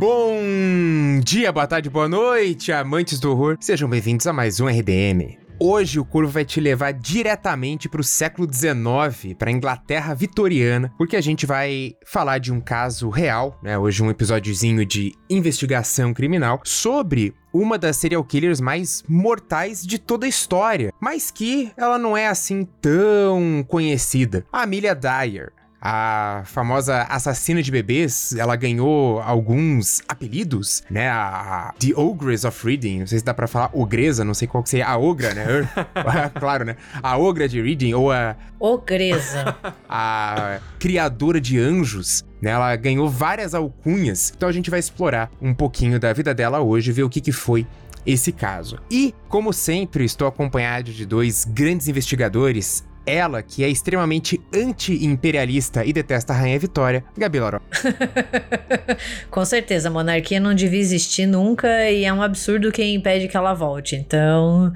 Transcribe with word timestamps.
Bom 0.00 1.20
dia, 1.22 1.52
boa 1.52 1.66
tarde, 1.66 1.90
boa 1.90 2.08
noite, 2.08 2.72
amantes 2.72 3.20
do 3.20 3.30
horror. 3.30 3.58
Sejam 3.60 3.86
bem-vindos 3.86 4.26
a 4.26 4.32
mais 4.32 4.58
um 4.58 4.66
RDM. 4.66 5.36
Hoje 5.60 6.00
o 6.00 6.06
Curvo 6.06 6.32
vai 6.32 6.42
te 6.42 6.58
levar 6.58 6.94
diretamente 6.94 7.86
para 7.86 8.00
o 8.00 8.04
século 8.04 8.48
XIX, 8.50 9.34
para 9.38 9.50
a 9.50 9.52
Inglaterra 9.52 10.14
vitoriana, 10.14 10.90
porque 10.96 11.16
a 11.16 11.20
gente 11.20 11.44
vai 11.44 11.92
falar 12.06 12.38
de 12.38 12.50
um 12.50 12.62
caso 12.62 13.10
real, 13.10 13.60
né? 13.62 13.76
Hoje 13.76 14.02
um 14.02 14.08
episódiozinho 14.08 14.86
de 14.86 15.12
investigação 15.28 16.14
criminal 16.14 16.62
sobre 16.64 17.34
uma 17.52 17.76
das 17.76 17.98
serial 17.98 18.24
killers 18.24 18.58
mais 18.58 19.04
mortais 19.06 19.86
de 19.86 19.98
toda 19.98 20.24
a 20.24 20.30
história, 20.30 20.94
mas 20.98 21.30
que 21.30 21.72
ela 21.76 21.98
não 21.98 22.16
é 22.16 22.26
assim 22.26 22.66
tão 22.80 23.62
conhecida. 23.68 24.46
A 24.50 24.62
Amelia 24.62 24.94
Dyer 24.94 25.52
a 25.80 26.42
famosa 26.44 27.02
assassina 27.04 27.62
de 27.62 27.70
bebês, 27.70 28.34
ela 28.36 28.54
ganhou 28.54 29.20
alguns 29.20 30.02
apelidos, 30.06 30.82
né? 30.90 31.08
A 31.08 31.72
The 31.78 31.94
Ogress 31.96 32.46
of 32.46 32.66
Reading, 32.66 33.00
não 33.00 33.06
sei 33.06 33.18
se 33.18 33.24
dá 33.24 33.32
pra 33.32 33.46
falar 33.46 33.70
ogresa, 33.72 34.24
não 34.24 34.34
sei 34.34 34.46
qual 34.46 34.62
que 34.62 34.68
seria, 34.68 34.86
a 34.86 34.98
ogra, 34.98 35.32
né? 35.32 35.68
claro, 36.38 36.64
né? 36.64 36.76
A 37.02 37.16
ogra 37.16 37.48
de 37.48 37.60
Reading, 37.60 37.94
ou 37.94 38.12
a... 38.12 38.36
Ogresa. 38.58 39.56
a 39.88 40.60
criadora 40.78 41.40
de 41.40 41.58
anjos, 41.58 42.24
né? 42.42 42.50
Ela 42.50 42.76
ganhou 42.76 43.08
várias 43.08 43.54
alcunhas, 43.54 44.32
então 44.36 44.48
a 44.48 44.52
gente 44.52 44.70
vai 44.70 44.80
explorar 44.80 45.30
um 45.40 45.54
pouquinho 45.54 45.98
da 45.98 46.12
vida 46.12 46.34
dela 46.34 46.60
hoje, 46.60 46.92
ver 46.92 47.04
o 47.04 47.10
que 47.10 47.20
que 47.20 47.32
foi 47.32 47.66
esse 48.06 48.32
caso. 48.32 48.78
E, 48.90 49.14
como 49.28 49.52
sempre, 49.52 50.04
estou 50.04 50.26
acompanhado 50.26 50.90
de 50.92 51.04
dois 51.04 51.44
grandes 51.44 51.88
investigadores 51.88 52.84
ela, 53.06 53.42
que 53.42 53.64
é 53.64 53.68
extremamente 53.68 54.40
anti-imperialista 54.54 55.84
e 55.84 55.92
detesta 55.92 56.32
a 56.32 56.36
Rainha 56.36 56.58
Vitória, 56.58 57.04
Gabi 57.16 57.40
Loró. 57.40 57.60
Com 59.30 59.44
certeza, 59.44 59.88
a 59.88 59.90
monarquia 59.90 60.40
não 60.40 60.54
devia 60.54 60.80
existir 60.80 61.26
nunca 61.26 61.90
e 61.90 62.04
é 62.04 62.12
um 62.12 62.22
absurdo 62.22 62.72
quem 62.72 62.94
impede 62.94 63.28
que 63.28 63.36
ela 63.36 63.54
volte. 63.54 63.96
Então, 63.96 64.72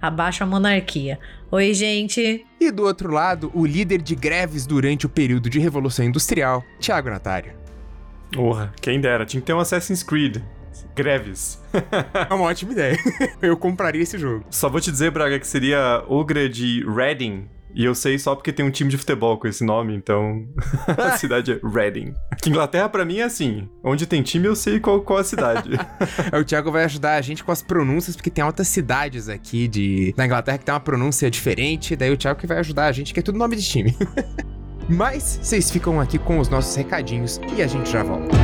abaixo 0.00 0.42
a 0.42 0.46
monarquia. 0.46 1.18
Oi, 1.50 1.72
gente. 1.74 2.44
E 2.60 2.70
do 2.70 2.84
outro 2.84 3.12
lado, 3.12 3.50
o 3.54 3.64
líder 3.64 4.02
de 4.02 4.14
greves 4.14 4.66
durante 4.66 5.06
o 5.06 5.08
período 5.08 5.48
de 5.48 5.60
Revolução 5.60 6.04
Industrial, 6.04 6.64
Tiago 6.80 7.08
Natário. 7.08 7.52
Porra, 8.32 8.72
quem 8.80 9.00
dera, 9.00 9.24
tinha 9.24 9.40
que 9.40 9.46
ter 9.46 9.52
um 9.52 9.60
Assassin's 9.60 10.02
Creed. 10.02 10.38
Greves. 10.94 11.62
é 12.28 12.34
uma 12.34 12.44
ótima 12.44 12.72
ideia. 12.72 12.96
Eu 13.40 13.56
compraria 13.56 14.02
esse 14.02 14.18
jogo. 14.18 14.44
Só 14.50 14.68
vou 14.68 14.80
te 14.80 14.90
dizer, 14.90 15.10
Braga, 15.10 15.38
que 15.38 15.46
seria 15.46 16.02
Ogre 16.08 16.48
de 16.48 16.84
Reading, 16.88 17.48
e 17.76 17.84
eu 17.84 17.94
sei 17.94 18.18
só 18.18 18.34
porque 18.34 18.54
tem 18.54 18.64
um 18.64 18.70
time 18.70 18.90
de 18.90 18.96
futebol 18.96 19.36
com 19.36 19.46
esse 19.46 19.62
nome, 19.62 19.94
então 19.94 20.48
a 20.96 21.18
cidade 21.18 21.52
é 21.52 21.60
Reading. 21.62 22.14
Que 22.40 22.48
Inglaterra 22.48 22.88
para 22.88 23.04
mim 23.04 23.18
é 23.18 23.24
assim, 23.24 23.68
onde 23.84 24.06
tem 24.06 24.22
time 24.22 24.46
eu 24.46 24.56
sei 24.56 24.80
qual, 24.80 25.02
qual 25.02 25.18
a 25.18 25.24
cidade. 25.24 25.70
é, 26.32 26.38
o 26.38 26.44
Thiago 26.44 26.72
vai 26.72 26.84
ajudar 26.84 27.16
a 27.16 27.20
gente 27.20 27.44
com 27.44 27.52
as 27.52 27.62
pronúncias, 27.62 28.16
porque 28.16 28.30
tem 28.30 28.42
altas 28.42 28.68
cidades 28.68 29.28
aqui 29.28 29.68
de 29.68 30.14
na 30.16 30.24
Inglaterra 30.24 30.56
que 30.56 30.64
tem 30.64 30.72
uma 30.72 30.80
pronúncia 30.80 31.30
diferente, 31.30 31.94
daí 31.94 32.10
o 32.10 32.16
Thiago 32.16 32.40
que 32.40 32.46
vai 32.46 32.58
ajudar 32.60 32.86
a 32.86 32.92
gente, 32.92 33.12
que 33.12 33.20
é 33.20 33.22
tudo 33.22 33.38
nome 33.38 33.56
de 33.56 33.62
time. 33.62 33.94
Mas 34.88 35.40
vocês 35.42 35.70
ficam 35.70 36.00
aqui 36.00 36.18
com 36.18 36.38
os 36.38 36.48
nossos 36.48 36.74
recadinhos 36.76 37.38
e 37.56 37.60
a 37.60 37.66
gente 37.66 37.90
já 37.90 38.02
volta. 38.02 38.34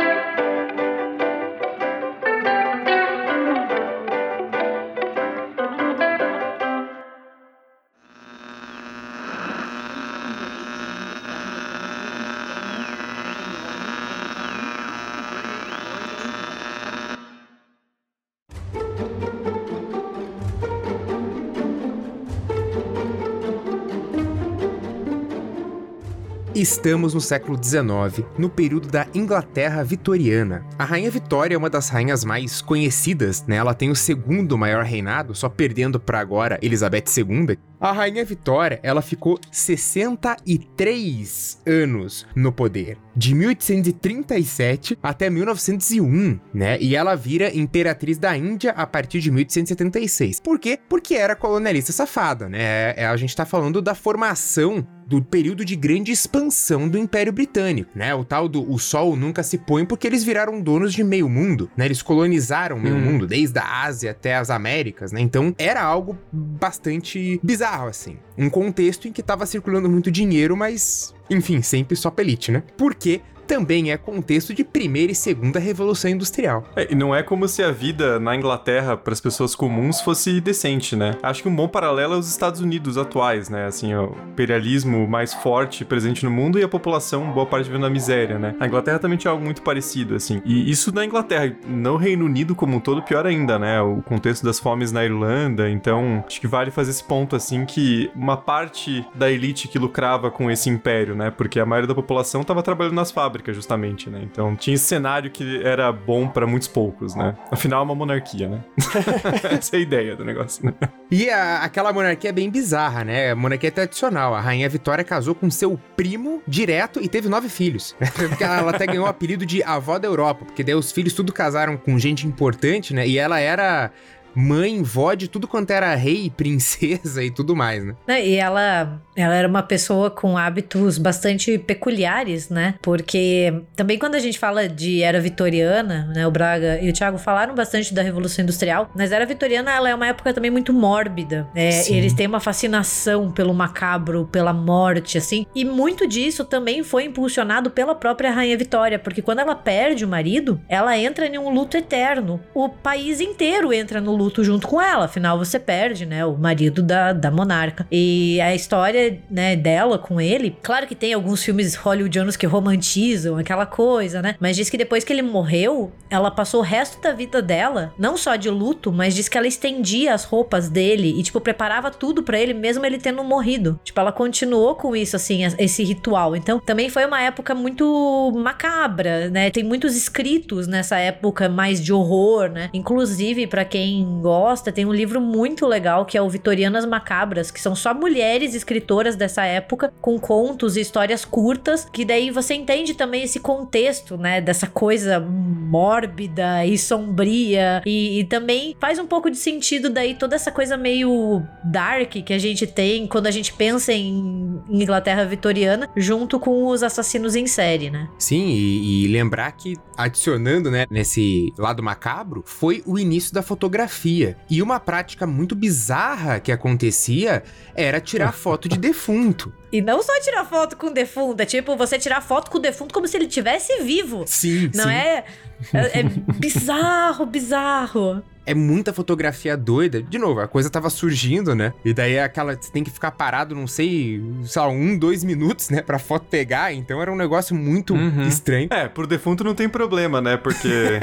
Estamos 26.65 27.13
no 27.13 27.21
século 27.21 27.63
XIX, 27.63 28.25
no 28.39 28.49
período 28.49 28.87
da 28.87 29.05
Inglaterra 29.13 29.83
vitoriana. 29.83 30.65
A 30.79 30.83
Rainha 30.83 31.11
Vitória 31.11 31.53
é 31.53 31.57
uma 31.59 31.69
das 31.69 31.89
rainhas 31.89 32.25
mais 32.25 32.59
conhecidas, 32.59 33.45
né? 33.45 33.57
Ela 33.57 33.75
tem 33.75 33.91
o 33.91 33.95
segundo 33.95 34.57
maior 34.57 34.83
reinado, 34.83 35.35
só 35.35 35.47
perdendo 35.47 35.99
para 35.99 36.19
agora 36.19 36.57
Elizabeth 36.63 37.03
II. 37.15 37.55
A 37.79 37.91
Rainha 37.91 38.25
Vitória, 38.25 38.79
ela 38.81 39.03
ficou 39.03 39.37
63 39.51 41.61
anos 41.67 42.25
no 42.35 42.51
poder, 42.51 42.97
de 43.15 43.35
1837 43.35 44.97
até 45.03 45.29
1901, 45.29 46.39
né? 46.51 46.79
E 46.81 46.95
ela 46.95 47.13
vira 47.13 47.55
imperatriz 47.55 48.17
da 48.17 48.35
Índia 48.35 48.71
a 48.71 48.87
partir 48.87 49.19
de 49.19 49.29
1876. 49.29 50.39
Por 50.39 50.57
quê? 50.57 50.79
Porque 50.89 51.13
era 51.13 51.35
colonialista 51.35 51.93
safada, 51.93 52.49
né? 52.49 52.95
É, 52.97 53.05
a 53.05 53.15
gente 53.17 53.35
tá 53.35 53.45
falando 53.45 53.83
da 53.83 53.93
formação 53.93 54.83
do 55.07 55.21
período 55.21 55.63
de 55.63 55.75
grande 55.75 56.11
expansão 56.11 56.87
do 56.89 56.97
Império 56.97 57.31
Britânico, 57.31 57.91
né? 57.95 58.13
O 58.15 58.23
tal 58.23 58.47
do 58.47 58.69
o 58.71 58.79
sol 58.79 59.15
nunca 59.15 59.43
se 59.43 59.57
põe 59.57 59.85
porque 59.85 60.07
eles 60.07 60.23
viraram 60.23 60.59
donos 60.59 60.93
de 60.93 61.03
meio 61.03 61.29
mundo, 61.29 61.69
né? 61.77 61.85
Eles 61.85 62.01
colonizaram 62.01 62.79
meio 62.79 62.95
hum. 62.95 63.01
mundo, 63.01 63.27
desde 63.27 63.59
a 63.59 63.83
Ásia 63.83 64.11
até 64.11 64.35
as 64.35 64.49
Américas, 64.49 65.11
né? 65.11 65.21
Então 65.21 65.53
era 65.57 65.81
algo 65.81 66.17
bastante 66.31 67.39
bizarro, 67.43 67.87
assim. 67.87 68.17
Um 68.37 68.49
contexto 68.49 69.07
em 69.07 69.11
que 69.11 69.21
estava 69.21 69.45
circulando 69.45 69.89
muito 69.89 70.11
dinheiro, 70.11 70.57
mas 70.57 71.13
enfim, 71.29 71.61
sempre 71.61 71.95
só 71.95 72.09
pelite, 72.09 72.51
né? 72.51 72.63
Porque 72.77 73.21
também 73.45 73.91
é 73.91 73.97
contexto 73.97 74.53
de 74.53 74.63
primeira 74.63 75.11
e 75.11 75.15
segunda 75.15 75.59
revolução 75.59 76.09
industrial. 76.09 76.63
É, 76.75 76.91
e 76.91 76.95
não 76.95 77.15
é 77.15 77.23
como 77.23 77.47
se 77.47 77.63
a 77.63 77.71
vida 77.71 78.19
na 78.19 78.35
Inglaterra 78.35 78.97
para 78.97 79.13
as 79.13 79.21
pessoas 79.21 79.55
comuns 79.55 80.01
fosse 80.01 80.41
decente, 80.41 80.95
né? 80.95 81.15
Acho 81.21 81.43
que 81.43 81.49
um 81.49 81.55
bom 81.55 81.67
paralelo 81.67 82.15
é 82.15 82.17
os 82.17 82.29
Estados 82.29 82.59
Unidos 82.59 82.97
atuais, 82.97 83.49
né? 83.49 83.65
Assim, 83.65 83.93
o 83.93 84.15
imperialismo 84.29 85.07
mais 85.07 85.33
forte 85.33 85.85
presente 85.85 86.25
no 86.25 86.31
mundo 86.31 86.59
e 86.59 86.63
a 86.63 86.67
população 86.67 87.31
boa 87.31 87.45
parte 87.45 87.65
vivendo 87.65 87.83
na 87.83 87.89
miséria, 87.89 88.39
né? 88.39 88.55
A 88.59 88.67
Inglaterra 88.67 88.99
também 88.99 89.17
tinha 89.17 89.31
algo 89.31 89.43
muito 89.43 89.61
parecido, 89.61 90.15
assim. 90.15 90.41
E 90.43 90.69
isso 90.69 90.93
na 90.93 91.05
Inglaterra, 91.05 91.55
no 91.67 91.97
Reino 91.97 92.25
Unido 92.25 92.55
como 92.55 92.77
um 92.77 92.79
todo, 92.79 93.01
pior 93.03 93.25
ainda, 93.25 93.59
né? 93.59 93.81
O 93.81 94.01
contexto 94.01 94.43
das 94.43 94.59
fomes 94.59 94.91
na 94.91 95.05
Irlanda, 95.05 95.69
então 95.69 96.23
acho 96.25 96.41
que 96.41 96.47
vale 96.47 96.71
fazer 96.71 96.91
esse 96.91 97.03
ponto, 97.03 97.35
assim, 97.35 97.65
que 97.65 98.09
uma 98.15 98.37
parte 98.37 99.05
da 99.13 99.29
elite 99.29 99.67
que 99.67 99.77
lucrava 99.77 100.31
com 100.31 100.49
esse 100.49 100.69
império, 100.69 101.15
né? 101.15 101.31
Porque 101.31 101.59
a 101.59 101.65
maioria 101.65 101.87
da 101.87 101.95
população 101.95 102.41
estava 102.41 102.63
trabalhando 102.63 102.95
nas 102.95 103.11
fábricas 103.11 103.34
fábrica, 103.35 103.53
justamente, 103.53 104.09
né? 104.09 104.21
Então 104.23 104.55
tinha 104.55 104.75
esse 104.75 104.85
cenário 104.85 105.29
que 105.29 105.61
era 105.63 105.91
bom 105.91 106.27
para 106.27 106.47
muitos 106.47 106.67
poucos, 106.67 107.15
né? 107.15 107.35
Afinal, 107.51 107.81
é 107.81 107.83
uma 107.83 107.95
monarquia, 107.95 108.47
né? 108.47 108.63
Essa 109.51 109.75
é 109.75 109.79
a 109.79 109.81
ideia 109.81 110.15
do 110.15 110.23
negócio, 110.23 110.65
né? 110.65 110.73
E 111.11 111.29
a, 111.29 111.63
aquela 111.63 111.91
monarquia 111.91 112.29
é 112.29 112.33
bem 112.33 112.49
bizarra, 112.49 113.03
né? 113.03 113.31
A 113.31 113.35
monarquia 113.35 113.67
é 113.67 113.71
tradicional. 113.71 114.33
A 114.33 114.39
rainha 114.39 114.69
Vitória 114.69 115.03
casou 115.03 115.35
com 115.35 115.49
seu 115.49 115.79
primo 115.95 116.41
direto 116.47 117.01
e 117.01 117.07
teve 117.07 117.27
nove 117.27 117.49
filhos. 117.49 117.95
ela, 118.39 118.59
ela 118.59 118.71
até 118.71 118.85
ganhou 118.85 119.05
o 119.05 119.09
apelido 119.09 119.45
de 119.45 119.61
avó 119.63 119.99
da 119.99 120.07
Europa, 120.07 120.45
porque 120.45 120.63
daí 120.63 120.75
os 120.75 120.91
filhos 120.91 121.13
tudo 121.13 121.33
casaram 121.33 121.77
com 121.77 121.97
gente 121.99 122.25
importante, 122.25 122.93
né? 122.93 123.07
E 123.07 123.17
ela 123.17 123.39
era 123.39 123.91
mãe, 124.35 124.83
vó 124.83 125.13
de 125.13 125.27
tudo 125.27 125.47
quanto 125.47 125.71
era 125.71 125.95
rei, 125.95 126.29
princesa 126.35 127.23
e 127.23 127.31
tudo 127.31 127.55
mais, 127.55 127.83
né? 127.83 127.95
E 128.25 128.35
ela, 128.35 129.01
ela 129.15 129.35
era 129.35 129.47
uma 129.47 129.63
pessoa 129.63 130.09
com 130.11 130.37
hábitos 130.37 130.97
bastante 130.97 131.57
peculiares, 131.57 132.49
né? 132.49 132.75
Porque 132.81 133.61
também 133.75 133.97
quando 133.97 134.15
a 134.15 134.19
gente 134.19 134.37
fala 134.37 134.67
de 134.67 135.01
era 135.01 135.19
vitoriana, 135.19 136.11
né? 136.13 136.27
O 136.27 136.31
Braga 136.31 136.79
e 136.81 136.89
o 136.89 136.93
Thiago 136.93 137.17
falaram 137.17 137.55
bastante 137.55 137.93
da 137.93 138.01
Revolução 138.01 138.43
Industrial, 138.43 138.89
mas 138.95 139.11
era 139.11 139.25
vitoriana 139.25 139.71
ela 139.71 139.89
é 139.89 139.95
uma 139.95 140.07
época 140.07 140.33
também 140.33 140.51
muito 140.51 140.73
mórbida. 140.73 141.47
É, 141.55 141.89
eles 141.91 142.13
têm 142.13 142.27
uma 142.27 142.39
fascinação 142.39 143.31
pelo 143.31 143.53
macabro, 143.53 144.27
pela 144.31 144.53
morte, 144.53 145.17
assim. 145.17 145.45
E 145.55 145.63
muito 145.63 146.07
disso 146.07 146.43
também 146.43 146.83
foi 146.83 147.05
impulsionado 147.05 147.69
pela 147.71 147.95
própria 147.95 148.31
Rainha 148.31 148.57
Vitória, 148.57 148.99
porque 148.99 149.21
quando 149.21 149.39
ela 149.39 149.55
perde 149.55 150.03
o 150.03 150.07
marido, 150.07 150.59
ela 150.67 150.97
entra 150.97 151.27
em 151.27 151.37
um 151.37 151.49
luto 151.49 151.77
eterno. 151.77 152.41
O 152.53 152.69
país 152.69 153.21
inteiro 153.21 153.73
entra 153.73 154.01
no 154.01 154.15
luto 154.15 154.24
luto 154.25 154.43
junto 154.43 154.67
com 154.67 154.81
ela. 154.81 155.05
Afinal, 155.05 155.37
você 155.37 155.59
perde, 155.59 156.05
né? 156.05 156.25
O 156.25 156.37
marido 156.37 156.81
da, 156.81 157.13
da 157.13 157.31
monarca. 157.31 157.87
E 157.91 158.39
a 158.41 158.53
história, 158.53 159.19
né, 159.29 159.55
dela 159.55 159.97
com 159.97 160.19
ele. 160.19 160.57
Claro 160.61 160.87
que 160.87 160.95
tem 160.95 161.13
alguns 161.13 161.43
filmes 161.43 161.75
hollywoodianos 161.75 162.35
que 162.35 162.45
romantizam 162.45 163.37
aquela 163.37 163.65
coisa, 163.65 164.21
né? 164.21 164.35
Mas 164.39 164.55
diz 164.55 164.69
que 164.69 164.77
depois 164.77 165.03
que 165.03 165.13
ele 165.13 165.21
morreu, 165.21 165.91
ela 166.09 166.31
passou 166.31 166.61
o 166.61 166.63
resto 166.63 167.01
da 167.01 167.13
vida 167.13 167.41
dela, 167.41 167.93
não 167.97 168.17
só 168.17 168.35
de 168.35 168.49
luto, 168.49 168.91
mas 168.91 169.15
diz 169.15 169.29
que 169.29 169.37
ela 169.37 169.47
estendia 169.47 170.13
as 170.13 170.23
roupas 170.23 170.69
dele 170.69 171.19
e, 171.19 171.23
tipo, 171.23 171.39
preparava 171.39 171.91
tudo 171.91 172.23
para 172.23 172.39
ele, 172.39 172.53
mesmo 172.53 172.85
ele 172.85 172.97
tendo 172.97 173.23
morrido. 173.23 173.79
Tipo, 173.83 173.99
ela 173.99 174.11
continuou 174.11 174.75
com 174.75 174.95
isso, 174.95 175.15
assim, 175.15 175.41
esse 175.57 175.83
ritual. 175.83 176.35
Então, 176.35 176.59
também 176.59 176.89
foi 176.89 177.05
uma 177.05 177.21
época 177.21 177.53
muito 177.53 178.31
macabra, 178.35 179.29
né? 179.29 179.51
Tem 179.51 179.63
muitos 179.63 179.95
escritos 179.95 180.67
nessa 180.67 180.97
época 180.97 181.47
mais 181.47 181.83
de 181.83 181.93
horror, 181.93 182.49
né? 182.49 182.69
Inclusive, 182.73 183.47
para 183.47 183.65
quem 183.65 184.14
gosta, 184.21 184.71
tem 184.71 184.85
um 184.85 184.93
livro 184.93 185.19
muito 185.21 185.65
legal 185.65 186.05
que 186.05 186.17
é 186.17 186.21
o 186.21 186.29
Vitorianas 186.29 186.85
Macabras, 186.85 187.51
que 187.51 187.59
são 187.59 187.75
só 187.75 187.93
mulheres 187.93 188.55
escritoras 188.55 189.15
dessa 189.15 189.45
época, 189.45 189.93
com 190.01 190.19
contos 190.19 190.75
e 190.77 190.81
histórias 190.81 191.25
curtas, 191.25 191.87
que 191.91 192.05
daí 192.05 192.31
você 192.31 192.53
entende 192.53 192.93
também 192.93 193.23
esse 193.23 193.39
contexto, 193.39 194.17
né, 194.17 194.41
dessa 194.41 194.67
coisa 194.67 195.19
mórbida 195.19 196.65
e 196.65 196.77
sombria, 196.77 197.81
e, 197.85 198.19
e 198.19 198.23
também 198.25 198.75
faz 198.79 198.99
um 198.99 199.07
pouco 199.07 199.29
de 199.29 199.37
sentido 199.37 199.89
daí 199.89 200.15
toda 200.15 200.35
essa 200.35 200.51
coisa 200.51 200.77
meio 200.77 201.41
dark 201.63 202.11
que 202.11 202.33
a 202.33 202.39
gente 202.39 202.67
tem 202.67 203.07
quando 203.07 203.27
a 203.27 203.31
gente 203.31 203.53
pensa 203.53 203.93
em 203.93 204.61
Inglaterra 204.69 205.25
vitoriana, 205.25 205.89
junto 205.95 206.39
com 206.39 206.67
os 206.67 206.83
assassinos 206.83 207.35
em 207.35 207.47
série, 207.47 207.89
né? 207.89 208.09
Sim, 208.17 208.47
e, 208.49 209.05
e 209.05 209.07
lembrar 209.07 209.51
que 209.51 209.75
adicionando, 209.97 210.69
né, 210.69 210.85
nesse 210.89 211.53
lado 211.57 211.81
macabro, 211.81 212.43
foi 212.45 212.83
o 212.85 212.99
início 212.99 213.33
da 213.33 213.41
fotografia 213.41 214.04
fotografia. 214.05 214.37
E 214.49 214.61
uma 214.61 214.79
prática 214.79 215.25
muito 215.25 215.55
bizarra 215.55 216.39
que 216.39 216.51
acontecia 216.51 217.43
era 217.75 217.99
tirar 217.99 218.31
foto 218.33 218.69
de 218.69 218.77
defunto. 218.77 219.51
E 219.71 219.81
não 219.81 220.01
só 220.01 220.13
tirar 220.21 220.45
foto 220.45 220.77
com 220.77 220.91
defunto, 220.91 221.41
é 221.41 221.45
tipo 221.45 221.75
você 221.75 221.97
tirar 221.97 222.21
foto 222.21 222.49
com 222.49 222.57
o 222.57 222.61
defunto 222.61 222.93
como 222.93 223.07
se 223.07 223.17
ele 223.17 223.27
tivesse 223.27 223.83
vivo. 223.83 224.23
Sim, 224.27 224.71
Não 224.73 224.85
sim. 224.85 224.91
é, 224.91 225.25
é, 225.73 225.99
é 225.99 226.03
bizarro, 226.39 227.25
bizarro 227.25 228.23
é 228.45 228.53
muita 228.53 228.93
fotografia 228.93 229.57
doida. 229.57 230.01
De 230.01 230.17
novo, 230.17 230.39
a 230.39 230.47
coisa 230.47 230.69
tava 230.69 230.89
surgindo, 230.89 231.55
né? 231.55 231.73
E 231.83 231.93
daí 231.93 232.13
é 232.13 232.23
aquela. 232.23 232.55
Você 232.55 232.71
tem 232.71 232.83
que 232.83 232.91
ficar 232.91 233.11
parado, 233.11 233.55
não 233.55 233.67
sei, 233.67 234.21
só 234.43 234.69
um, 234.69 234.97
dois 234.97 235.23
minutos, 235.23 235.69
né? 235.69 235.81
Pra 235.81 235.97
foto 235.97 236.27
pegar. 236.29 236.71
Então 236.73 237.01
era 237.01 237.11
um 237.11 237.15
negócio 237.15 237.55
muito 237.55 237.93
uhum. 237.93 238.27
estranho. 238.27 238.67
É, 238.71 238.87
por 238.87 239.07
defunto 239.07 239.43
não 239.43 239.55
tem 239.55 239.67
problema, 239.67 240.21
né? 240.21 240.37
Porque. 240.37 240.99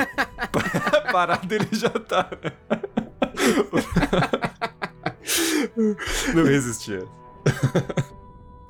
parado 1.11 1.53
ele 1.53 1.69
já 1.73 1.91
tá. 1.91 2.31
não 6.35 6.45
resistia. 6.45 7.07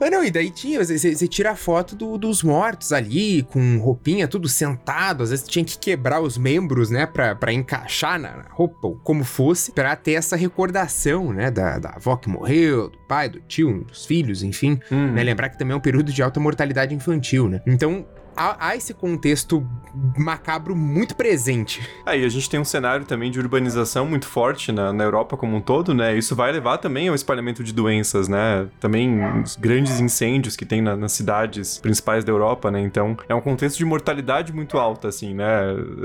Mas 0.02 0.10
não, 0.10 0.24
e 0.24 0.32
daí 0.32 0.50
tinha, 0.50 0.84
você 0.84 1.28
tira 1.28 1.52
a 1.52 1.54
foto 1.54 1.94
do, 1.94 2.18
dos 2.18 2.42
mortos 2.42 2.92
ali, 2.92 3.44
com 3.44 3.78
roupinha, 3.78 4.26
tudo 4.26 4.48
sentado. 4.48 5.22
Às 5.22 5.30
vezes 5.30 5.46
tinha 5.46 5.64
que 5.64 5.78
quebrar 5.78 6.20
os 6.20 6.36
membros, 6.36 6.90
né, 6.90 7.06
pra, 7.06 7.36
pra 7.36 7.52
encaixar 7.52 8.18
na 8.18 8.46
roupa, 8.50 8.88
ou 8.88 8.96
como 8.96 9.22
fosse, 9.22 9.70
pra 9.70 9.94
ter 9.94 10.14
essa 10.14 10.34
recordação, 10.34 11.32
né, 11.32 11.52
da, 11.52 11.78
da 11.78 11.90
avó 11.90 12.16
que 12.16 12.28
morreu, 12.28 12.90
do 12.90 12.98
pai, 13.06 13.28
do 13.28 13.38
tio, 13.42 13.84
dos 13.84 14.04
filhos, 14.04 14.42
enfim. 14.42 14.80
Hum. 14.90 15.12
Né, 15.12 15.22
lembrar 15.22 15.50
que 15.50 15.56
também 15.56 15.72
é 15.72 15.76
um 15.76 15.80
período 15.80 16.12
de 16.12 16.20
alta 16.20 16.40
mortalidade 16.40 16.92
infantil, 16.92 17.48
né. 17.48 17.62
Então, 17.64 18.04
há, 18.36 18.68
há, 18.68 18.76
esse 18.76 18.94
contexto 18.94 19.66
macabro 20.16 20.74
muito 20.74 21.14
presente. 21.14 21.86
Aí 22.06 22.24
a 22.24 22.28
gente 22.28 22.48
tem 22.48 22.58
um 22.58 22.64
cenário 22.64 23.04
também 23.04 23.30
de 23.30 23.38
urbanização 23.38 24.06
muito 24.06 24.26
forte 24.26 24.72
na, 24.72 24.92
na 24.92 25.04
Europa 25.04 25.36
como 25.36 25.56
um 25.56 25.60
todo, 25.60 25.94
né? 25.94 26.16
Isso 26.16 26.34
vai 26.34 26.50
levar 26.52 26.78
também 26.78 27.08
ao 27.08 27.14
espalhamento 27.14 27.62
de 27.62 27.72
doenças, 27.72 28.28
né? 28.28 28.68
Também 28.80 29.22
os 29.42 29.56
grandes 29.56 30.00
incêndios 30.00 30.56
que 30.56 30.64
tem 30.64 30.80
na, 30.80 30.96
nas 30.96 31.12
cidades 31.12 31.78
principais 31.78 32.24
da 32.24 32.32
Europa, 32.32 32.70
né? 32.70 32.80
Então 32.80 33.16
é 33.28 33.34
um 33.34 33.40
contexto 33.40 33.78
de 33.78 33.84
mortalidade 33.84 34.52
muito 34.52 34.78
alta, 34.78 35.08
assim, 35.08 35.34
né? 35.34 35.46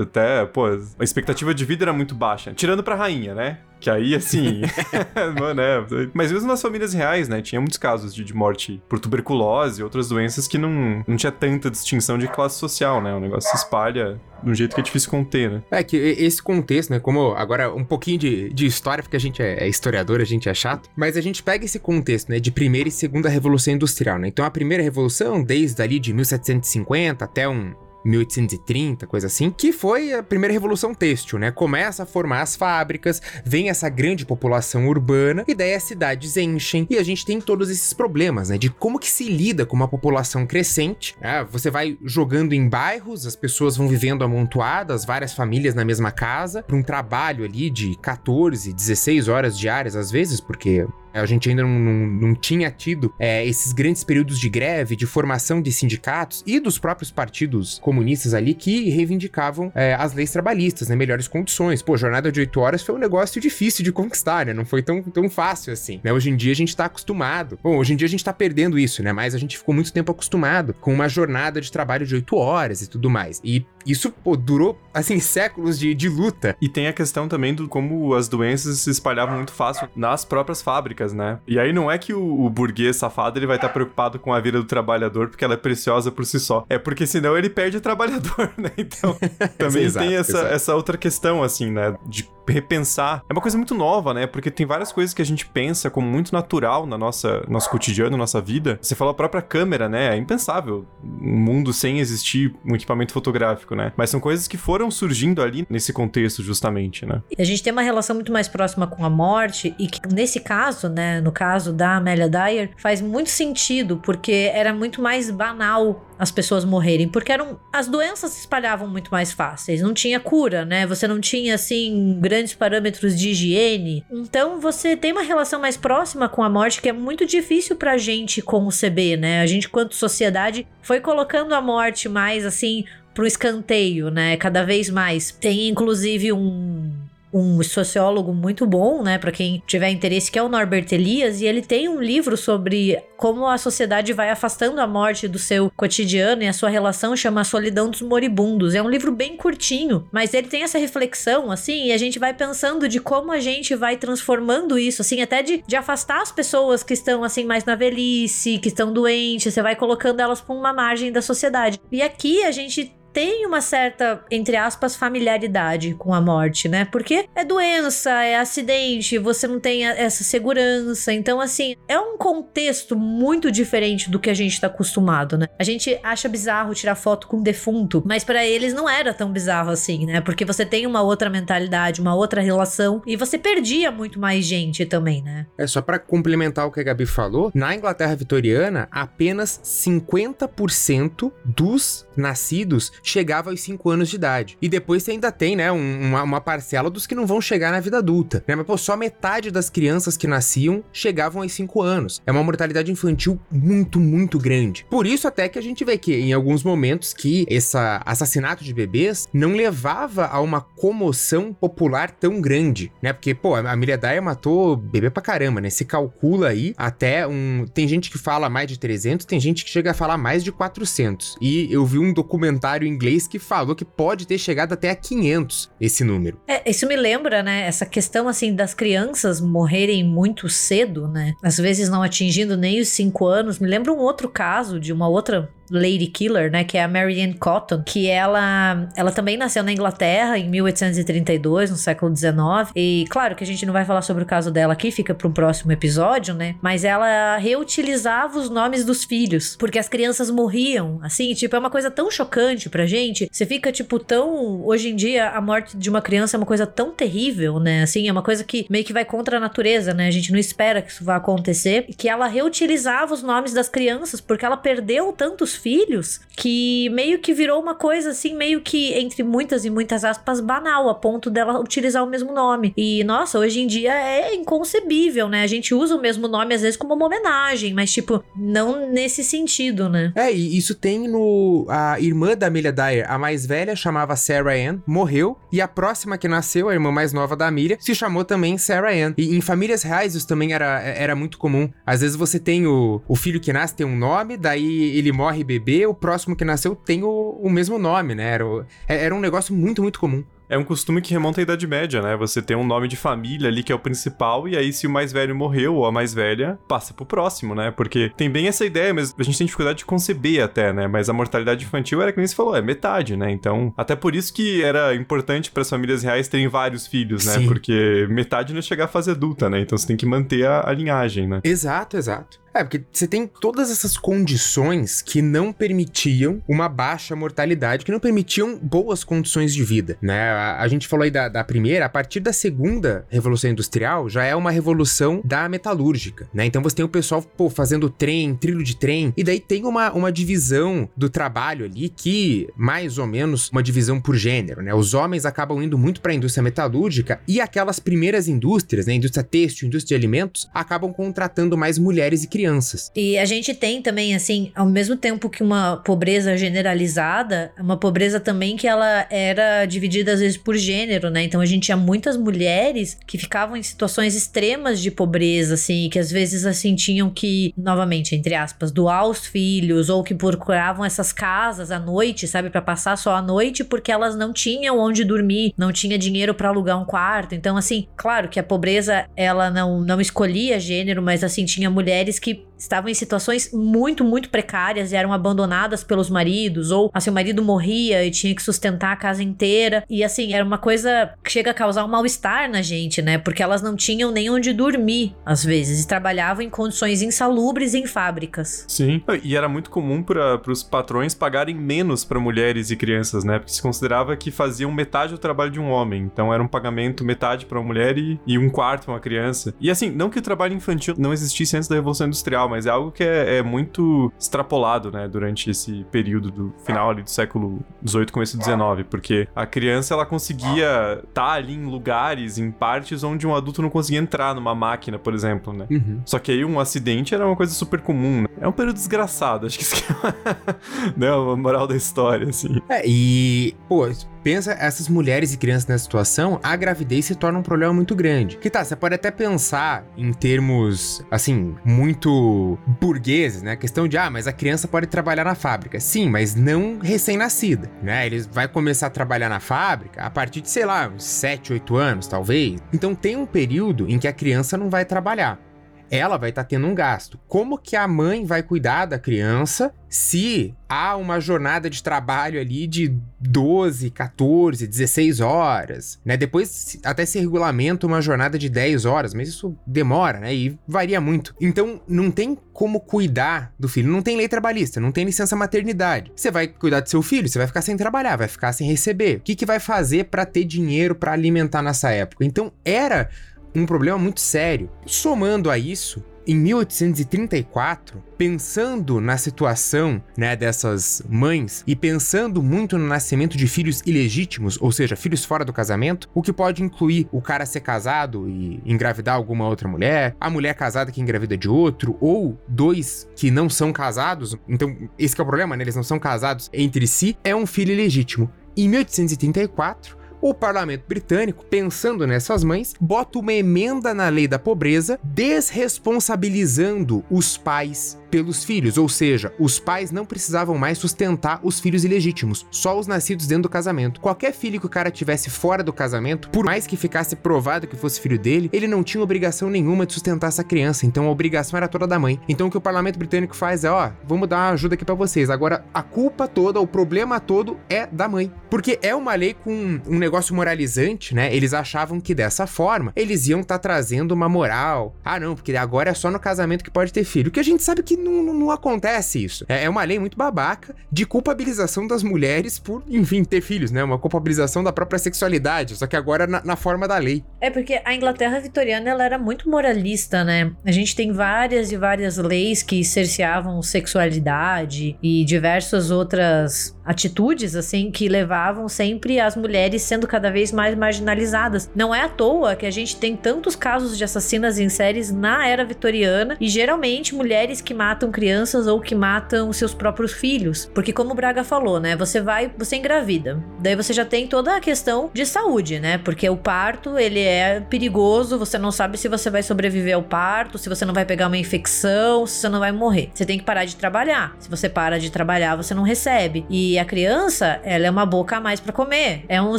Até, 0.00 0.44
pô, 0.46 0.66
a 0.66 1.04
expectativa 1.04 1.54
de 1.54 1.64
vida 1.64 1.84
era 1.84 1.92
muito 1.92 2.14
baixa. 2.14 2.52
Tirando 2.52 2.82
pra 2.82 2.94
rainha, 2.94 3.34
né? 3.34 3.58
Que 3.80 3.90
aí, 3.90 4.14
assim. 4.14 4.62
mano, 5.38 5.60
é. 5.60 5.86
Mas 6.12 6.32
mesmo 6.32 6.48
nas 6.48 6.60
famílias 6.60 6.92
reais, 6.92 7.28
né? 7.28 7.40
Tinha 7.40 7.60
muitos 7.60 7.78
casos 7.78 8.14
de, 8.14 8.24
de 8.24 8.34
morte 8.34 8.82
por 8.88 8.98
tuberculose 8.98 9.80
e 9.80 9.84
outras 9.84 10.08
doenças 10.08 10.48
que 10.48 10.58
não, 10.58 11.04
não 11.06 11.16
tinha 11.16 11.32
tanta 11.32 11.70
distinção 11.70 12.18
de 12.18 12.28
classe 12.28 12.58
social, 12.58 13.00
né? 13.00 13.14
O 13.14 13.20
negócio 13.20 13.50
se 13.50 13.56
espalha 13.56 14.20
de 14.42 14.50
um 14.50 14.54
jeito 14.54 14.74
que 14.74 14.80
é 14.80 14.84
difícil 14.84 15.10
conter, 15.10 15.50
né? 15.50 15.62
É 15.70 15.82
que 15.82 15.96
esse 15.96 16.42
contexto, 16.42 16.90
né? 16.90 17.00
Como 17.00 17.32
agora 17.32 17.72
um 17.72 17.84
pouquinho 17.84 18.18
de, 18.18 18.52
de 18.52 18.66
história, 18.66 19.02
porque 19.02 19.16
a 19.16 19.20
gente 19.20 19.42
é, 19.42 19.64
é 19.64 19.68
historiador, 19.68 20.20
a 20.20 20.24
gente 20.24 20.48
é 20.48 20.54
chato, 20.54 20.88
mas 20.96 21.16
a 21.16 21.20
gente 21.20 21.42
pega 21.42 21.64
esse 21.64 21.78
contexto, 21.78 22.30
né? 22.30 22.38
De 22.38 22.50
primeira 22.50 22.88
e 22.88 22.92
segunda 22.92 23.28
revolução 23.28 23.74
industrial, 23.74 24.18
né? 24.18 24.28
Então 24.28 24.44
a 24.44 24.50
primeira 24.50 24.82
revolução, 24.82 25.42
desde 25.42 25.80
ali 25.82 25.98
de 25.98 26.12
1750 26.12 27.24
até 27.24 27.48
um 27.48 27.74
1830, 28.08 29.06
coisa 29.06 29.26
assim, 29.26 29.50
que 29.50 29.72
foi 29.72 30.12
a 30.12 30.22
primeira 30.22 30.52
revolução 30.52 30.94
têxtil, 30.94 31.38
né? 31.38 31.50
Começa 31.50 32.02
a 32.02 32.06
formar 32.06 32.42
as 32.42 32.56
fábricas, 32.56 33.20
vem 33.44 33.68
essa 33.68 33.88
grande 33.88 34.24
população 34.24 34.88
urbana 34.88 35.44
e 35.46 35.54
daí 35.54 35.74
as 35.74 35.82
cidades 35.82 36.36
enchem 36.36 36.86
e 36.90 36.96
a 36.96 37.02
gente 37.02 37.24
tem 37.24 37.40
todos 37.40 37.70
esses 37.70 37.92
problemas, 37.92 38.48
né? 38.48 38.58
De 38.58 38.70
como 38.70 38.98
que 38.98 39.10
se 39.10 39.24
lida 39.24 39.66
com 39.66 39.76
uma 39.76 39.88
população 39.88 40.46
crescente. 40.46 41.16
Né? 41.20 41.46
Você 41.50 41.70
vai 41.70 41.98
jogando 42.02 42.52
em 42.52 42.68
bairros, 42.68 43.26
as 43.26 43.36
pessoas 43.36 43.76
vão 43.76 43.88
vivendo 43.88 44.24
amontoadas, 44.24 45.04
várias 45.04 45.32
famílias 45.32 45.74
na 45.74 45.84
mesma 45.84 46.10
casa, 46.10 46.62
para 46.62 46.76
um 46.76 46.82
trabalho 46.82 47.44
ali 47.44 47.70
de 47.70 47.96
14, 47.96 48.72
16 48.72 49.28
horas 49.28 49.58
diárias 49.58 49.94
às 49.94 50.10
vezes, 50.10 50.40
porque 50.40 50.86
a 51.22 51.26
gente 51.26 51.48
ainda 51.48 51.62
não, 51.62 51.78
não, 51.78 52.06
não 52.06 52.34
tinha 52.34 52.70
tido 52.70 53.12
é, 53.18 53.46
esses 53.46 53.72
grandes 53.72 54.04
períodos 54.04 54.38
de 54.38 54.48
greve, 54.48 54.96
de 54.96 55.06
formação 55.06 55.60
de 55.60 55.72
sindicatos 55.72 56.42
e 56.46 56.60
dos 56.60 56.78
próprios 56.78 57.10
partidos 57.10 57.78
comunistas 57.78 58.34
ali 58.34 58.54
que 58.54 58.90
reivindicavam 58.90 59.72
é, 59.74 59.94
as 59.94 60.12
leis 60.14 60.30
trabalhistas, 60.30 60.88
né? 60.88 60.96
Melhores 60.96 61.28
condições. 61.28 61.82
Pô, 61.82 61.96
jornada 61.96 62.30
de 62.30 62.40
oito 62.40 62.60
horas 62.60 62.82
foi 62.82 62.94
um 62.94 62.98
negócio 62.98 63.40
difícil 63.40 63.84
de 63.84 63.92
conquistar, 63.92 64.46
né? 64.46 64.52
Não 64.52 64.64
foi 64.64 64.82
tão, 64.82 65.02
tão 65.02 65.28
fácil 65.28 65.72
assim. 65.72 66.00
Né? 66.02 66.12
Hoje 66.12 66.30
em 66.30 66.36
dia 66.36 66.52
a 66.52 66.56
gente 66.56 66.76
tá 66.76 66.86
acostumado. 66.86 67.58
Bom, 67.62 67.76
hoje 67.76 67.92
em 67.92 67.96
dia 67.96 68.06
a 68.06 68.10
gente 68.10 68.24
tá 68.24 68.32
perdendo 68.32 68.78
isso, 68.78 69.02
né? 69.02 69.12
Mas 69.12 69.34
a 69.34 69.38
gente 69.38 69.58
ficou 69.58 69.74
muito 69.74 69.92
tempo 69.92 70.12
acostumado 70.12 70.74
com 70.74 70.92
uma 70.92 71.08
jornada 71.08 71.60
de 71.60 71.70
trabalho 71.70 72.06
de 72.06 72.14
oito 72.14 72.36
horas 72.36 72.82
e 72.82 72.88
tudo 72.88 73.10
mais. 73.10 73.40
E 73.44 73.64
isso, 73.86 74.10
pô, 74.10 74.36
durou, 74.36 74.78
assim, 74.92 75.18
séculos 75.18 75.78
de, 75.78 75.94
de 75.94 76.08
luta. 76.08 76.54
E 76.60 76.68
tem 76.68 76.88
a 76.88 76.92
questão 76.92 77.26
também 77.26 77.54
do 77.54 77.66
como 77.68 78.14
as 78.14 78.28
doenças 78.28 78.80
se 78.80 78.90
espalhavam 78.90 79.36
muito 79.36 79.52
fácil 79.52 79.88
nas 79.96 80.24
próprias 80.24 80.60
fábricas, 80.60 81.07
né? 81.12 81.38
E 81.46 81.58
aí 81.58 81.72
não 81.72 81.90
é 81.90 81.98
que 81.98 82.12
o, 82.12 82.44
o 82.44 82.50
burguês 82.50 82.96
safado 82.96 83.38
ele 83.38 83.46
vai 83.46 83.56
estar 83.56 83.68
tá 83.68 83.74
preocupado 83.74 84.18
com 84.18 84.32
a 84.32 84.40
vida 84.40 84.58
do 84.58 84.64
trabalhor 84.64 85.28
porque 85.28 85.44
ela 85.44 85.54
é 85.54 85.56
preciosa 85.56 86.10
por 86.10 86.24
si 86.24 86.40
só. 86.40 86.64
É 86.68 86.78
porque 86.78 87.06
senão 87.06 87.36
ele 87.36 87.48
perde 87.48 87.76
o 87.76 87.80
trabalhador, 87.80 88.50
né? 88.56 88.70
Então, 88.76 89.16
também 89.56 89.84
exato, 89.84 90.06
tem 90.06 90.16
essa, 90.16 90.38
essa 90.48 90.74
outra 90.74 90.96
questão, 90.96 91.42
assim, 91.42 91.70
né? 91.70 91.96
De 92.06 92.28
repensar. 92.48 93.22
É 93.28 93.32
uma 93.32 93.42
coisa 93.42 93.56
muito 93.56 93.74
nova, 93.74 94.14
né? 94.14 94.26
Porque 94.26 94.50
tem 94.50 94.66
várias 94.66 94.90
coisas 94.90 95.14
que 95.14 95.22
a 95.22 95.24
gente 95.24 95.46
pensa 95.46 95.90
como 95.90 96.06
muito 96.06 96.32
natural 96.32 96.86
na 96.86 96.96
nossa 96.96 97.44
nosso 97.48 97.70
cotidiano, 97.70 98.16
nossa 98.16 98.40
vida. 98.40 98.78
Você 98.80 98.94
falou 98.94 99.12
a 99.12 99.14
própria 99.14 99.42
câmera, 99.42 99.88
né? 99.88 100.14
É 100.14 100.16
impensável 100.16 100.86
um 101.02 101.36
mundo 101.36 101.72
sem 101.72 101.98
existir 101.98 102.54
um 102.64 102.74
equipamento 102.74 103.12
fotográfico, 103.12 103.74
né? 103.74 103.92
Mas 103.96 104.10
são 104.10 104.20
coisas 104.20 104.48
que 104.48 104.56
foram 104.56 104.90
surgindo 104.90 105.42
ali 105.42 105.66
nesse 105.68 105.92
contexto, 105.92 106.42
justamente, 106.42 107.04
né? 107.04 107.22
A 107.38 107.44
gente 107.44 107.62
tem 107.62 107.72
uma 107.72 107.82
relação 107.82 108.14
muito 108.14 108.32
mais 108.32 108.48
próxima 108.48 108.86
com 108.86 109.04
a 109.04 109.10
morte 109.10 109.74
e 109.78 109.86
que 109.86 110.00
nesse 110.12 110.40
caso, 110.40 110.87
né, 110.88 111.20
no 111.20 111.32
caso 111.32 111.72
da 111.72 111.96
Amélia 111.96 112.28
Dyer, 112.28 112.70
faz 112.76 113.00
muito 113.00 113.30
sentido 113.30 114.00
porque 114.02 114.50
era 114.52 114.72
muito 114.72 115.00
mais 115.00 115.30
banal 115.30 116.04
as 116.18 116.32
pessoas 116.32 116.64
morrerem, 116.64 117.08
porque 117.08 117.30
eram 117.30 117.60
as 117.72 117.86
doenças 117.86 118.32
se 118.32 118.40
espalhavam 118.40 118.88
muito 118.88 119.10
mais 119.10 119.32
fáceis, 119.32 119.80
não 119.80 119.94
tinha 119.94 120.18
cura, 120.18 120.64
né? 120.64 120.84
Você 120.86 121.06
não 121.06 121.20
tinha 121.20 121.54
assim 121.54 122.18
grandes 122.20 122.54
parâmetros 122.54 123.16
de 123.16 123.30
higiene. 123.30 124.04
Então 124.10 124.58
você 124.58 124.96
tem 124.96 125.12
uma 125.12 125.22
relação 125.22 125.60
mais 125.60 125.76
próxima 125.76 126.28
com 126.28 126.42
a 126.42 126.50
morte 126.50 126.82
que 126.82 126.88
é 126.88 126.92
muito 126.92 127.24
difícil 127.24 127.76
pra 127.76 127.96
gente 127.96 128.42
conceber, 128.42 129.18
né? 129.18 129.40
A 129.40 129.46
gente 129.46 129.68
quanto 129.68 129.94
sociedade 129.94 130.66
foi 130.82 131.00
colocando 131.00 131.54
a 131.54 131.60
morte 131.60 132.08
mais 132.08 132.44
assim 132.44 132.84
pro 133.14 133.26
escanteio, 133.26 134.10
né? 134.10 134.36
Cada 134.36 134.64
vez 134.64 134.90
mais. 134.90 135.30
Tem 135.30 135.68
inclusive 135.68 136.32
um 136.32 136.90
um 137.32 137.62
sociólogo 137.62 138.32
muito 138.32 138.66
bom, 138.66 139.02
né, 139.02 139.18
para 139.18 139.32
quem 139.32 139.62
tiver 139.66 139.90
interesse, 139.90 140.30
que 140.30 140.38
é 140.38 140.42
o 140.42 140.48
Norbert 140.48 140.86
Elias, 140.92 141.40
e 141.40 141.46
ele 141.46 141.62
tem 141.62 141.88
um 141.88 142.00
livro 142.00 142.36
sobre 142.36 143.02
como 143.16 143.46
a 143.46 143.58
sociedade 143.58 144.12
vai 144.12 144.30
afastando 144.30 144.80
a 144.80 144.86
morte 144.86 145.26
do 145.26 145.38
seu 145.38 145.70
cotidiano 145.76 146.42
e 146.42 146.48
a 146.48 146.52
sua 146.52 146.68
relação, 146.68 147.16
chama 147.16 147.44
Solidão 147.44 147.90
dos 147.90 148.00
Moribundos. 148.00 148.74
É 148.74 148.82
um 148.82 148.88
livro 148.88 149.10
bem 149.10 149.36
curtinho, 149.36 150.08
mas 150.12 150.32
ele 150.32 150.48
tem 150.48 150.62
essa 150.62 150.78
reflexão, 150.78 151.50
assim, 151.50 151.86
e 151.86 151.92
a 151.92 151.96
gente 151.96 152.18
vai 152.18 152.32
pensando 152.32 152.88
de 152.88 153.00
como 153.00 153.32
a 153.32 153.40
gente 153.40 153.74
vai 153.74 153.96
transformando 153.96 154.78
isso, 154.78 155.02
assim, 155.02 155.20
até 155.20 155.42
de, 155.42 155.62
de 155.66 155.76
afastar 155.76 156.22
as 156.22 156.30
pessoas 156.30 156.82
que 156.82 156.94
estão, 156.94 157.24
assim, 157.24 157.44
mais 157.44 157.64
na 157.64 157.74
velhice, 157.74 158.58
que 158.58 158.68
estão 158.68 158.92
doentes, 158.92 159.52
você 159.52 159.62
vai 159.62 159.74
colocando 159.74 160.20
elas 160.20 160.40
para 160.40 160.54
uma 160.54 160.72
margem 160.72 161.10
da 161.10 161.20
sociedade. 161.20 161.80
E 161.90 162.00
aqui 162.00 162.44
a 162.44 162.50
gente 162.50 162.92
tem 163.18 163.44
uma 163.44 163.60
certa, 163.60 164.22
entre 164.30 164.54
aspas, 164.54 164.94
familiaridade 164.94 165.92
com 165.92 166.14
a 166.14 166.20
morte, 166.20 166.68
né? 166.68 166.84
Porque 166.84 167.28
é 167.34 167.44
doença, 167.44 168.12
é 168.22 168.36
acidente, 168.36 169.18
você 169.18 169.48
não 169.48 169.58
tem 169.58 169.84
essa 169.84 170.22
segurança. 170.22 171.12
Então, 171.12 171.40
assim, 171.40 171.74
é 171.88 171.98
um 171.98 172.16
contexto 172.16 172.94
muito 172.94 173.50
diferente 173.50 174.08
do 174.08 174.20
que 174.20 174.30
a 174.30 174.34
gente 174.34 174.60
tá 174.60 174.68
acostumado, 174.68 175.36
né? 175.36 175.48
A 175.58 175.64
gente 175.64 175.98
acha 176.00 176.28
bizarro 176.28 176.72
tirar 176.76 176.94
foto 176.94 177.26
com 177.26 177.42
defunto, 177.42 178.04
mas 178.06 178.22
para 178.22 178.46
eles 178.46 178.72
não 178.72 178.88
era 178.88 179.12
tão 179.12 179.32
bizarro 179.32 179.70
assim, 179.70 180.06
né? 180.06 180.20
Porque 180.20 180.44
você 180.44 180.64
tem 180.64 180.86
uma 180.86 181.02
outra 181.02 181.28
mentalidade, 181.28 182.00
uma 182.00 182.14
outra 182.14 182.40
relação 182.40 183.02
e 183.04 183.16
você 183.16 183.36
perdia 183.36 183.90
muito 183.90 184.20
mais 184.20 184.44
gente 184.44 184.86
também, 184.86 185.24
né? 185.24 185.44
É 185.58 185.66
só 185.66 185.82
para 185.82 185.98
complementar 185.98 186.68
o 186.68 186.70
que 186.70 186.78
a 186.78 186.84
Gabi 186.84 187.04
falou, 187.04 187.50
na 187.52 187.74
Inglaterra 187.74 188.14
vitoriana, 188.14 188.86
apenas 188.92 189.60
50% 189.64 191.32
dos 191.44 192.06
nascidos 192.16 192.92
chegava 193.08 193.50
aos 193.50 193.60
5 193.60 193.90
anos 193.90 194.08
de 194.08 194.16
idade. 194.16 194.58
E 194.60 194.68
depois 194.68 195.02
você 195.02 195.12
ainda 195.12 195.32
tem, 195.32 195.56
né, 195.56 195.70
um, 195.72 196.08
uma, 196.08 196.22
uma, 196.22 196.40
parcela 196.40 196.90
dos 196.90 197.06
que 197.06 197.14
não 197.14 197.26
vão 197.26 197.40
chegar 197.40 197.72
na 197.72 197.80
vida 197.80 197.98
adulta. 197.98 198.44
Né? 198.46 198.54
Mas, 198.54 198.66
pô, 198.66 198.76
só 198.76 198.96
metade 198.96 199.50
das 199.50 199.68
crianças 199.68 200.16
que 200.16 200.26
nasciam 200.26 200.82
chegavam 200.92 201.42
aos 201.42 201.52
5 201.52 201.82
anos. 201.82 202.22
É 202.26 202.32
uma 202.32 202.42
mortalidade 202.42 202.90
infantil 202.90 203.40
muito, 203.50 203.98
muito 203.98 204.38
grande. 204.38 204.86
Por 204.90 205.06
isso, 205.06 205.26
até 205.26 205.48
que 205.48 205.58
a 205.58 205.62
gente 205.62 205.84
vê 205.84 205.98
que 205.98 206.14
em 206.14 206.32
alguns 206.32 206.62
momentos 206.62 207.12
que 207.12 207.46
esse 207.48 207.76
assassinato 208.04 208.64
de 208.64 208.72
bebês 208.72 209.28
não 209.32 209.52
levava 209.52 210.26
a 210.26 210.40
uma 210.40 210.60
comoção 210.60 211.52
popular 211.52 212.10
tão 212.10 212.40
grande, 212.40 212.92
né? 213.02 213.12
Porque, 213.12 213.34
pô, 213.34 213.54
a 213.54 213.76
Miriam 213.76 213.98
Dyer 213.98 214.22
matou 214.22 214.76
bebê 214.76 215.10
pra 215.10 215.22
caramba, 215.22 215.60
né? 215.60 215.70
Se 215.70 215.84
calcula 215.84 216.48
aí 216.48 216.74
até 216.76 217.26
um. 217.26 217.66
Tem 217.72 217.86
gente 217.86 218.10
que 218.10 218.18
fala 218.18 218.48
mais 218.48 218.68
de 218.68 218.78
300, 218.78 219.26
tem 219.26 219.40
gente 219.40 219.64
que 219.64 219.70
chega 219.70 219.90
a 219.90 219.94
falar 219.94 220.16
mais 220.16 220.42
de 220.42 220.52
400. 220.52 221.36
E 221.40 221.72
eu 221.72 221.84
vi 221.84 221.98
um 221.98 222.12
documentário 222.12 222.87
inglês 222.88 223.26
que 223.26 223.38
falou 223.38 223.74
que 223.74 223.84
pode 223.84 224.26
ter 224.26 224.38
chegado 224.38 224.72
até 224.72 224.90
a 224.90 224.96
500 224.96 225.70
esse 225.80 226.04
número. 226.04 226.40
É, 226.46 226.68
isso 226.68 226.86
me 226.86 226.96
lembra, 226.96 227.42
né, 227.42 227.66
essa 227.66 227.86
questão 227.86 228.28
assim 228.28 228.54
das 228.54 228.74
crianças 228.74 229.40
morrerem 229.40 230.04
muito 230.04 230.48
cedo, 230.48 231.06
né? 231.08 231.34
Às 231.42 231.56
vezes 231.56 231.88
não 231.88 232.02
atingindo 232.02 232.56
nem 232.56 232.80
os 232.80 232.88
5 232.88 233.26
anos. 233.26 233.58
Me 233.58 233.68
lembra 233.68 233.92
um 233.92 233.98
outro 233.98 234.28
caso 234.28 234.80
de 234.80 234.92
uma 234.92 235.08
outra 235.08 235.50
Lady 235.70 236.06
Killer, 236.06 236.50
né, 236.50 236.64
que 236.64 236.76
é 236.76 236.82
a 236.82 236.88
Marianne 236.88 237.34
Cotton, 237.34 237.82
que 237.82 238.08
ela, 238.08 238.88
ela 238.96 239.12
também 239.12 239.36
nasceu 239.36 239.62
na 239.62 239.72
Inglaterra 239.72 240.38
em 240.38 240.48
1832, 240.48 241.70
no 241.70 241.76
século 241.76 242.12
19. 242.12 242.72
E 242.74 243.04
claro 243.08 243.34
que 243.34 243.44
a 243.44 243.46
gente 243.46 243.64
não 243.66 243.72
vai 243.72 243.84
falar 243.84 244.02
sobre 244.02 244.22
o 244.22 244.26
caso 244.26 244.50
dela 244.50 244.72
aqui, 244.72 244.90
fica 244.90 245.14
para 245.14 245.28
um 245.28 245.32
próximo 245.32 245.72
episódio, 245.72 246.34
né? 246.34 246.56
Mas 246.62 246.84
ela 246.84 247.36
reutilizava 247.36 248.38
os 248.38 248.50
nomes 248.50 248.84
dos 248.84 249.04
filhos, 249.04 249.56
porque 249.56 249.78
as 249.78 249.88
crianças 249.88 250.30
morriam, 250.30 250.98
assim, 251.02 251.32
tipo, 251.34 251.54
é 251.54 251.58
uma 251.58 251.70
coisa 251.70 251.90
tão 251.90 252.10
chocante 252.10 252.68
pra 252.68 252.86
gente. 252.86 253.28
Você 253.30 253.46
fica 253.46 253.70
tipo 253.72 253.98
tão, 253.98 254.64
hoje 254.64 254.90
em 254.90 254.96
dia 254.96 255.30
a 255.30 255.40
morte 255.40 255.76
de 255.76 255.90
uma 255.90 256.00
criança 256.00 256.36
é 256.36 256.38
uma 256.38 256.46
coisa 256.46 256.66
tão 256.66 256.90
terrível, 256.90 257.58
né? 257.58 257.82
Assim, 257.82 258.08
é 258.08 258.12
uma 258.12 258.22
coisa 258.22 258.44
que 258.44 258.66
meio 258.70 258.84
que 258.84 258.92
vai 258.92 259.04
contra 259.04 259.36
a 259.36 259.40
natureza, 259.40 259.92
né? 259.92 260.08
A 260.08 260.10
gente 260.10 260.32
não 260.32 260.38
espera 260.38 260.82
que 260.82 260.90
isso 260.90 261.04
vá 261.04 261.16
acontecer, 261.16 261.86
que 261.96 262.08
ela 262.08 262.26
reutilizava 262.26 263.12
os 263.12 263.22
nomes 263.22 263.52
das 263.52 263.68
crianças 263.68 264.20
porque 264.20 264.44
ela 264.44 264.56
perdeu 264.56 265.12
tantos 265.12 265.57
filhos 265.58 266.20
que 266.38 266.88
meio 266.90 267.18
que 267.18 267.34
virou 267.34 267.60
uma 267.60 267.74
coisa 267.74 268.10
assim, 268.10 268.34
meio 268.34 268.60
que, 268.60 268.92
entre 268.94 269.24
muitas 269.24 269.64
e 269.64 269.70
muitas 269.70 270.04
aspas, 270.04 270.40
banal, 270.40 270.88
a 270.88 270.94
ponto 270.94 271.28
dela 271.28 271.58
utilizar 271.58 272.04
o 272.04 272.06
mesmo 272.08 272.32
nome. 272.32 272.72
E, 272.76 273.02
nossa, 273.02 273.38
hoje 273.40 273.60
em 273.60 273.66
dia 273.66 273.92
é 273.92 274.34
inconcebível, 274.34 275.28
né? 275.28 275.42
A 275.42 275.46
gente 275.48 275.74
usa 275.74 275.96
o 275.96 276.00
mesmo 276.00 276.28
nome 276.28 276.54
às 276.54 276.62
vezes 276.62 276.76
como 276.76 276.94
uma 276.94 277.06
homenagem, 277.06 277.74
mas, 277.74 277.92
tipo, 277.92 278.22
não 278.36 278.88
nesse 278.88 279.24
sentido, 279.24 279.88
né? 279.88 280.12
É, 280.14 280.32
e 280.32 280.56
isso 280.56 280.76
tem 280.76 281.08
no. 281.08 281.66
A 281.68 281.98
irmã 281.98 282.36
da 282.36 282.46
Amelia 282.46 282.72
Dyer, 282.72 283.10
a 283.10 283.18
mais 283.18 283.44
velha, 283.44 283.74
chamava 283.74 284.14
Sarah 284.14 284.54
Ann, 284.54 284.78
morreu, 284.86 285.36
e 285.52 285.60
a 285.60 285.66
próxima 285.66 286.16
que 286.16 286.28
nasceu, 286.28 286.68
a 286.68 286.72
irmã 286.72 286.92
mais 286.92 287.12
nova 287.12 287.34
da 287.34 287.48
Amelia, 287.48 287.76
se 287.80 287.94
chamou 287.94 288.24
também 288.24 288.56
Sarah 288.56 288.92
Ann. 288.92 289.14
E 289.18 289.36
em 289.36 289.40
famílias 289.40 289.82
reais 289.82 290.14
isso 290.14 290.28
também 290.28 290.52
era, 290.52 290.80
era 290.80 291.16
muito 291.16 291.36
comum. 291.36 291.68
Às 291.84 292.00
vezes 292.00 292.14
você 292.16 292.38
tem 292.38 292.64
o, 292.64 293.02
o 293.08 293.16
filho 293.16 293.40
que 293.40 293.52
nasce, 293.52 293.74
tem 293.74 293.86
um 293.86 293.96
nome, 293.96 294.36
daí 294.36 294.96
ele 294.96 295.10
morre 295.10 295.42
bebê, 295.48 295.86
o 295.86 295.94
próximo 295.94 296.36
que 296.36 296.44
nasceu 296.44 296.76
tem 296.76 297.02
o, 297.02 297.38
o 297.42 297.48
mesmo 297.48 297.78
nome, 297.78 298.14
né? 298.14 298.34
Era, 298.34 298.46
o, 298.46 298.60
é, 298.86 299.04
era 299.04 299.14
um 299.14 299.20
negócio 299.20 299.54
muito, 299.54 299.80
muito 299.82 299.98
comum. 299.98 300.22
É 300.50 300.56
um 300.56 300.64
costume 300.64 301.02
que 301.02 301.12
remonta 301.12 301.40
à 301.40 301.42
Idade 301.42 301.66
Média, 301.66 302.00
né? 302.00 302.16
Você 302.16 302.40
tem 302.40 302.56
um 302.56 302.66
nome 302.66 302.88
de 302.88 302.96
família 302.96 303.48
ali 303.48 303.62
que 303.62 303.70
é 303.70 303.74
o 303.74 303.78
principal, 303.78 304.48
e 304.48 304.56
aí 304.56 304.72
se 304.72 304.86
o 304.86 304.90
mais 304.90 305.12
velho 305.12 305.36
morreu 305.36 305.74
ou 305.74 305.84
a 305.84 305.92
mais 305.92 306.14
velha, 306.14 306.58
passa 306.66 306.94
pro 306.94 307.04
próximo, 307.04 307.54
né? 307.54 307.70
Porque 307.70 308.10
tem 308.16 308.30
bem 308.30 308.48
essa 308.48 308.64
ideia, 308.64 308.94
mas 308.94 309.14
a 309.18 309.22
gente 309.22 309.36
tem 309.36 309.46
dificuldade 309.46 309.78
de 309.78 309.84
conceber 309.84 310.42
até, 310.42 310.72
né? 310.72 310.86
Mas 310.86 311.10
a 311.10 311.12
mortalidade 311.12 311.64
infantil 311.64 312.00
era 312.00 312.12
que 312.12 312.18
nem 312.18 312.26
você 312.26 312.34
falou, 312.34 312.56
é 312.56 312.62
metade, 312.62 313.14
né? 313.14 313.30
Então, 313.30 313.74
até 313.76 313.94
por 313.94 314.14
isso 314.14 314.32
que 314.32 314.62
era 314.62 314.94
importante 314.94 315.50
para 315.50 315.60
as 315.60 315.68
famílias 315.68 316.02
reais 316.02 316.28
terem 316.28 316.48
vários 316.48 316.86
filhos, 316.86 317.26
né? 317.26 317.34
Sim. 317.34 317.46
Porque 317.46 318.06
metade 318.08 318.54
não 318.54 318.58
ia 318.58 318.62
chegar 318.62 318.86
à 318.86 318.88
fase 318.88 319.10
adulta, 319.10 319.50
né? 319.50 319.60
Então 319.60 319.76
você 319.76 319.86
tem 319.86 319.98
que 319.98 320.06
manter 320.06 320.46
a, 320.46 320.66
a 320.66 320.72
linhagem, 320.72 321.28
né? 321.28 321.40
Exato, 321.44 321.98
exato. 321.98 322.40
É, 322.58 322.64
porque 322.64 322.82
você 322.92 323.06
tem 323.06 323.24
todas 323.24 323.70
essas 323.70 323.96
condições 323.96 325.00
que 325.00 325.22
não 325.22 325.52
permitiam 325.52 326.42
uma 326.48 326.68
baixa 326.68 327.14
mortalidade, 327.14 327.84
que 327.84 327.92
não 327.92 328.00
permitiam 328.00 328.58
boas 328.58 329.04
condições 329.04 329.54
de 329.54 329.62
vida, 329.62 329.96
né? 330.02 330.30
A, 330.30 330.60
a 330.60 330.66
gente 330.66 330.88
falou 330.88 331.04
aí 331.04 331.10
da, 331.10 331.28
da, 331.28 331.44
primeira, 331.44 331.86
a 331.86 331.88
partir 331.88 332.18
da 332.18 332.32
segunda 332.32 333.06
revolução 333.08 333.48
industrial 333.48 334.08
já 334.08 334.24
é 334.24 334.34
uma 334.34 334.50
revolução 334.50 335.22
da 335.24 335.48
metalúrgica, 335.48 336.28
né? 336.34 336.46
Então 336.46 336.60
você 336.60 336.74
tem 336.74 336.84
o 336.84 336.88
pessoal, 336.88 337.22
pô, 337.22 337.48
fazendo 337.48 337.88
trem, 337.88 338.34
trilho 338.34 338.64
de 338.64 338.76
trem, 338.76 339.14
e 339.16 339.22
daí 339.22 339.38
tem 339.38 339.64
uma, 339.64 339.92
uma 339.92 340.10
divisão 340.10 340.88
do 340.96 341.08
trabalho 341.08 341.64
ali 341.64 341.88
que, 341.88 342.48
mais 342.56 342.98
ou 342.98 343.06
menos, 343.06 343.50
uma 343.50 343.62
divisão 343.62 344.00
por 344.00 344.16
gênero, 344.16 344.62
né? 344.62 344.74
Os 344.74 344.94
homens 344.94 345.24
acabam 345.24 345.62
indo 345.62 345.78
muito 345.78 346.00
para 346.00 346.10
a 346.10 346.14
indústria 346.16 346.42
metalúrgica 346.42 347.20
e 347.28 347.40
aquelas 347.40 347.78
primeiras 347.78 348.26
indústrias, 348.26 348.84
né? 348.84 348.94
Indústria 348.94 349.22
têxtil, 349.22 349.68
indústria 349.68 349.96
de 349.96 350.04
alimentos, 350.04 350.50
acabam 350.52 350.92
contratando 350.92 351.56
mais 351.56 351.78
mulheres 351.78 352.24
e 352.24 352.26
crianças. 352.26 352.47
E 352.94 353.18
a 353.18 353.24
gente 353.24 353.54
tem 353.54 353.82
também, 353.82 354.14
assim, 354.14 354.50
ao 354.54 354.66
mesmo 354.66 354.96
tempo 354.96 355.28
que 355.28 355.42
uma 355.42 355.76
pobreza 355.78 356.36
generalizada, 356.36 357.52
uma 357.58 357.76
pobreza 357.76 358.20
também 358.20 358.56
que 358.56 358.66
ela 358.66 359.06
era 359.10 359.64
dividida 359.66 360.12
às 360.12 360.20
vezes 360.20 360.36
por 360.36 360.56
gênero, 360.56 361.10
né? 361.10 361.22
Então 361.24 361.40
a 361.40 361.46
gente 361.46 361.64
tinha 361.64 361.76
muitas 361.76 362.16
mulheres 362.16 362.98
que 363.06 363.18
ficavam 363.18 363.56
em 363.56 363.62
situações 363.62 364.14
extremas 364.14 364.80
de 364.80 364.90
pobreza, 364.90 365.54
assim, 365.54 365.88
que 365.90 365.98
às 365.98 366.10
vezes 366.10 366.44
assim 366.46 366.74
tinham 366.74 367.10
que, 367.10 367.52
novamente, 367.56 368.14
entre 368.14 368.34
aspas, 368.34 368.70
doar 368.70 369.06
os 369.06 369.26
filhos 369.26 369.88
ou 369.88 370.02
que 370.02 370.14
procuravam 370.14 370.84
essas 370.84 371.12
casas 371.12 371.70
à 371.70 371.78
noite, 371.78 372.26
sabe, 372.26 372.50
para 372.50 372.62
passar 372.62 372.96
só 372.96 373.14
a 373.14 373.22
noite 373.22 373.64
porque 373.64 373.92
elas 373.92 374.16
não 374.16 374.32
tinham 374.32 374.78
onde 374.78 375.04
dormir, 375.04 375.52
não 375.56 375.72
tinha 375.72 375.98
dinheiro 375.98 376.34
para 376.34 376.48
alugar 376.48 376.80
um 376.80 376.84
quarto. 376.84 377.34
Então, 377.34 377.56
assim, 377.56 377.86
claro 377.96 378.28
que 378.28 378.40
a 378.40 378.42
pobreza 378.42 379.06
ela 379.16 379.50
não, 379.50 379.80
não 379.80 380.00
escolhia 380.00 380.60
gênero, 380.60 381.02
mas 381.02 381.22
assim 381.24 381.44
tinha 381.44 381.70
mulheres 381.70 382.18
que 382.34 382.47
estavam 382.58 382.90
em 382.90 382.94
situações 382.94 383.50
muito, 383.52 384.04
muito 384.04 384.30
precárias 384.30 384.92
e 384.92 384.96
eram 384.96 385.12
abandonadas 385.12 385.84
pelos 385.84 386.10
maridos, 386.10 386.70
ou 386.70 386.90
assim, 386.92 387.10
o 387.10 387.12
marido 387.12 387.42
morria 387.42 388.04
e 388.04 388.10
tinha 388.10 388.34
que 388.34 388.42
sustentar 388.42 388.92
a 388.92 388.96
casa 388.96 389.22
inteira. 389.22 389.84
E 389.88 390.02
assim, 390.02 390.34
era 390.34 390.44
uma 390.44 390.58
coisa 390.58 391.12
que 391.22 391.30
chega 391.30 391.50
a 391.50 391.54
causar 391.54 391.84
um 391.84 391.88
mal-estar 391.88 392.50
na 392.50 392.62
gente, 392.62 393.00
né? 393.00 393.18
Porque 393.18 393.42
elas 393.42 393.62
não 393.62 393.76
tinham 393.76 394.10
nem 394.10 394.30
onde 394.30 394.52
dormir, 394.52 395.14
às 395.24 395.44
vezes, 395.44 395.84
e 395.84 395.88
trabalhavam 395.88 396.42
em 396.42 396.50
condições 396.50 397.02
insalubres 397.02 397.74
em 397.74 397.86
fábricas. 397.86 398.64
Sim, 398.68 399.02
e 399.22 399.36
era 399.36 399.48
muito 399.48 399.70
comum 399.70 400.02
para 400.02 400.40
os 400.46 400.62
patrões 400.62 401.14
pagarem 401.14 401.54
menos 401.54 402.04
para 402.04 402.18
mulheres 402.18 402.70
e 402.70 402.76
crianças, 402.76 403.24
né? 403.24 403.38
Porque 403.38 403.52
se 403.52 403.62
considerava 403.62 404.16
que 404.16 404.30
faziam 404.30 404.72
metade 404.72 405.12
do 405.12 405.18
trabalho 405.18 405.50
de 405.50 405.60
um 405.60 405.70
homem. 405.70 406.02
Então 406.02 406.32
era 406.32 406.42
um 406.42 406.48
pagamento 406.48 407.04
metade 407.04 407.46
para 407.46 407.58
uma 407.58 407.66
mulher 407.66 407.98
e, 407.98 408.20
e 408.26 408.38
um 408.38 408.50
quarto 408.50 408.84
para 408.86 408.94
uma 408.94 409.00
criança. 409.00 409.54
E 409.60 409.70
assim, 409.70 409.90
não 409.90 410.10
que 410.10 410.18
o 410.18 410.22
trabalho 410.22 410.54
infantil 410.54 410.94
não 410.98 411.12
existisse 411.12 411.56
antes 411.56 411.68
da 411.68 411.74
Revolução 411.74 412.06
Industrial, 412.06 412.47
mas 412.48 412.66
é 412.66 412.70
algo 412.70 412.90
que 412.90 413.02
é, 413.02 413.38
é, 413.38 413.42
muito 413.42 414.12
extrapolado, 414.18 414.90
né, 414.90 415.08
durante 415.08 415.50
esse 415.50 415.84
período 415.90 416.30
do 416.30 416.54
final 416.64 416.90
ali 416.90 417.02
do 417.02 417.10
século 417.10 417.60
XVIII, 417.86 418.06
começo 418.06 418.36
do 418.36 418.44
XIX, 418.44 418.86
porque 418.88 419.28
a 419.34 419.46
criança 419.46 419.94
ela 419.94 420.06
conseguia 420.06 421.00
estar 421.04 421.26
tá 421.26 421.32
ali 421.32 421.54
em 421.54 421.64
lugares, 421.64 422.38
em 422.38 422.50
partes 422.50 423.02
onde 423.04 423.26
um 423.26 423.34
adulto 423.34 423.62
não 423.62 423.70
conseguia 423.70 424.00
entrar 424.00 424.34
numa 424.34 424.54
máquina, 424.54 424.98
por 424.98 425.14
exemplo, 425.14 425.52
né? 425.52 425.66
Uhum. 425.70 426.00
Só 426.04 426.18
que 426.18 426.32
aí 426.32 426.44
um 426.44 426.58
acidente 426.58 427.14
era 427.14 427.26
uma 427.26 427.36
coisa 427.36 427.52
super 427.52 427.80
comum, 427.80 428.22
né? 428.22 428.28
É 428.40 428.48
um 428.48 428.52
período 428.52 428.76
desgraçado, 428.76 429.46
acho 429.46 429.58
que 429.58 429.64
isso 429.64 429.74
que 429.76 429.92
é 429.92 430.94
né, 430.96 431.08
a 431.08 431.36
moral 431.36 431.66
da 431.66 431.76
história, 431.76 432.28
assim. 432.28 432.60
É, 432.68 432.82
e, 432.86 433.54
pô, 433.68 433.88
pensa 434.28 434.52
essas 434.60 434.90
mulheres 434.90 435.32
e 435.32 435.38
crianças 435.38 435.66
nessa 435.66 435.84
situação, 435.84 436.38
a 436.42 436.54
gravidez 436.54 437.06
se 437.06 437.14
torna 437.14 437.38
um 437.38 437.42
problema 437.42 437.72
muito 437.72 437.96
grande. 437.96 438.36
Que 438.36 438.50
tá, 438.50 438.62
você 438.62 438.76
pode 438.76 438.94
até 438.94 439.10
pensar 439.10 439.86
em 439.96 440.12
termos, 440.12 441.02
assim, 441.10 441.56
muito 441.64 442.58
burgueses, 442.78 443.40
né? 443.40 443.52
A 443.52 443.56
questão 443.56 443.88
de, 443.88 443.96
ah, 443.96 444.10
mas 444.10 444.26
a 444.26 444.32
criança 444.32 444.68
pode 444.68 444.86
trabalhar 444.86 445.24
na 445.24 445.34
fábrica. 445.34 445.80
Sim, 445.80 446.10
mas 446.10 446.34
não 446.34 446.78
recém-nascida, 446.78 447.70
né? 447.82 448.04
Ele 448.04 448.20
vai 448.30 448.46
começar 448.46 448.88
a 448.88 448.90
trabalhar 448.90 449.30
na 449.30 449.40
fábrica 449.40 450.02
a 450.02 450.10
partir 450.10 450.42
de, 450.42 450.50
sei 450.50 450.66
lá, 450.66 450.88
uns 450.94 451.04
7, 451.04 451.54
8 451.54 451.76
anos, 451.76 452.06
talvez. 452.06 452.60
Então 452.70 452.94
tem 452.94 453.16
um 453.16 453.24
período 453.24 453.88
em 453.88 453.98
que 453.98 454.06
a 454.06 454.12
criança 454.12 454.58
não 454.58 454.68
vai 454.68 454.84
trabalhar 454.84 455.40
ela 455.90 456.16
vai 456.16 456.30
estar 456.30 456.44
tá 456.44 456.48
tendo 456.48 456.66
um 456.66 456.74
gasto. 456.74 457.18
Como 457.26 457.58
que 457.58 457.76
a 457.76 457.86
mãe 457.86 458.24
vai 458.24 458.42
cuidar 458.42 458.86
da 458.86 458.98
criança 458.98 459.72
se 459.88 460.54
há 460.68 460.96
uma 460.96 461.18
jornada 461.18 461.70
de 461.70 461.82
trabalho 461.82 462.38
ali 462.40 462.66
de 462.66 462.94
12, 463.20 463.90
14, 463.90 464.66
16 464.66 465.20
horas, 465.20 465.98
né? 466.04 466.16
Depois 466.16 466.78
até 466.84 467.06
se 467.06 467.18
regulamenta 467.18 467.86
uma 467.86 468.02
jornada 468.02 468.38
de 468.38 468.48
10 468.48 468.84
horas, 468.84 469.14
mas 469.14 469.28
isso 469.28 469.56
demora, 469.66 470.20
né? 470.20 470.34
E 470.34 470.58
varia 470.66 471.00
muito. 471.00 471.34
Então 471.40 471.80
não 471.88 472.10
tem 472.10 472.36
como 472.52 472.80
cuidar 472.80 473.54
do 473.58 473.68
filho, 473.68 473.90
não 473.90 474.02
tem 474.02 474.16
lei 474.16 474.28
trabalhista, 474.28 474.80
não 474.80 474.92
tem 474.92 475.04
licença 475.04 475.34
maternidade. 475.34 476.12
Você 476.14 476.30
vai 476.30 476.48
cuidar 476.48 476.80
do 476.80 476.88
seu 476.88 477.00
filho, 477.00 477.28
você 477.28 477.38
vai 477.38 477.46
ficar 477.46 477.62
sem 477.62 477.76
trabalhar, 477.76 478.16
vai 478.16 478.28
ficar 478.28 478.52
sem 478.52 478.68
receber. 478.68 479.18
O 479.18 479.20
que, 479.20 479.34
que 479.34 479.46
vai 479.46 479.60
fazer 479.60 480.04
para 480.04 480.26
ter 480.26 480.44
dinheiro 480.44 480.94
para 480.94 481.12
alimentar 481.12 481.62
nessa 481.62 481.90
época? 481.90 482.24
Então 482.24 482.52
era 482.64 483.08
um 483.54 483.66
problema 483.66 483.98
muito 483.98 484.20
sério. 484.20 484.70
Somando 484.86 485.50
a 485.50 485.58
isso, 485.58 486.02
em 486.28 486.36
1834, 486.36 488.04
pensando 488.18 489.00
na 489.00 489.16
situação, 489.16 490.02
né, 490.14 490.36
dessas 490.36 491.02
mães 491.08 491.64
e 491.66 491.74
pensando 491.74 492.42
muito 492.42 492.76
no 492.76 492.86
nascimento 492.86 493.34
de 493.34 493.46
filhos 493.46 493.80
ilegítimos, 493.86 494.58
ou 494.60 494.70
seja, 494.70 494.94
filhos 494.94 495.24
fora 495.24 495.42
do 495.42 495.54
casamento, 495.54 496.06
o 496.14 496.20
que 496.20 496.30
pode 496.30 496.62
incluir 496.62 497.08
o 497.10 497.22
cara 497.22 497.46
ser 497.46 497.60
casado 497.60 498.28
e 498.28 498.60
engravidar 498.66 499.14
alguma 499.14 499.48
outra 499.48 499.66
mulher, 499.66 500.14
a 500.20 500.28
mulher 500.28 500.54
casada 500.54 500.92
que 500.92 501.00
engravida 501.00 501.34
de 501.34 501.48
outro, 501.48 501.96
ou 501.98 502.38
dois 502.46 503.08
que 503.16 503.30
não 503.30 503.48
são 503.48 503.72
casados. 503.72 504.36
Então, 504.46 504.76
esse 504.98 505.18
é 505.18 505.22
o 505.22 505.26
problema, 505.26 505.56
né? 505.56 505.64
Eles 505.64 505.76
não 505.76 505.82
são 505.82 505.98
casados 505.98 506.50
entre 506.52 506.86
si, 506.86 507.16
é 507.24 507.34
um 507.34 507.46
filho 507.46 507.72
ilegítimo. 507.72 508.30
Em 508.54 508.68
1834, 508.68 509.97
o 510.20 510.34
parlamento 510.34 510.84
britânico, 510.88 511.44
pensando 511.44 512.06
nessas 512.06 512.44
mães, 512.44 512.74
bota 512.80 513.18
uma 513.18 513.32
emenda 513.32 513.94
na 513.94 514.08
lei 514.08 514.28
da 514.28 514.38
pobreza, 514.38 514.98
desresponsabilizando 515.02 517.04
os 517.10 517.36
pais 517.36 517.98
pelos 518.10 518.44
filhos, 518.44 518.78
ou 518.78 518.88
seja, 518.88 519.32
os 519.38 519.58
pais 519.58 519.90
não 519.90 520.04
precisavam 520.04 520.56
mais 520.56 520.78
sustentar 520.78 521.40
os 521.42 521.60
filhos 521.60 521.84
ilegítimos, 521.84 522.46
só 522.50 522.78
os 522.78 522.86
nascidos 522.86 523.26
dentro 523.26 523.44
do 523.44 523.48
casamento. 523.48 524.00
Qualquer 524.00 524.32
filho 524.32 524.60
que 524.60 524.66
o 524.66 524.70
cara 524.70 524.90
tivesse 524.90 525.30
fora 525.30 525.62
do 525.62 525.72
casamento, 525.72 526.30
por 526.30 526.44
mais 526.44 526.66
que 526.66 526.76
ficasse 526.76 527.16
provado 527.16 527.66
que 527.66 527.76
fosse 527.76 528.00
filho 528.00 528.18
dele, 528.18 528.50
ele 528.52 528.66
não 528.66 528.82
tinha 528.82 529.02
obrigação 529.02 529.50
nenhuma 529.50 529.86
de 529.86 529.92
sustentar 529.92 530.28
essa 530.28 530.44
criança, 530.44 530.86
então 530.86 531.06
a 531.06 531.10
obrigação 531.10 531.56
era 531.56 531.68
toda 531.68 531.86
da 531.86 531.98
mãe. 531.98 532.20
Então 532.28 532.48
o 532.48 532.50
que 532.50 532.56
o 532.56 532.60
parlamento 532.60 532.98
britânico 532.98 533.36
faz 533.36 533.64
é, 533.64 533.70
ó, 533.70 533.90
vamos 534.04 534.28
dar 534.28 534.36
uma 534.36 534.50
ajuda 534.50 534.74
aqui 534.74 534.84
para 534.84 534.94
vocês. 534.94 535.30
Agora 535.30 535.64
a 535.72 535.82
culpa 535.82 536.26
toda, 536.26 536.60
o 536.60 536.66
problema 536.66 537.20
todo 537.20 537.56
é 537.68 537.86
da 537.86 538.08
mãe, 538.08 538.32
porque 538.50 538.78
é 538.82 538.94
uma 538.94 539.14
lei 539.14 539.34
com 539.34 539.80
um 539.86 539.98
negócio 539.98 540.34
moralizante, 540.34 541.14
né? 541.14 541.34
Eles 541.34 541.52
achavam 541.52 542.00
que 542.00 542.14
dessa 542.14 542.46
forma 542.46 542.92
eles 542.96 543.28
iam 543.28 543.40
estar 543.40 543.58
tá 543.58 543.68
trazendo 543.68 544.12
uma 544.12 544.28
moral. 544.28 544.94
Ah, 545.04 545.20
não, 545.20 545.34
porque 545.34 545.56
agora 545.56 545.90
é 545.90 545.94
só 545.94 546.10
no 546.10 546.18
casamento 546.18 546.64
que 546.64 546.70
pode 546.70 546.92
ter 546.92 547.04
filho. 547.04 547.30
Que 547.30 547.40
a 547.40 547.44
gente 547.44 547.62
sabe 547.62 547.82
que 547.82 547.96
não, 547.98 548.34
não, 548.34 548.50
acontece 548.50 549.22
isso. 549.22 549.44
É, 549.48 549.64
é 549.64 549.68
uma 549.68 549.82
lei 549.84 549.98
muito 549.98 550.16
babaca 550.16 550.74
de 550.90 551.04
culpabilização 551.04 551.86
das 551.86 552.02
mulheres 552.02 552.58
por, 552.58 552.82
enfim, 552.88 553.24
ter 553.24 553.40
filhos, 553.40 553.70
né? 553.70 553.82
Uma 553.82 553.98
culpabilização 553.98 554.62
da 554.62 554.72
própria 554.72 554.98
sexualidade, 554.98 555.76
só 555.76 555.86
que 555.86 555.96
agora 555.96 556.26
na, 556.26 556.42
na 556.44 556.56
forma 556.56 556.86
da 556.86 556.96
lei. 556.96 557.24
É 557.40 557.50
porque 557.50 557.80
a 557.84 557.94
Inglaterra 557.94 558.40
vitoriana 558.40 558.88
ela 558.88 559.04
era 559.04 559.18
muito 559.18 559.48
moralista, 559.50 560.24
né? 560.24 560.52
A 560.64 560.70
gente 560.70 560.94
tem 560.94 561.12
várias 561.12 561.72
e 561.72 561.76
várias 561.76 562.16
leis 562.16 562.62
que 562.62 562.84
cerceavam 562.84 563.60
sexualidade 563.62 564.96
e 565.02 565.24
diversas 565.24 565.90
outras 565.90 566.77
atitudes, 566.88 567.54
assim, 567.54 567.90
que 567.90 568.08
levavam 568.08 568.66
sempre 568.66 569.20
as 569.20 569.36
mulheres 569.36 569.82
sendo 569.82 570.06
cada 570.06 570.30
vez 570.30 570.50
mais 570.50 570.74
marginalizadas. 570.74 571.70
Não 571.74 571.94
é 571.94 572.00
à 572.00 572.08
toa 572.08 572.56
que 572.56 572.64
a 572.64 572.70
gente 572.70 572.96
tem 572.96 573.14
tantos 573.14 573.54
casos 573.54 573.98
de 573.98 574.02
assassinas 574.02 574.58
em 574.58 574.70
séries 574.70 575.12
na 575.12 575.46
era 575.46 575.66
vitoriana 575.66 576.36
e 576.40 576.48
geralmente 576.48 577.14
mulheres 577.14 577.60
que 577.60 577.74
matam 577.74 578.10
crianças 578.10 578.66
ou 578.66 578.80
que 578.80 578.94
matam 578.94 579.52
seus 579.52 579.74
próprios 579.74 580.12
filhos. 580.12 580.70
Porque, 580.74 580.92
como 580.92 581.12
o 581.12 581.14
Braga 581.14 581.44
falou, 581.44 581.78
né? 581.78 581.94
Você 581.94 582.22
vai, 582.22 582.50
você 582.56 582.76
engravida. 582.76 583.42
Daí 583.60 583.76
você 583.76 583.92
já 583.92 584.04
tem 584.04 584.26
toda 584.26 584.56
a 584.56 584.60
questão 584.60 585.10
de 585.12 585.26
saúde, 585.26 585.78
né? 585.78 585.98
Porque 585.98 586.28
o 586.30 586.36
parto, 586.36 586.98
ele 586.98 587.20
é 587.20 587.60
perigoso, 587.60 588.38
você 588.38 588.56
não 588.56 588.72
sabe 588.72 588.96
se 588.96 589.08
você 589.08 589.28
vai 589.28 589.42
sobreviver 589.42 589.94
ao 589.94 590.02
parto, 590.02 590.56
se 590.56 590.68
você 590.68 590.86
não 590.86 590.94
vai 590.94 591.04
pegar 591.04 591.26
uma 591.26 591.36
infecção, 591.36 592.26
se 592.26 592.40
você 592.40 592.48
não 592.48 592.60
vai 592.60 592.72
morrer. 592.72 593.10
Você 593.12 593.26
tem 593.26 593.38
que 593.38 593.44
parar 593.44 593.66
de 593.66 593.76
trabalhar. 593.76 594.34
Se 594.38 594.48
você 594.48 594.70
para 594.70 594.98
de 594.98 595.10
trabalhar, 595.10 595.54
você 595.54 595.74
não 595.74 595.82
recebe. 595.82 596.46
E 596.48 596.77
a 596.78 596.84
criança, 596.84 597.60
ela 597.64 597.86
é 597.86 597.90
uma 597.90 598.06
boca 598.06 598.36
a 598.36 598.40
mais 598.40 598.60
para 598.60 598.72
comer. 598.72 599.24
É 599.28 599.40
um 599.40 599.58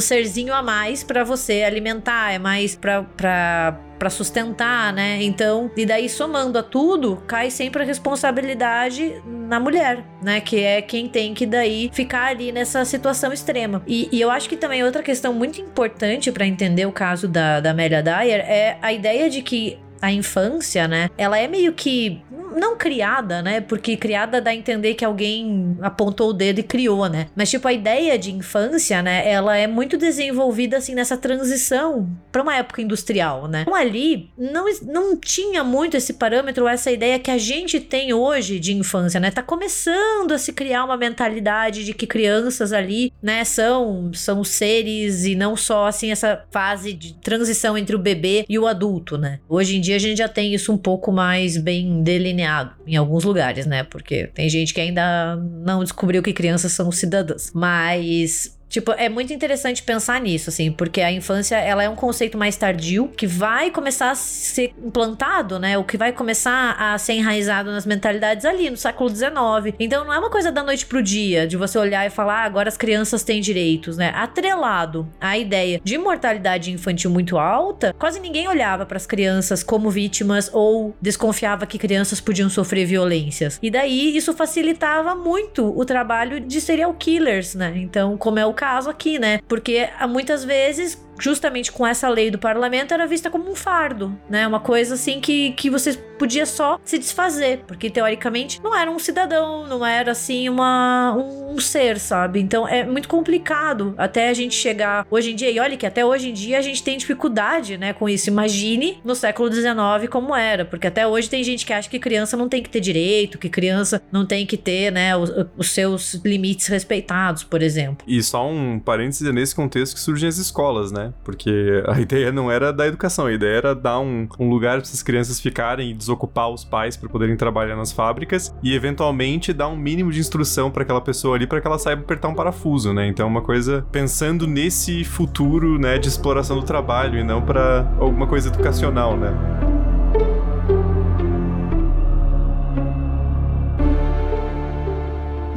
serzinho 0.00 0.52
a 0.54 0.62
mais 0.62 1.02
para 1.02 1.24
você 1.24 1.62
alimentar, 1.62 2.32
é 2.32 2.38
mais 2.38 2.76
para 2.76 3.80
para 4.00 4.08
sustentar, 4.08 4.94
né? 4.94 5.22
Então, 5.22 5.70
e 5.76 5.84
daí 5.84 6.08
somando 6.08 6.58
a 6.58 6.62
tudo, 6.62 7.22
cai 7.26 7.50
sempre 7.50 7.82
a 7.82 7.84
responsabilidade 7.84 9.22
na 9.26 9.60
mulher, 9.60 10.02
né? 10.22 10.40
Que 10.40 10.60
é 10.60 10.80
quem 10.80 11.06
tem 11.06 11.34
que 11.34 11.44
daí 11.44 11.90
ficar 11.92 12.28
ali 12.28 12.50
nessa 12.50 12.82
situação 12.86 13.30
extrema. 13.30 13.82
E, 13.86 14.08
e 14.10 14.18
eu 14.18 14.30
acho 14.30 14.48
que 14.48 14.56
também 14.56 14.82
outra 14.82 15.02
questão 15.02 15.34
muito 15.34 15.60
importante 15.60 16.32
para 16.32 16.46
entender 16.46 16.86
o 16.86 16.92
caso 16.92 17.28
da, 17.28 17.60
da 17.60 17.72
Amélia 17.72 18.02
Dyer 18.02 18.40
é 18.40 18.78
a 18.80 18.90
ideia 18.90 19.28
de 19.28 19.42
que 19.42 19.78
a 20.00 20.10
infância, 20.10 20.88
né? 20.88 21.10
Ela 21.18 21.38
é 21.38 21.46
meio 21.46 21.74
que 21.74 22.22
não, 22.56 22.76
criada, 22.76 23.42
né? 23.42 23.60
Porque 23.60 23.96
criada 23.96 24.40
dá 24.40 24.50
a 24.50 24.54
entender 24.54 24.94
que 24.94 25.04
alguém 25.04 25.76
apontou 25.80 26.30
o 26.30 26.32
dedo 26.32 26.60
e 26.60 26.62
criou, 26.62 27.08
né? 27.08 27.28
Mas, 27.34 27.50
tipo, 27.50 27.66
a 27.68 27.72
ideia 27.72 28.18
de 28.18 28.32
infância, 28.32 29.02
né? 29.02 29.28
Ela 29.28 29.56
é 29.56 29.66
muito 29.66 29.96
desenvolvida, 29.96 30.76
assim, 30.76 30.94
nessa 30.94 31.16
transição 31.16 32.08
para 32.32 32.42
uma 32.42 32.56
época 32.56 32.82
industrial, 32.82 33.46
né? 33.46 33.62
Então, 33.62 33.74
ali, 33.74 34.30
não, 34.36 34.66
não 34.82 35.16
tinha 35.16 35.62
muito 35.62 35.96
esse 35.96 36.14
parâmetro, 36.14 36.66
essa 36.66 36.90
ideia 36.90 37.18
que 37.18 37.30
a 37.30 37.38
gente 37.38 37.80
tem 37.80 38.12
hoje 38.12 38.58
de 38.58 38.74
infância, 38.74 39.20
né? 39.20 39.30
Tá 39.30 39.42
começando 39.42 40.32
a 40.32 40.38
se 40.38 40.52
criar 40.52 40.84
uma 40.84 40.96
mentalidade 40.96 41.84
de 41.84 41.94
que 41.94 42.06
crianças 42.06 42.72
ali, 42.72 43.12
né, 43.22 43.44
são, 43.44 44.10
são 44.12 44.42
seres 44.42 45.24
e 45.24 45.34
não 45.34 45.56
só, 45.56 45.86
assim, 45.86 46.10
essa 46.10 46.44
fase 46.50 46.92
de 46.92 47.14
transição 47.14 47.76
entre 47.76 47.94
o 47.94 47.98
bebê 47.98 48.44
e 48.48 48.58
o 48.58 48.66
adulto, 48.66 49.16
né? 49.16 49.40
Hoje 49.48 49.76
em 49.76 49.80
dia 49.80 49.96
a 49.96 49.98
gente 49.98 50.18
já 50.18 50.28
tem 50.28 50.54
isso 50.54 50.72
um 50.72 50.78
pouco 50.78 51.12
mais 51.12 51.56
bem 51.56 52.02
delineado 52.02 52.39
em 52.86 52.96
alguns 52.96 53.24
lugares, 53.24 53.66
né? 53.66 53.82
Porque 53.84 54.26
tem 54.28 54.48
gente 54.48 54.74
que 54.74 54.80
ainda 54.80 55.36
não 55.36 55.82
descobriu 55.82 56.22
que 56.22 56.32
crianças 56.32 56.72
são 56.72 56.90
cidadãs. 56.92 57.52
Mas 57.54 58.58
Tipo, 58.70 58.92
é 58.92 59.08
muito 59.08 59.32
interessante 59.32 59.82
pensar 59.82 60.20
nisso, 60.20 60.48
assim, 60.48 60.70
porque 60.70 61.00
a 61.00 61.10
infância, 61.10 61.56
ela 61.56 61.82
é 61.82 61.88
um 61.88 61.96
conceito 61.96 62.38
mais 62.38 62.56
tardio 62.56 63.08
que 63.16 63.26
vai 63.26 63.68
começar 63.68 64.12
a 64.12 64.14
ser 64.14 64.72
implantado, 64.82 65.58
né? 65.58 65.76
O 65.76 65.82
que 65.82 65.98
vai 65.98 66.12
começar 66.12 66.76
a 66.78 66.96
ser 66.96 67.14
enraizado 67.14 67.72
nas 67.72 67.84
mentalidades 67.84 68.44
ali 68.44 68.70
no 68.70 68.76
século 68.76 69.10
XIX. 69.10 69.74
Então 69.80 70.04
não 70.04 70.12
é 70.12 70.18
uma 70.18 70.30
coisa 70.30 70.52
da 70.52 70.62
noite 70.62 70.86
pro 70.86 71.02
dia, 71.02 71.48
de 71.48 71.56
você 71.56 71.76
olhar 71.78 72.06
e 72.06 72.10
falar, 72.10 72.42
ah, 72.42 72.44
agora 72.44 72.68
as 72.68 72.76
crianças 72.76 73.24
têm 73.24 73.40
direitos, 73.40 73.96
né? 73.96 74.12
Atrelado 74.14 75.08
à 75.20 75.36
ideia 75.36 75.80
de 75.82 75.98
mortalidade 75.98 76.70
infantil 76.70 77.10
muito 77.10 77.38
alta, 77.38 77.92
quase 77.98 78.20
ninguém 78.20 78.46
olhava 78.46 78.86
para 78.86 78.96
as 78.96 79.06
crianças 79.06 79.64
como 79.64 79.90
vítimas 79.90 80.48
ou 80.52 80.94
desconfiava 81.02 81.66
que 81.66 81.76
crianças 81.76 82.20
podiam 82.20 82.48
sofrer 82.48 82.86
violências. 82.86 83.58
E 83.60 83.68
daí 83.68 84.16
isso 84.16 84.32
facilitava 84.32 85.16
muito 85.16 85.76
o 85.76 85.84
trabalho 85.84 86.38
de 86.38 86.60
serial 86.60 86.94
killers, 86.94 87.56
né? 87.56 87.72
Então, 87.74 88.16
como 88.16 88.38
é 88.38 88.46
o 88.46 88.54
caso 88.60 88.90
aqui, 88.90 89.18
né? 89.18 89.40
Porque 89.48 89.88
ah, 89.98 90.06
muitas 90.06 90.44
vezes 90.44 91.02
justamente 91.20 91.70
com 91.70 91.86
essa 91.86 92.08
lei 92.08 92.30
do 92.30 92.38
parlamento, 92.38 92.92
era 92.92 93.06
vista 93.06 93.30
como 93.30 93.50
um 93.50 93.54
fardo, 93.54 94.18
né? 94.28 94.46
Uma 94.46 94.60
coisa 94.60 94.94
assim 94.94 95.20
que, 95.20 95.52
que 95.52 95.70
você 95.70 95.92
podia 96.18 96.44
só 96.44 96.78
se 96.84 96.98
desfazer, 96.98 97.62
porque 97.66 97.88
teoricamente 97.88 98.60
não 98.62 98.76
era 98.76 98.90
um 98.90 98.98
cidadão, 98.98 99.66
não 99.66 99.84
era 99.84 100.12
assim 100.12 100.48
uma, 100.48 101.16
um, 101.16 101.58
ser, 101.58 101.98
sabe? 101.98 102.40
Então 102.40 102.66
é 102.68 102.84
muito 102.84 103.08
complicado 103.08 103.94
até 103.96 104.28
a 104.28 104.34
gente 104.34 104.54
chegar 104.54 105.06
hoje 105.10 105.32
em 105.32 105.34
dia. 105.34 105.50
E 105.50 105.58
olha 105.58 105.76
que 105.76 105.86
até 105.86 106.04
hoje 106.04 106.30
em 106.30 106.32
dia 106.32 106.58
a 106.58 106.62
gente 106.62 106.82
tem 106.82 106.96
dificuldade, 106.96 107.78
né, 107.78 107.92
com 107.92 108.08
isso. 108.08 108.28
Imagine 108.28 108.98
no 109.04 109.14
século 109.14 109.52
XIX 109.52 110.08
como 110.10 110.34
era, 110.34 110.64
porque 110.64 110.86
até 110.86 111.06
hoje 111.06 111.28
tem 111.28 111.42
gente 111.42 111.64
que 111.64 111.72
acha 111.72 111.88
que 111.88 111.98
criança 111.98 112.36
não 112.36 112.48
tem 112.48 112.62
que 112.62 112.68
ter 112.68 112.80
direito, 112.80 113.38
que 113.38 113.48
criança 113.48 114.02
não 114.12 114.26
tem 114.26 114.46
que 114.46 114.56
ter, 114.56 114.90
né, 114.90 115.16
os, 115.16 115.30
os 115.56 115.70
seus 115.70 116.14
limites 116.24 116.66
respeitados, 116.66 117.44
por 117.44 117.62
exemplo. 117.62 118.06
E 118.06 118.22
só 118.22 118.46
um 118.46 118.78
parêntese 118.78 119.30
nesse 119.32 119.54
contexto 119.54 119.94
que 119.94 120.00
surgem 120.00 120.28
as 120.28 120.38
escolas, 120.38 120.92
né? 120.92 121.09
Porque 121.24 121.82
a 121.86 121.98
ideia 122.00 122.32
não 122.32 122.50
era 122.50 122.72
da 122.72 122.86
educação, 122.86 123.26
a 123.26 123.32
ideia 123.32 123.56
era 123.56 123.74
dar 123.74 124.00
um, 124.00 124.28
um 124.38 124.48
lugar 124.48 124.78
para 124.78 124.82
essas 124.82 125.02
crianças 125.02 125.40
ficarem 125.40 125.90
e 125.90 125.94
desocupar 125.94 126.48
os 126.48 126.64
pais 126.64 126.96
para 126.96 127.08
poderem 127.08 127.36
trabalhar 127.36 127.76
nas 127.76 127.92
fábricas 127.92 128.54
e 128.62 128.74
eventualmente 128.74 129.52
dar 129.52 129.68
um 129.68 129.76
mínimo 129.76 130.10
de 130.10 130.20
instrução 130.20 130.70
para 130.70 130.82
aquela 130.82 131.00
pessoa 131.00 131.36
ali 131.36 131.46
para 131.46 131.60
que 131.60 131.66
ela 131.66 131.78
saiba 131.78 132.02
apertar 132.02 132.28
um 132.28 132.34
parafuso, 132.34 132.92
né? 132.92 133.06
Então 133.06 133.26
é 133.26 133.28
uma 133.28 133.42
coisa 133.42 133.84
pensando 133.90 134.46
nesse 134.46 135.04
futuro, 135.04 135.78
né, 135.78 135.98
de 135.98 136.08
exploração 136.08 136.58
do 136.58 136.64
trabalho 136.64 137.18
e 137.18 137.24
não 137.24 137.42
para 137.42 137.90
alguma 137.98 138.26
coisa 138.26 138.48
educacional, 138.48 139.16
né? 139.16 139.69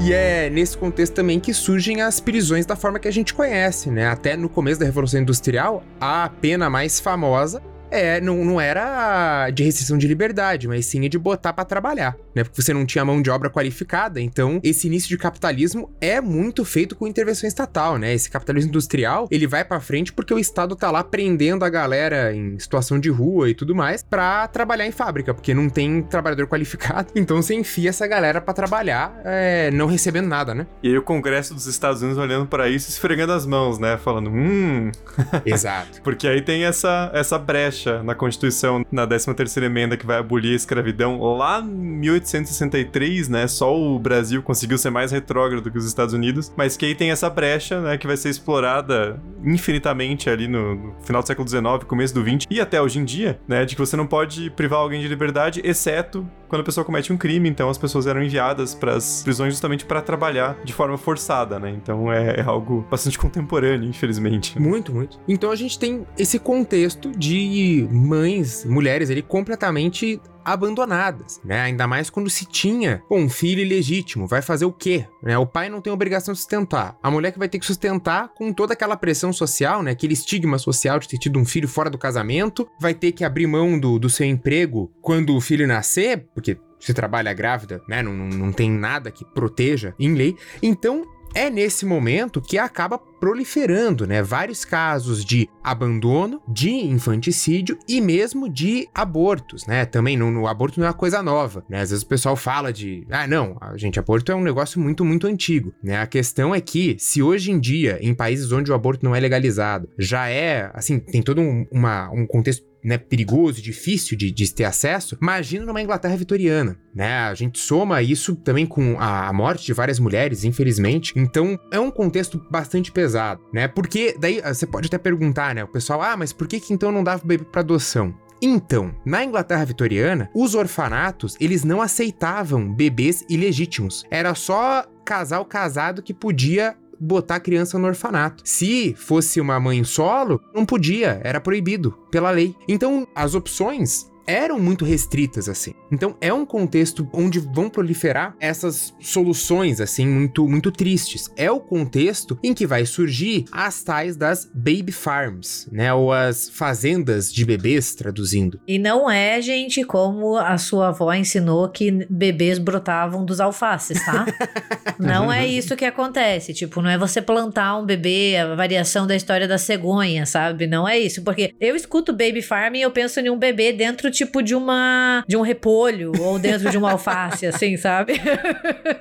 E 0.03 0.11
é 0.11 0.49
nesse 0.49 0.77
contexto 0.77 1.13
também 1.13 1.39
que 1.39 1.53
surgem 1.53 2.01
as 2.01 2.19
prisões 2.19 2.65
da 2.65 2.75
forma 2.75 2.99
que 2.99 3.07
a 3.07 3.11
gente 3.11 3.33
conhece, 3.33 3.89
né? 3.89 4.05
Até 4.05 4.35
no 4.35 4.49
começo 4.49 4.77
da 4.77 4.85
Revolução 4.85 5.21
Industrial, 5.21 5.81
a 5.97 6.29
pena 6.41 6.69
mais 6.69 6.99
famosa 6.99 7.63
é, 7.93 8.19
não, 8.19 8.43
não 8.43 8.59
era 8.59 9.49
de 9.51 9.63
restrição 9.63 9.97
de 9.97 10.07
liberdade, 10.07 10.67
mas 10.67 10.87
sim 10.87 11.03
de 11.07 11.17
botar 11.17 11.53
para 11.53 11.63
trabalhar, 11.63 12.15
né? 12.33 12.43
Porque 12.43 12.61
você 12.61 12.73
não 12.73 12.85
tinha 12.85 13.05
mão 13.05 13.21
de 13.21 13.29
obra 13.29 13.49
qualificada. 13.49 14.19
Então, 14.19 14.59
esse 14.63 14.87
início 14.87 15.09
de 15.09 15.17
capitalismo 15.17 15.91
é 16.01 16.19
muito 16.19 16.65
feito 16.65 16.95
com 16.95 17.05
intervenção 17.05 17.47
estatal, 17.47 17.97
né? 17.97 18.13
Esse 18.13 18.29
capitalismo 18.29 18.69
industrial, 18.69 19.27
ele 19.29 19.45
vai 19.45 19.63
para 19.63 19.79
frente 19.79 20.11
porque 20.11 20.33
o 20.33 20.39
Estado 20.39 20.75
tá 20.75 20.89
lá 20.89 21.03
prendendo 21.03 21.63
a 21.63 21.69
galera 21.69 22.33
em 22.33 22.57
situação 22.57 22.99
de 22.99 23.09
rua 23.09 23.49
e 23.49 23.53
tudo 23.53 23.75
mais 23.75 24.01
para 24.01 24.47
trabalhar 24.47 24.87
em 24.87 24.91
fábrica, 24.91 25.33
porque 25.33 25.53
não 25.53 25.69
tem 25.69 26.01
trabalhador 26.01 26.47
qualificado. 26.47 27.13
Então, 27.23 27.41
você 27.41 27.53
enfia 27.53 27.89
essa 27.89 28.05
galera 28.05 28.41
para 28.41 28.53
trabalhar, 28.53 29.21
é, 29.23 29.71
não 29.71 29.87
recebendo 29.87 30.27
nada, 30.27 30.53
né? 30.53 30.67
E 30.81 30.89
aí 30.89 30.97
o 30.97 31.01
Congresso 31.01 31.53
dos 31.53 31.67
Estados 31.67 32.01
Unidos 32.01 32.17
olhando 32.17 32.45
para 32.45 32.67
isso, 32.67 32.89
esfregando 32.89 33.31
as 33.31 33.45
mãos, 33.45 33.79
né? 33.79 33.97
Falando, 33.97 34.29
hum. 34.29 34.91
Exato. 35.45 36.01
porque 36.01 36.27
aí 36.27 36.41
tem 36.41 36.65
essa, 36.65 37.09
essa 37.13 37.37
brecha 37.37 37.82
na 38.03 38.15
Constituição, 38.15 38.85
na 38.91 39.07
13ª 39.07 39.63
emenda 39.63 39.97
que 39.97 40.05
vai 40.05 40.17
abolir 40.17 40.53
a 40.53 40.55
escravidão 40.55 41.21
lá 41.35 41.59
em 41.59 41.65
1863, 41.65 43.29
né? 43.29 43.47
Só 43.47 43.75
o 43.77 43.99
Brasil 43.99 44.41
conseguiu 44.41 44.77
ser 44.77 44.89
mais 44.89 45.11
retrógrado 45.11 45.69
que 45.71 45.77
os 45.77 45.85
Estados 45.85 46.13
Unidos, 46.13 46.51
mas 46.55 46.77
que 46.77 46.85
aí 46.85 46.95
tem 46.95 47.11
essa 47.11 47.29
brecha, 47.29 47.81
né, 47.81 47.97
que 47.97 48.07
vai 48.07 48.17
ser 48.17 48.29
explorada 48.29 49.19
infinitamente 49.43 50.29
ali 50.29 50.47
no, 50.47 50.75
no 50.75 50.95
final 51.03 51.21
do 51.21 51.27
século 51.27 51.47
XIX, 51.47 51.83
começo 51.87 52.13
do 52.13 52.21
XX 52.21 52.45
e 52.49 52.59
até 52.59 52.81
hoje 52.81 52.99
em 52.99 53.05
dia, 53.05 53.39
né, 53.47 53.65
de 53.65 53.75
que 53.75 53.81
você 53.81 53.95
não 53.95 54.07
pode 54.07 54.49
privar 54.51 54.79
alguém 54.79 55.01
de 55.01 55.07
liberdade, 55.07 55.61
exceto 55.63 56.27
quando 56.53 56.61
a 56.61 56.65
pessoa 56.65 56.85
comete 56.85 57.11
um 57.11 57.17
crime, 57.17 57.49
então 57.49 57.67
as 57.67 57.79
pessoas 57.79 58.05
eram 58.05 58.21
enviadas 58.21 58.75
para 58.75 58.93
as 58.93 59.23
prisões 59.23 59.53
justamente 59.53 59.85
para 59.85 60.03
trabalhar 60.03 60.55
de 60.63 60.71
forma 60.71 60.99
forçada, 60.99 61.57
né? 61.57 61.71
Então 61.71 62.13
é, 62.13 62.41
é, 62.41 62.41
algo 62.43 62.85
bastante 62.91 63.17
contemporâneo, 63.17 63.89
infelizmente. 63.89 64.59
Muito, 64.59 64.93
muito. 64.93 65.19
Então 65.27 65.49
a 65.49 65.55
gente 65.55 65.79
tem 65.79 66.05
esse 66.15 66.37
contexto 66.37 67.11
de 67.17 67.35
mães, 67.81 68.63
mulheres 68.65 69.09
ali 69.09 69.21
completamente 69.21 70.21
abandonadas, 70.45 71.39
né? 71.43 71.61
Ainda 71.61 71.87
mais 71.87 72.09
quando 72.09 72.29
se 72.29 72.45
tinha 72.45 73.01
um 73.09 73.29
filho 73.29 73.61
ilegítimo, 73.61 74.27
vai 74.27 74.41
fazer 74.41 74.65
o 74.65 74.71
quê? 74.71 75.05
Né? 75.21 75.37
O 75.37 75.45
pai 75.45 75.69
não 75.69 75.81
tem 75.81 75.91
obrigação 75.91 76.33
de 76.33 76.39
sustentar. 76.39 76.97
A 77.01 77.09
mulher 77.09 77.31
que 77.31 77.39
vai 77.39 77.47
ter 77.47 77.59
que 77.59 77.65
sustentar 77.65 78.29
com 78.35 78.51
toda 78.51 78.73
aquela 78.73 78.97
pressão 78.97 79.31
social, 79.31 79.81
né? 79.81 79.91
Aquele 79.91 80.13
estigma 80.13 80.57
social 80.57 80.99
de 80.99 81.07
ter 81.07 81.17
tido 81.17 81.39
um 81.39 81.45
filho 81.45 81.67
fora 81.67 81.89
do 81.89 81.97
casamento, 81.97 82.67
vai 82.79 82.93
ter 82.93 83.11
que 83.13 83.23
abrir 83.23 83.47
mão 83.47 83.79
do, 83.79 83.97
do 83.97 84.09
seu 84.09 84.25
emprego 84.25 84.91
quando 85.01 85.35
o 85.35 85.41
filho 85.41 85.65
nascer, 85.65 86.27
porque 86.33 86.57
se 86.79 86.93
trabalha 86.93 87.33
grávida, 87.33 87.81
né? 87.87 88.03
Não, 88.03 88.13
não, 88.13 88.27
não 88.27 88.51
tem 88.51 88.69
nada 88.69 89.09
que 89.09 89.23
proteja 89.23 89.93
em 89.97 90.13
lei. 90.13 90.35
Então, 90.61 91.05
é 91.33 91.49
nesse 91.49 91.85
momento 91.85 92.41
que 92.41 92.57
acaba 92.57 92.97
proliferando, 92.97 94.05
né? 94.05 94.21
Vários 94.21 94.65
casos 94.65 95.23
de 95.23 95.49
abandono, 95.63 96.41
de 96.47 96.69
infanticídio 96.69 97.77
e 97.87 98.01
mesmo 98.01 98.49
de 98.49 98.87
abortos, 98.93 99.65
né? 99.65 99.85
Também 99.85 100.17
no, 100.17 100.29
no 100.29 100.47
aborto 100.47 100.79
não 100.79 100.85
é 100.85 100.89
uma 100.89 100.95
coisa 100.95 101.23
nova, 101.23 101.63
né? 101.69 101.81
Às 101.81 101.89
vezes 101.89 102.03
o 102.03 102.07
pessoal 102.07 102.35
fala 102.35 102.73
de, 102.73 103.05
ah, 103.09 103.25
não, 103.27 103.57
gente, 103.75 103.99
aborto 103.99 104.31
é 104.31 104.35
um 104.35 104.43
negócio 104.43 104.79
muito, 104.79 105.05
muito 105.05 105.27
antigo, 105.27 105.73
né? 105.81 105.99
A 105.99 106.07
questão 106.07 106.53
é 106.53 106.59
que 106.59 106.97
se 106.99 107.23
hoje 107.23 107.51
em 107.51 107.59
dia, 107.59 107.97
em 108.01 108.13
países 108.13 108.51
onde 108.51 108.71
o 108.71 108.75
aborto 108.75 109.05
não 109.05 109.15
é 109.15 109.19
legalizado, 109.19 109.89
já 109.97 110.29
é, 110.29 110.69
assim, 110.73 110.99
tem 110.99 111.21
todo 111.21 111.39
um, 111.39 111.65
uma, 111.71 112.09
um 112.11 112.27
contexto 112.27 112.72
né, 112.83 112.97
perigoso, 112.97 113.61
difícil 113.61 114.17
de, 114.17 114.31
de 114.31 114.53
ter 114.53 114.65
acesso, 114.65 115.17
imagina 115.21 115.65
numa 115.65 115.81
Inglaterra 115.81 116.15
vitoriana, 116.15 116.77
né? 116.93 117.19
A 117.19 117.33
gente 117.33 117.59
soma 117.59 118.01
isso 118.01 118.35
também 118.35 118.65
com 118.65 118.97
a, 118.99 119.29
a, 119.29 119.33
morte 119.33 119.65
de 119.65 119.73
várias 119.73 119.99
mulheres, 119.99 120.43
infelizmente. 120.43 121.13
Então, 121.15 121.57
é 121.71 121.79
um 121.79 121.91
contexto 121.91 122.43
bastante 122.51 122.91
pesado, 122.91 123.41
né? 123.53 123.67
Porque 123.67 124.15
daí 124.19 124.41
ah, 124.43 124.53
você 124.53 124.65
pode 124.65 124.87
até 124.87 124.97
perguntar, 124.97 125.55
né, 125.55 125.63
o 125.63 125.67
pessoal, 125.67 126.01
ah, 126.01 126.17
mas 126.17 126.33
por 126.33 126.47
que 126.47 126.59
que 126.59 126.73
então 126.73 126.91
não 126.91 127.03
dava 127.03 127.23
o 127.23 127.27
bebê 127.27 127.43
para 127.45 127.61
adoção? 127.61 128.13
Então, 128.45 128.93
na 129.05 129.23
Inglaterra 129.23 129.63
vitoriana, 129.63 130.29
os 130.35 130.53
orfanatos, 130.53 131.37
eles 131.39 131.63
não 131.63 131.81
aceitavam 131.81 132.73
bebês 132.73 133.23
ilegítimos. 133.29 134.03
Era 134.11 134.35
só 134.35 134.85
casal 135.05 135.45
casado 135.45 136.03
que 136.03 136.13
podia 136.13 136.75
botar 137.03 137.35
a 137.35 137.39
criança 137.39 137.77
no 137.77 137.87
orfanato. 137.87 138.43
Se 138.45 138.93
fosse 138.97 139.41
uma 139.41 139.59
mãe 139.59 139.83
solo, 139.83 140.41
não 140.53 140.65
podia, 140.65 141.19
era 141.23 141.41
proibido 141.41 141.91
pela 142.09 142.31
lei. 142.31 142.55
Então, 142.67 143.07
as 143.13 143.35
opções 143.35 144.11
eram 144.25 144.59
muito 144.59 144.85
restritas 144.85 145.49
assim. 145.49 145.73
Então 145.91 146.15
é 146.21 146.33
um 146.33 146.45
contexto 146.45 147.07
onde 147.13 147.39
vão 147.39 147.69
proliferar 147.69 148.35
essas 148.39 148.93
soluções 148.99 149.81
assim 149.81 150.07
muito 150.07 150.47
muito 150.47 150.71
tristes. 150.71 151.29
É 151.35 151.51
o 151.51 151.59
contexto 151.59 152.37
em 152.43 152.53
que 152.53 152.65
vai 152.65 152.85
surgir 152.85 153.45
as 153.51 153.83
tais 153.83 154.15
das 154.15 154.49
baby 154.53 154.91
farms, 154.91 155.67
né, 155.71 155.93
ou 155.93 156.11
as 156.11 156.49
fazendas 156.49 157.31
de 157.31 157.45
bebês 157.45 157.95
traduzindo. 157.95 158.59
E 158.67 158.79
não 158.79 159.09
é, 159.09 159.41
gente, 159.41 159.83
como 159.83 160.37
a 160.37 160.57
sua 160.57 160.89
avó 160.89 161.13
ensinou 161.13 161.69
que 161.69 162.05
bebês 162.09 162.59
brotavam 162.59 163.25
dos 163.25 163.39
alfaces, 163.39 164.03
tá? 164.05 164.25
não 164.99 165.31
é 165.31 165.45
isso 165.45 165.75
que 165.75 165.85
acontece, 165.85 166.53
tipo, 166.53 166.81
não 166.81 166.89
é 166.89 166.97
você 166.97 167.21
plantar 167.21 167.77
um 167.77 167.85
bebê, 167.85 168.37
a 168.37 168.55
variação 168.55 169.07
da 169.07 169.15
história 169.15 169.47
da 169.47 169.57
cegonha, 169.57 170.25
sabe? 170.25 170.67
Não 170.67 170.87
é 170.87 170.97
isso, 170.99 171.23
porque 171.23 171.53
eu 171.59 171.75
escuto 171.75 172.13
baby 172.13 172.41
farm 172.41 172.75
e 172.75 172.81
eu 172.81 172.91
penso 172.91 173.19
em 173.19 173.29
um 173.29 173.37
bebê 173.37 173.73
dentro 173.73 174.09
tipo 174.13 174.41
de 174.41 174.55
uma 174.55 175.23
de 175.27 175.35
um 175.35 175.41
repolho 175.41 176.13
ou 176.19 176.39
dentro 176.39 176.69
de 176.69 176.77
uma 176.77 176.91
alface, 176.91 177.45
assim, 177.45 177.75
sabe? 177.75 178.13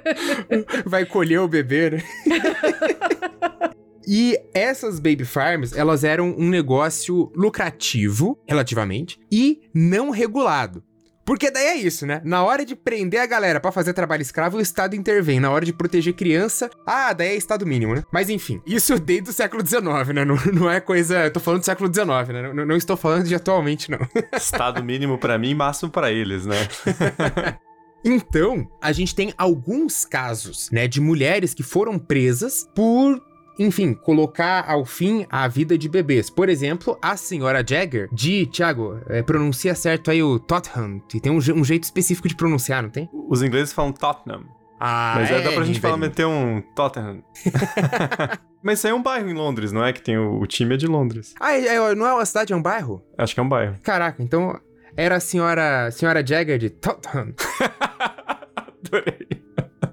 Vai 0.85 1.05
colher 1.05 1.40
o 1.40 1.48
bebê, 1.48 1.90
né? 1.90 2.03
E 4.07 4.37
essas 4.53 4.98
baby 4.98 5.25
farms, 5.25 5.77
elas 5.77 6.03
eram 6.03 6.35
um 6.37 6.48
negócio 6.48 7.31
lucrativo, 7.37 8.38
relativamente, 8.48 9.18
e 9.31 9.61
não 9.72 10.11
regulado. 10.11 10.83
Porque 11.24 11.50
daí 11.50 11.66
é 11.66 11.76
isso, 11.76 12.06
né? 12.06 12.20
Na 12.24 12.42
hora 12.42 12.64
de 12.64 12.74
prender 12.74 13.20
a 13.20 13.26
galera 13.26 13.61
para 13.61 13.70
fazer 13.70 13.92
trabalho 13.92 14.22
escravo, 14.22 14.58
o 14.58 14.61
Estado 14.61 14.96
intervém. 14.96 15.38
Na 15.38 15.50
hora 15.50 15.64
de 15.64 15.72
proteger 15.72 16.14
criança, 16.14 16.68
ah, 16.87 17.12
daí 17.12 17.28
é 17.28 17.37
Estado 17.37 17.66
mínimo, 17.66 17.94
né? 17.94 18.02
Mas 18.12 18.28
enfim, 18.28 18.61
isso 18.66 18.98
desde 18.98 19.30
o 19.30 19.32
século 19.32 19.64
XIX, 19.64 19.82
né? 20.14 20.24
Não, 20.24 20.37
não 20.52 20.70
é 20.70 20.80
coisa. 20.80 21.24
Eu 21.24 21.32
tô 21.32 21.40
falando 21.40 21.61
do 21.61 21.66
século 21.66 21.92
XIX, 21.92 22.08
né? 22.28 22.52
Não, 22.52 22.66
não 22.66 22.76
estou 22.76 22.96
falando 22.96 23.24
de 23.24 23.35
atualmente, 23.35 23.90
não. 23.90 23.98
Estado 24.37 24.82
mínimo 24.82 25.18
para 25.18 25.38
mim, 25.38 25.54
máximo 25.54 25.90
para 25.90 26.11
eles, 26.11 26.44
né? 26.44 26.56
então, 28.04 28.68
a 28.80 28.90
gente 28.92 29.14
tem 29.14 29.32
alguns 29.38 30.04
casos, 30.04 30.70
né, 30.70 30.88
de 30.88 31.00
mulheres 31.00 31.54
que 31.54 31.62
foram 31.62 31.98
presas 31.98 32.68
por 32.74 33.22
enfim, 33.62 33.94
colocar 33.94 34.64
ao 34.68 34.85
fim 34.85 35.27
a 35.31 35.46
vida 35.48 35.79
de 35.79 35.88
bebês. 35.88 36.29
Por 36.29 36.48
exemplo, 36.48 36.98
a 37.01 37.16
senhora 37.16 37.64
Jagger, 37.66 38.09
de, 38.12 38.46
Thiago, 38.46 39.01
é, 39.09 39.22
pronuncia 39.22 39.75
certo 39.75 40.11
aí 40.11 40.22
o 40.22 40.38
Tottenham, 40.38 41.01
tem 41.01 41.31
um, 41.33 41.37
um, 41.37 41.64
jeito 41.64 41.85
específico 41.85 42.29
de 42.29 42.35
pronunciar, 42.35 42.83
não 42.83 42.90
tem? 42.90 43.09
Os 43.12 43.42
ingleses 43.42 43.72
falam 43.72 43.92
Tottenham. 43.92 44.44
Ah, 44.81 45.14
Mas 45.16 45.31
é, 45.31 45.35
é, 45.35 45.40
dá 45.40 45.53
pra 45.53 45.64
gente 45.64 45.81
velho. 45.81 45.94
falar, 45.94 45.96
meter 45.96 46.27
um 46.27 46.61
Tottenham. 46.75 47.22
Mas 48.62 48.79
isso 48.79 48.87
aí 48.87 48.92
é 48.92 48.96
um 48.96 49.03
bairro 49.03 49.29
em 49.29 49.35
Londres, 49.35 49.72
não 49.72 49.85
é? 49.85 49.92
Que 49.92 50.03
tem 50.03 50.18
o, 50.18 50.40
o 50.40 50.46
time 50.46 50.75
é 50.75 50.77
de 50.77 50.87
Londres. 50.87 51.35
Ah, 51.40 51.53
é, 51.53 51.66
é, 51.66 51.94
não 51.94 52.07
é 52.07 52.14
uma 52.14 52.25
cidade, 52.25 52.53
é 52.53 52.57
um 52.57 52.62
bairro? 52.62 53.03
Acho 53.16 53.35
que 53.35 53.40
é 53.40 53.42
um 53.42 53.48
bairro. 53.48 53.77
Caraca, 53.83 54.22
então 54.22 54.59
era 54.96 55.16
a 55.16 55.20
senhora, 55.20 55.90
senhora 55.90 56.25
Jagger 56.27 56.59
de 56.59 56.70
Tottenham. 56.70 57.35
Adorei. 58.57 59.42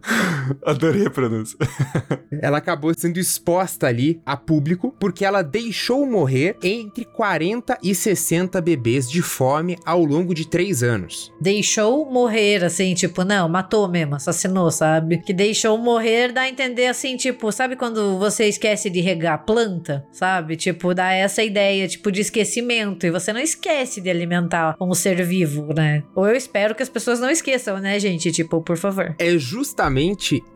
Adorei 0.66 1.06
a 1.08 1.10
pronúncia. 1.10 1.58
ela 2.42 2.58
acabou 2.58 2.94
sendo 2.98 3.20
exposta 3.20 3.88
ali 3.88 4.22
a 4.26 4.36
público 4.36 4.96
porque 5.00 5.26
ela 5.26 5.42
deixou 5.42 6.06
morrer 6.06 6.56
entre 6.64 7.06
40 7.06 7.78
e 7.84 7.94
60 7.94 8.60
bebês 8.62 9.10
de 9.10 9.22
fome 9.22 9.78
ao 9.86 10.04
longo 10.04 10.34
de 10.34 10.48
três 10.48 10.84
anos. 10.84 11.32
Deixou 11.42 12.10
morrer, 12.12 12.64
assim, 12.64 12.94
tipo, 12.94 13.24
não, 13.24 13.48
matou 13.50 13.88
mesmo, 13.88 14.16
assassinou, 14.16 14.72
sabe? 14.72 15.22
Que 15.22 15.34
deixou 15.34 15.78
morrer 15.78 16.32
dá 16.32 16.42
a 16.42 16.50
entender 16.50 16.88
assim, 16.88 17.16
tipo, 17.18 17.52
sabe 17.52 17.76
quando 17.76 18.18
você 18.18 18.46
esquece 18.46 18.90
de 18.90 19.02
regar 19.02 19.34
a 19.34 19.38
planta, 19.38 20.06
sabe? 20.12 20.56
Tipo, 20.56 20.94
dá 20.94 21.12
essa 21.12 21.44
ideia, 21.44 21.88
tipo, 21.88 22.12
de 22.12 22.22
esquecimento. 22.22 23.06
E 23.06 23.12
você 23.12 23.32
não 23.34 23.40
esquece 23.40 24.02
de 24.02 24.10
alimentar 24.10 24.76
um 24.80 24.94
ser 24.94 25.24
vivo, 25.24 25.74
né? 25.74 26.04
Ou 26.16 26.28
eu 26.28 26.36
espero 26.36 26.76
que 26.76 26.84
as 26.84 26.90
pessoas 26.90 27.20
não 27.20 27.30
esqueçam, 27.30 27.80
né, 27.80 28.00
gente? 28.00 28.32
Tipo, 28.32 28.62
por 28.62 28.78
favor. 28.78 29.16
É 29.20 29.38
justamente 29.38 29.99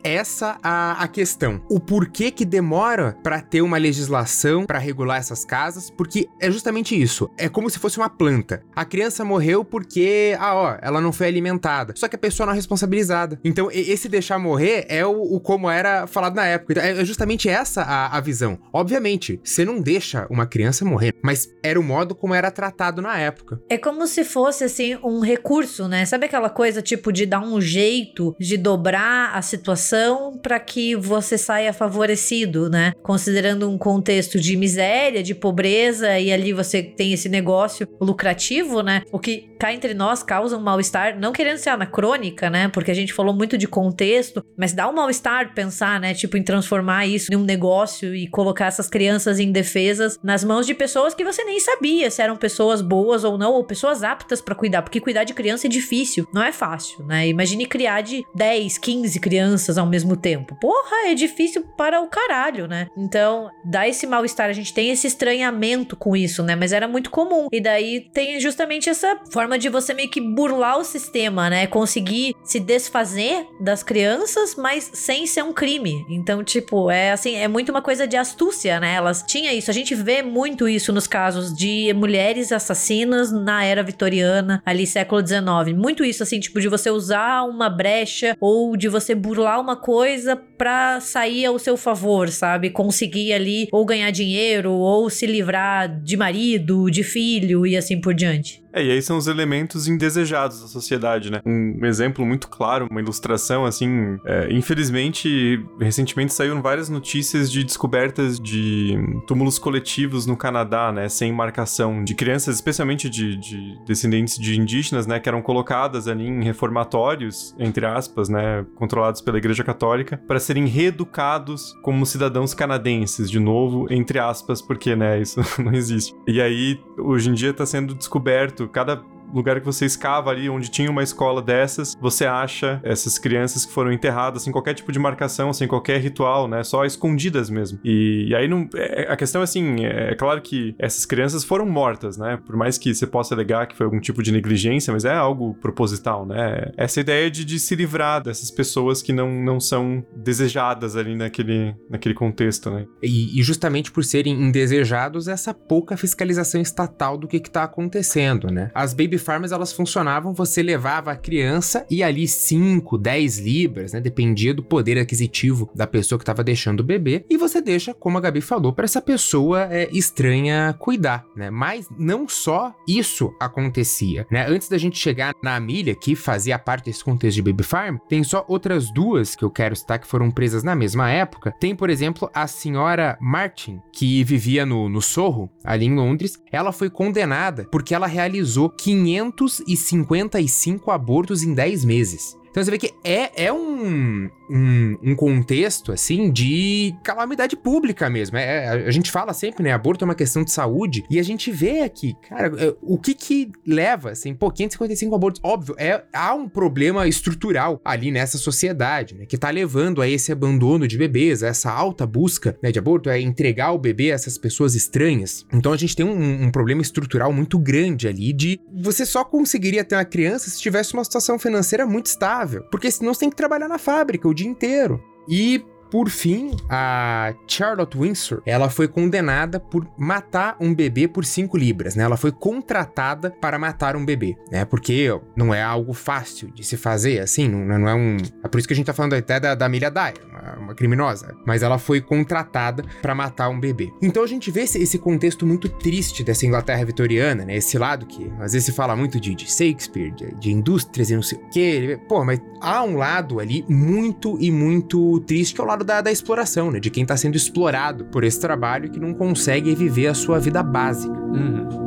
essa 0.03 0.57
a, 0.61 1.03
a 1.03 1.07
questão. 1.07 1.61
O 1.69 1.79
porquê 1.79 2.31
que 2.31 2.45
demora 2.45 3.17
para 3.23 3.41
ter 3.41 3.61
uma 3.61 3.77
legislação 3.77 4.65
para 4.65 4.79
regular 4.79 5.17
essas 5.17 5.43
casas, 5.45 5.89
porque 5.89 6.27
é 6.39 6.49
justamente 6.51 6.99
isso. 6.99 7.29
É 7.37 7.49
como 7.49 7.69
se 7.69 7.79
fosse 7.79 7.97
uma 7.97 8.09
planta. 8.09 8.63
A 8.75 8.85
criança 8.85 9.25
morreu 9.25 9.63
porque, 9.63 10.35
ah, 10.39 10.55
ó, 10.55 10.77
ela 10.81 11.01
não 11.01 11.11
foi 11.11 11.27
alimentada. 11.27 11.93
Só 11.95 12.07
que 12.07 12.15
a 12.15 12.19
pessoa 12.19 12.45
não 12.45 12.53
é 12.53 12.55
responsabilizada. 12.55 13.39
Então, 13.43 13.69
esse 13.71 14.07
deixar 14.09 14.39
morrer 14.39 14.85
é 14.89 15.05
o, 15.05 15.21
o 15.21 15.39
como 15.39 15.69
era 15.69 16.07
falado 16.07 16.35
na 16.35 16.45
época. 16.45 16.73
Então, 16.73 16.83
é 16.83 17.05
justamente 17.05 17.49
essa 17.49 17.81
a, 17.81 18.17
a 18.17 18.21
visão. 18.21 18.59
Obviamente, 18.71 19.39
você 19.43 19.65
não 19.65 19.81
deixa 19.81 20.27
uma 20.29 20.45
criança 20.45 20.85
morrer, 20.85 21.13
mas 21.23 21.49
era 21.63 21.79
o 21.79 21.83
modo 21.83 22.15
como 22.15 22.33
era 22.33 22.51
tratado 22.51 23.01
na 23.01 23.17
época. 23.17 23.61
É 23.69 23.77
como 23.77 24.07
se 24.07 24.23
fosse, 24.23 24.63
assim, 24.63 24.97
um 25.03 25.19
recurso, 25.19 25.87
né? 25.87 26.05
Sabe 26.05 26.25
aquela 26.25 26.49
coisa, 26.49 26.81
tipo, 26.81 27.11
de 27.11 27.25
dar 27.25 27.41
um 27.41 27.59
jeito 27.59 28.35
de 28.39 28.57
dobrar 28.57 29.22
a 29.31 29.41
situação 29.41 30.37
para 30.37 30.59
que 30.59 30.95
você 30.95 31.37
saia 31.37 31.73
favorecido, 31.73 32.69
né? 32.69 32.93
Considerando 33.01 33.69
um 33.69 33.77
contexto 33.77 34.39
de 34.39 34.55
miséria, 34.55 35.23
de 35.23 35.33
pobreza, 35.33 36.19
e 36.19 36.31
ali 36.31 36.53
você 36.53 36.83
tem 36.83 37.13
esse 37.13 37.29
negócio 37.29 37.87
lucrativo, 37.99 38.81
né? 38.81 39.03
O 39.11 39.19
que 39.19 39.53
cá 39.59 39.73
entre 39.73 39.93
nós 39.93 40.21
causa 40.21 40.57
um 40.57 40.61
mal-estar, 40.61 41.17
não 41.17 41.31
querendo 41.31 41.57
ser 41.57 41.69
anacrônica, 41.69 42.49
né? 42.49 42.67
Porque 42.67 42.91
a 42.91 42.93
gente 42.93 43.13
falou 43.13 43.33
muito 43.33 43.57
de 43.57 43.67
contexto, 43.67 44.43
mas 44.57 44.73
dá 44.73 44.89
um 44.89 44.93
mal-estar 44.93 45.53
pensar, 45.53 45.99
né? 45.99 46.13
Tipo, 46.13 46.35
em 46.35 46.43
transformar 46.43 47.05
isso 47.05 47.31
em 47.31 47.37
um 47.37 47.43
negócio 47.43 48.13
e 48.13 48.27
colocar 48.27 48.65
essas 48.65 48.89
crianças 48.89 49.39
indefesas 49.39 50.19
nas 50.21 50.43
mãos 50.43 50.65
de 50.65 50.73
pessoas 50.73 51.13
que 51.13 51.23
você 51.23 51.43
nem 51.45 51.59
sabia 51.59 52.11
se 52.11 52.21
eram 52.21 52.35
pessoas 52.35 52.81
boas 52.81 53.23
ou 53.23 53.37
não, 53.37 53.53
ou 53.53 53.63
pessoas 53.63 54.03
aptas 54.03 54.41
para 54.41 54.53
cuidar, 54.53 54.81
porque 54.81 54.99
cuidar 54.99 55.23
de 55.23 55.33
criança 55.33 55.67
é 55.67 55.69
difícil, 55.69 56.27
não 56.33 56.43
é 56.43 56.51
fácil, 56.51 57.05
né? 57.05 57.27
Imagine 57.27 57.65
criar 57.65 58.01
de 58.01 58.25
10, 58.35 58.77
15 58.77 59.12
crianças 59.19 59.77
ao 59.77 59.85
mesmo 59.85 60.15
tempo. 60.15 60.55
Porra, 60.55 61.07
é 61.07 61.13
difícil 61.13 61.63
para 61.77 62.01
o 62.01 62.07
caralho, 62.07 62.67
né? 62.67 62.87
Então, 62.97 63.49
dá 63.63 63.87
esse 63.87 64.05
mal-estar, 64.07 64.49
a 64.49 64.53
gente 64.53 64.73
tem 64.73 64.89
esse 64.89 65.07
estranhamento 65.07 65.95
com 65.95 66.15
isso, 66.15 66.43
né? 66.43 66.55
Mas 66.55 66.71
era 66.71 66.87
muito 66.87 67.09
comum. 67.09 67.47
E 67.51 67.59
daí 67.59 68.09
tem 68.13 68.39
justamente 68.39 68.89
essa 68.89 69.19
forma 69.31 69.57
de 69.57 69.69
você 69.69 69.93
meio 69.93 70.09
que 70.09 70.21
burlar 70.21 70.77
o 70.77 70.83
sistema, 70.83 71.49
né? 71.49 71.67
Conseguir 71.67 72.35
se 72.43 72.59
desfazer 72.59 73.47
das 73.59 73.83
crianças, 73.83 74.55
mas 74.55 74.89
sem 74.93 75.25
ser 75.25 75.43
um 75.43 75.53
crime. 75.53 76.05
Então, 76.09 76.43
tipo, 76.43 76.89
é 76.89 77.11
assim, 77.11 77.35
é 77.35 77.47
muito 77.47 77.69
uma 77.69 77.81
coisa 77.81 78.07
de 78.07 78.15
astúcia, 78.15 78.79
né? 78.79 78.93
Elas 78.95 79.23
tinha 79.27 79.53
isso. 79.53 79.69
A 79.69 79.73
gente 79.73 79.95
vê 79.95 80.21
muito 80.21 80.67
isso 80.67 80.93
nos 80.93 81.07
casos 81.07 81.53
de 81.53 81.91
mulheres 81.93 82.51
assassinas 82.51 83.31
na 83.31 83.63
era 83.63 83.83
vitoriana, 83.83 84.61
ali 84.65 84.85
século 84.85 85.25
XIX. 85.25 85.75
Muito 85.75 86.03
isso, 86.05 86.23
assim, 86.23 86.39
tipo, 86.39 86.61
de 86.61 86.67
você 86.67 86.89
usar 86.89 87.43
uma 87.43 87.69
brecha 87.69 88.37
ou 88.39 88.77
de 88.77 88.87
você 88.87 89.02
burlar 89.13 89.59
uma 89.59 89.75
coisa 89.75 90.35
pra 90.35 91.01
sair 91.01 91.45
ao 91.45 91.59
seu 91.59 91.75
favor, 91.75 92.29
sabe? 92.29 92.69
Conseguir 92.69 93.33
ali 93.33 93.67
ou 93.71 93.85
ganhar 93.85 94.09
dinheiro 94.11 94.71
ou 94.71 95.09
se 95.09 95.25
livrar 95.25 96.01
de 96.01 96.15
marido, 96.15 96.89
de 96.89 97.03
filho 97.03 97.67
e 97.67 97.75
assim 97.75 97.99
por 97.99 98.13
diante. 98.13 98.62
É, 98.73 98.83
e 98.83 98.91
aí 98.91 99.01
são 99.01 99.17
os 99.17 99.27
elementos 99.27 99.87
indesejados 99.87 100.61
da 100.61 100.67
sociedade, 100.67 101.31
né? 101.31 101.41
Um 101.45 101.85
exemplo 101.85 102.25
muito 102.25 102.47
claro, 102.47 102.87
uma 102.89 102.99
ilustração, 102.99 103.65
assim, 103.65 104.17
é, 104.25 104.51
infelizmente, 104.51 105.63
recentemente 105.79 106.33
saíram 106.33 106.59
várias 106.59 106.89
notícias 106.89 107.51
de 107.51 107.63
descobertas 107.63 108.39
de 108.39 108.97
túmulos 109.27 109.59
coletivos 109.59 110.25
no 110.25 110.35
Canadá, 110.35 110.91
né? 110.91 111.07
Sem 111.07 111.31
marcação, 111.31 112.03
de 112.03 112.15
crianças, 112.15 112.55
especialmente 112.55 113.07
de, 113.09 113.37
de 113.37 113.77
descendentes 113.85 114.39
de 114.39 114.59
indígenas, 114.59 115.05
né? 115.05 115.19
Que 115.19 115.29
eram 115.29 115.41
colocadas 115.41 116.07
ali 116.07 116.27
em 116.27 116.43
reformatórios, 116.43 117.55
entre 117.59 117.85
aspas, 117.85 118.27
né? 118.27 118.65
Controlados 118.73 119.21
pela 119.21 119.37
Igreja 119.37 119.63
Católica, 119.63 120.19
para 120.27 120.39
serem 120.39 120.65
reeducados 120.65 121.77
como 121.83 122.05
cidadãos 122.07 122.55
canadenses, 122.55 123.29
de 123.29 123.39
novo, 123.39 123.85
entre 123.91 124.17
aspas, 124.17 124.63
porque, 124.63 124.95
né? 124.95 125.21
Isso 125.21 125.39
não 125.61 125.73
existe. 125.73 126.15
E 126.27 126.41
aí, 126.41 126.79
hoje 126.97 127.29
em 127.29 127.33
dia, 127.33 127.51
está 127.51 127.65
sendo 127.67 127.93
descoberto 127.93 128.62
cada 128.71 129.03
lugar 129.33 129.59
que 129.59 129.65
você 129.65 129.85
escava 129.85 130.29
ali, 130.29 130.49
onde 130.49 130.69
tinha 130.69 130.89
uma 130.89 131.03
escola 131.03 131.41
dessas, 131.41 131.95
você 131.99 132.25
acha 132.25 132.79
essas 132.83 133.17
crianças 133.17 133.65
que 133.65 133.71
foram 133.71 133.91
enterradas 133.91 134.43
sem 134.43 134.51
qualquer 134.51 134.73
tipo 134.73 134.91
de 134.91 134.99
marcação, 134.99 135.51
sem 135.53 135.67
qualquer 135.67 135.99
ritual, 135.99 136.47
né? 136.47 136.63
Só 136.63 136.85
escondidas 136.85 137.49
mesmo. 137.49 137.79
E, 137.83 138.27
e 138.29 138.35
aí 138.35 138.47
não, 138.47 138.67
é, 138.75 139.07
a 139.09 139.15
questão 139.15 139.41
é 139.41 139.43
assim, 139.43 139.85
é, 139.85 140.11
é, 140.11 140.15
claro 140.15 140.41
que 140.41 140.75
essas 140.77 141.05
crianças 141.05 141.43
foram 141.43 141.65
mortas, 141.65 142.17
né? 142.17 142.39
Por 142.45 142.55
mais 142.55 142.77
que 142.77 142.93
você 142.93 143.07
possa 143.07 143.33
alegar 143.33 143.67
que 143.67 143.75
foi 143.75 143.85
algum 143.85 143.99
tipo 143.99 144.21
de 144.21 144.31
negligência, 144.31 144.93
mas 144.93 145.05
é 145.05 145.13
algo 145.13 145.53
proposital, 145.55 146.25
né? 146.25 146.71
Essa 146.77 146.99
ideia 146.99 147.29
de, 147.29 147.45
de 147.45 147.59
se 147.59 147.75
livrar 147.75 148.21
dessas 148.21 148.51
pessoas 148.51 149.01
que 149.01 149.13
não, 149.13 149.29
não 149.43 149.59
são 149.59 150.03
desejadas 150.15 150.95
ali 150.95 151.15
naquele, 151.15 151.75
naquele 151.89 152.15
contexto, 152.15 152.69
né? 152.69 152.85
E, 153.01 153.39
e 153.39 153.43
justamente 153.43 153.91
por 153.91 154.03
serem 154.03 154.33
indesejados, 154.33 155.27
essa 155.27 155.53
pouca 155.53 155.97
fiscalização 155.97 156.61
estatal 156.61 157.17
do 157.17 157.27
que 157.27 157.37
está 157.37 157.63
acontecendo, 157.63 158.47
né? 158.47 158.71
As 158.73 158.93
baby 158.93 159.17
farms 159.23 159.51
elas 159.51 159.73
funcionavam, 159.73 160.33
você 160.33 160.61
levava 160.61 161.11
a 161.11 161.15
criança 161.15 161.85
e 161.89 162.03
ali 162.03 162.27
5, 162.27 162.97
10 162.97 163.39
libras, 163.39 163.93
né, 163.93 164.01
dependia 164.01 164.53
do 164.53 164.63
poder 164.63 164.97
aquisitivo 164.97 165.69
da 165.73 165.87
pessoa 165.87 166.19
que 166.19 166.23
estava 166.23 166.43
deixando 166.43 166.81
o 166.81 166.83
bebê, 166.83 167.25
e 167.29 167.37
você 167.37 167.61
deixa, 167.61 167.93
como 167.93 168.17
a 168.17 168.21
Gabi 168.21 168.41
falou, 168.41 168.73
para 168.73 168.85
essa 168.85 169.01
pessoa 169.01 169.67
é, 169.71 169.89
estranha 169.91 170.75
cuidar, 170.77 171.25
né? 171.35 171.49
Mas 171.49 171.87
não 171.97 172.27
só 172.27 172.73
isso 172.87 173.33
acontecia, 173.39 174.25
né? 174.31 174.45
Antes 174.47 174.69
da 174.69 174.77
gente 174.77 174.97
chegar 174.97 175.33
na 175.43 175.55
Amília, 175.55 175.95
que 175.95 176.15
fazia 176.15 176.59
parte 176.59 176.85
desse 176.85 177.03
contexto 177.03 177.35
de 177.35 177.41
baby 177.41 177.63
farm, 177.63 177.97
tem 178.09 178.23
só 178.23 178.45
outras 178.47 178.91
duas 178.93 179.35
que 179.35 179.43
eu 179.43 179.49
quero 179.49 179.75
citar 179.75 179.99
que 179.99 180.07
foram 180.07 180.29
presas 180.29 180.63
na 180.63 180.75
mesma 180.75 181.09
época. 181.09 181.53
Tem, 181.59 181.75
por 181.75 181.89
exemplo, 181.89 182.29
a 182.33 182.47
senhora 182.47 183.17
Martin, 183.21 183.79
que 183.91 184.23
vivia 184.23 184.65
no, 184.65 184.89
no 184.89 185.01
Sorro, 185.01 185.49
ali 185.63 185.85
em 185.85 185.95
Londres. 185.95 186.37
Ela 186.51 186.71
foi 186.71 186.89
condenada 186.89 187.67
porque 187.71 187.95
ela 187.95 188.07
realizou 188.07 188.69
555 189.03 190.91
abortos 190.91 191.43
em 191.43 191.53
10 191.53 191.85
meses. 191.85 192.42
Então 192.53 192.63
você 192.63 192.69
vê 192.69 192.77
que 192.77 192.93
é, 193.03 193.45
é 193.45 193.51
um, 193.51 194.29
um, 194.47 194.97
um 195.01 195.15
contexto, 195.15 195.91
assim, 195.91 196.31
de 196.31 196.93
calamidade 197.03 197.55
pública 197.55 198.07
mesmo. 198.11 198.37
É, 198.37 198.85
a 198.85 198.91
gente 198.91 199.09
fala 199.09 199.33
sempre, 199.33 199.63
né? 199.63 199.71
Aborto 199.71 200.05
é 200.05 200.07
uma 200.07 200.13
questão 200.13 200.43
de 200.43 200.51
saúde. 200.51 201.03
E 201.09 201.19
a 201.19 201.23
gente 201.23 201.49
vê 201.49 201.81
aqui, 201.81 202.15
cara, 202.29 202.53
é, 202.63 202.75
o 202.79 202.99
que 202.99 203.15
que 203.15 203.51
leva, 203.65 204.11
assim, 204.11 204.35
pô, 204.35 204.51
555 204.51 205.15
abortos. 205.15 205.41
Óbvio, 205.43 205.73
é, 205.79 206.03
há 206.13 206.35
um 206.35 206.47
problema 206.47 207.07
estrutural 207.07 207.81
ali 207.83 208.11
nessa 208.11 208.37
sociedade, 208.37 209.15
né? 209.15 209.25
Que 209.25 209.35
tá 209.35 209.49
levando 209.49 209.99
a 209.99 210.07
esse 210.07 210.31
abandono 210.31 210.87
de 210.87 210.95
bebês, 210.95 211.41
a 211.41 211.47
essa 211.47 211.71
alta 211.71 212.05
busca 212.05 212.55
né, 212.61 212.71
de 212.71 212.77
aborto, 212.77 213.09
é 213.09 213.19
entregar 213.19 213.71
o 213.71 213.79
bebê 213.79 214.11
a 214.11 214.15
essas 214.15 214.37
pessoas 214.37 214.75
estranhas. 214.75 215.43
Então 215.51 215.73
a 215.73 215.77
gente 215.77 215.95
tem 215.95 216.05
um, 216.05 216.43
um 216.43 216.51
problema 216.51 216.83
estrutural 216.83 217.33
muito 217.33 217.57
grande 217.57 218.07
ali 218.07 218.31
de 218.31 218.59
você 218.71 219.07
só 219.07 219.23
conseguiria 219.23 219.83
ter 219.83 219.95
uma 219.95 220.05
criança 220.05 220.51
se 220.51 220.61
tivesse 220.61 220.93
uma 220.93 221.03
situação 221.03 221.39
financeira 221.39 221.87
muito 221.87 222.05
estável. 222.05 222.42
Porque 222.71 222.91
senão 222.91 223.13
você 223.13 223.21
tem 223.21 223.29
que 223.29 223.35
trabalhar 223.35 223.67
na 223.67 223.77
fábrica 223.77 224.27
o 224.27 224.33
dia 224.33 224.47
inteiro. 224.47 225.01
E 225.27 225.65
por 225.93 226.09
fim, 226.09 226.57
a 226.67 227.35
Charlotte 227.47 227.95
Windsor, 227.95 228.41
ela 228.47 228.67
foi 228.67 228.87
condenada 228.87 229.59
por 229.59 229.87
matar 229.95 230.57
um 230.59 230.73
bebê 230.73 231.07
por 231.07 231.23
5 231.23 231.55
libras, 231.55 231.95
né? 231.95 232.03
Ela 232.03 232.17
foi 232.17 232.31
contratada 232.31 233.29
para 233.29 233.59
matar 233.59 233.95
um 233.95 234.03
bebê, 234.03 234.35
né? 234.51 234.65
Porque 234.65 235.15
não 235.35 235.53
é 235.53 235.61
algo 235.61 235.93
fácil 235.93 236.49
de 236.49 236.63
se 236.63 236.77
fazer, 236.77 237.19
assim, 237.19 237.47
não, 237.47 237.77
não 237.77 237.87
é 237.87 237.93
um... 237.93 238.17
É 238.43 238.47
por 238.47 238.57
isso 238.57 238.67
que 238.67 238.73
a 238.73 238.75
gente 238.75 238.87
tá 238.87 238.93
falando 238.93 239.13
até 239.13 239.39
da, 239.39 239.53
da 239.53 239.67
Amelia 239.67 239.91
Dyer, 239.91 240.15
uma, 240.27 240.65
uma, 240.65 240.73
criminosa. 240.73 241.35
Mas 241.45 241.61
ela 241.61 241.77
foi 241.77 242.01
contratada 242.01 242.83
para 242.99 243.13
matar 243.13 243.49
um 243.49 243.59
bebê. 243.59 243.93
Então 244.01 244.23
a 244.23 244.27
gente 244.27 244.49
vê 244.49 244.61
esse, 244.61 244.81
esse, 244.81 244.97
contexto 244.97 245.45
muito 245.45 245.69
triste 245.69 246.23
dessa 246.23 246.43
Inglaterra 246.43 246.83
vitoriana, 246.83 247.45
né? 247.45 247.55
Esse 247.55 247.77
lado 247.77 248.07
que 248.07 248.33
às 248.39 248.53
vezes 248.53 248.65
se 248.65 248.71
fala 248.71 248.95
muito 248.95 249.19
de, 249.19 249.35
de 249.35 249.45
Shakespeare, 249.47 250.09
de, 250.09 250.33
de 250.39 250.51
indústrias 250.51 251.11
e 251.11 251.15
não 251.15 251.21
sei 251.21 251.37
o 251.37 251.49
quê. 251.51 251.99
Pô, 252.09 252.25
mas 252.25 252.41
há 252.59 252.81
um 252.81 252.97
lado 252.97 253.39
ali 253.39 253.63
muito 253.69 254.39
e 254.41 254.49
muito 254.49 255.19
triste 255.19 255.53
que 255.53 255.61
é 255.61 255.63
o 255.63 255.67
lado 255.67 255.82
da, 255.83 256.01
da 256.01 256.11
exploração, 256.11 256.71
né? 256.71 256.79
De 256.79 256.89
quem 256.89 257.03
está 257.03 257.17
sendo 257.17 257.35
explorado 257.35 258.05
por 258.05 258.23
esse 258.23 258.39
trabalho 258.39 258.85
e 258.85 258.89
que 258.89 258.99
não 258.99 259.13
consegue 259.13 259.75
viver 259.75 260.07
a 260.07 260.13
sua 260.13 260.39
vida 260.39 260.61
básica. 260.63 261.13
Uhum. 261.13 261.82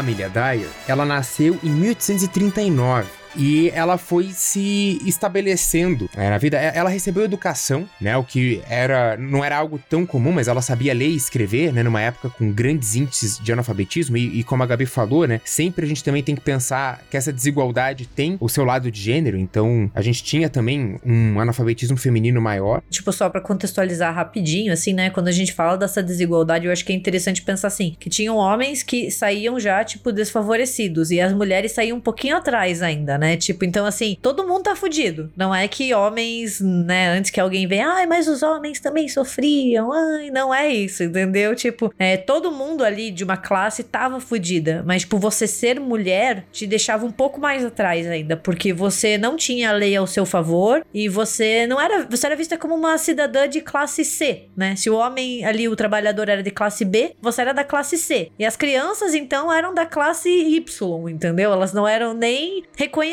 Amelia 0.00 0.28
Dyer, 0.28 0.68
ela 0.88 1.04
nasceu 1.04 1.58
em 1.62 1.70
1839 1.70 3.19
e 3.36 3.70
ela 3.70 3.96
foi 3.98 4.30
se 4.32 5.00
estabelecendo 5.04 6.08
né, 6.16 6.30
na 6.30 6.38
vida. 6.38 6.56
Ela 6.58 6.90
recebeu 6.90 7.24
educação, 7.24 7.88
né? 8.00 8.16
O 8.16 8.24
que 8.24 8.60
era 8.68 9.16
não 9.16 9.44
era 9.44 9.56
algo 9.56 9.80
tão 9.88 10.04
comum, 10.04 10.32
mas 10.32 10.48
ela 10.48 10.62
sabia 10.62 10.92
ler 10.94 11.08
e 11.08 11.16
escrever, 11.16 11.72
né? 11.72 11.82
Numa 11.82 12.00
época 12.00 12.30
com 12.30 12.50
grandes 12.52 12.94
índices 12.94 13.38
de 13.38 13.52
analfabetismo. 13.52 14.16
E, 14.16 14.40
e, 14.40 14.44
como 14.44 14.62
a 14.62 14.66
Gabi 14.66 14.86
falou, 14.86 15.26
né? 15.26 15.40
Sempre 15.44 15.84
a 15.84 15.88
gente 15.88 16.02
também 16.02 16.22
tem 16.22 16.34
que 16.34 16.40
pensar 16.40 17.02
que 17.10 17.16
essa 17.16 17.32
desigualdade 17.32 18.06
tem 18.06 18.36
o 18.40 18.48
seu 18.48 18.64
lado 18.64 18.90
de 18.90 19.00
gênero. 19.00 19.36
Então, 19.36 19.90
a 19.94 20.02
gente 20.02 20.22
tinha 20.22 20.48
também 20.48 20.98
um 21.04 21.38
analfabetismo 21.40 21.96
feminino 21.96 22.40
maior. 22.40 22.82
Tipo, 22.90 23.12
só 23.12 23.28
para 23.28 23.40
contextualizar 23.40 24.14
rapidinho, 24.14 24.72
assim, 24.72 24.92
né? 24.92 25.10
Quando 25.10 25.28
a 25.28 25.32
gente 25.32 25.52
fala 25.52 25.76
dessa 25.76 26.02
desigualdade, 26.02 26.66
eu 26.66 26.72
acho 26.72 26.84
que 26.84 26.92
é 26.92 26.96
interessante 26.96 27.42
pensar 27.42 27.68
assim: 27.68 27.96
que 27.98 28.10
tinham 28.10 28.36
homens 28.36 28.82
que 28.82 29.10
saíam 29.10 29.58
já, 29.58 29.84
tipo, 29.84 30.12
desfavorecidos. 30.12 31.10
E 31.10 31.20
as 31.20 31.32
mulheres 31.32 31.72
saíam 31.72 31.98
um 31.98 32.00
pouquinho 32.00 32.36
atrás 32.36 32.82
ainda, 32.82 33.18
né? 33.20 33.36
Tipo, 33.36 33.64
então 33.64 33.84
assim, 33.86 34.16
todo 34.20 34.46
mundo 34.46 34.64
tá 34.64 34.74
fudido. 34.74 35.30
Não 35.36 35.54
é 35.54 35.68
que 35.68 35.92
homens, 35.94 36.60
né, 36.60 37.08
antes 37.08 37.30
que 37.30 37.38
alguém 37.38 37.66
venha, 37.66 37.86
ai, 37.88 38.06
mas 38.06 38.26
os 38.26 38.42
homens 38.42 38.80
também 38.80 39.08
sofriam. 39.08 39.92
Ai, 39.92 40.30
não 40.30 40.52
é 40.52 40.68
isso, 40.68 41.04
entendeu? 41.04 41.54
Tipo, 41.54 41.92
é, 41.98 42.16
todo 42.16 42.50
mundo 42.50 42.82
ali 42.82 43.10
de 43.10 43.22
uma 43.22 43.36
classe 43.36 43.84
tava 43.84 44.18
fudida. 44.18 44.82
Mas, 44.86 45.02
tipo, 45.02 45.18
você 45.18 45.46
ser 45.46 45.78
mulher 45.78 46.46
te 46.50 46.66
deixava 46.66 47.04
um 47.04 47.12
pouco 47.12 47.38
mais 47.38 47.64
atrás 47.64 48.06
ainda. 48.06 48.36
Porque 48.36 48.72
você 48.72 49.18
não 49.18 49.36
tinha 49.36 49.68
a 49.68 49.72
lei 49.72 49.94
ao 49.94 50.06
seu 50.06 50.24
favor 50.24 50.84
e 50.94 51.08
você 51.08 51.66
não 51.66 51.80
era. 51.80 52.06
Você 52.08 52.26
era 52.26 52.36
vista 52.36 52.56
como 52.56 52.74
uma 52.74 52.96
cidadã 52.96 53.46
de 53.46 53.60
classe 53.60 54.04
C, 54.04 54.44
né? 54.56 54.74
Se 54.76 54.88
o 54.88 54.96
homem 54.96 55.44
ali, 55.44 55.68
o 55.68 55.76
trabalhador, 55.76 56.28
era 56.28 56.42
de 56.42 56.50
classe 56.50 56.84
B, 56.84 57.14
você 57.20 57.42
era 57.42 57.52
da 57.52 57.64
classe 57.64 57.98
C. 57.98 58.30
E 58.38 58.44
as 58.44 58.56
crianças, 58.56 59.14
então, 59.14 59.52
eram 59.52 59.74
da 59.74 59.84
classe 59.84 60.30
Y, 60.30 61.08
entendeu? 61.10 61.52
Elas 61.52 61.72
não 61.74 61.86
eram 61.86 62.14
nem 62.14 62.64
reconhecidas 62.76 63.09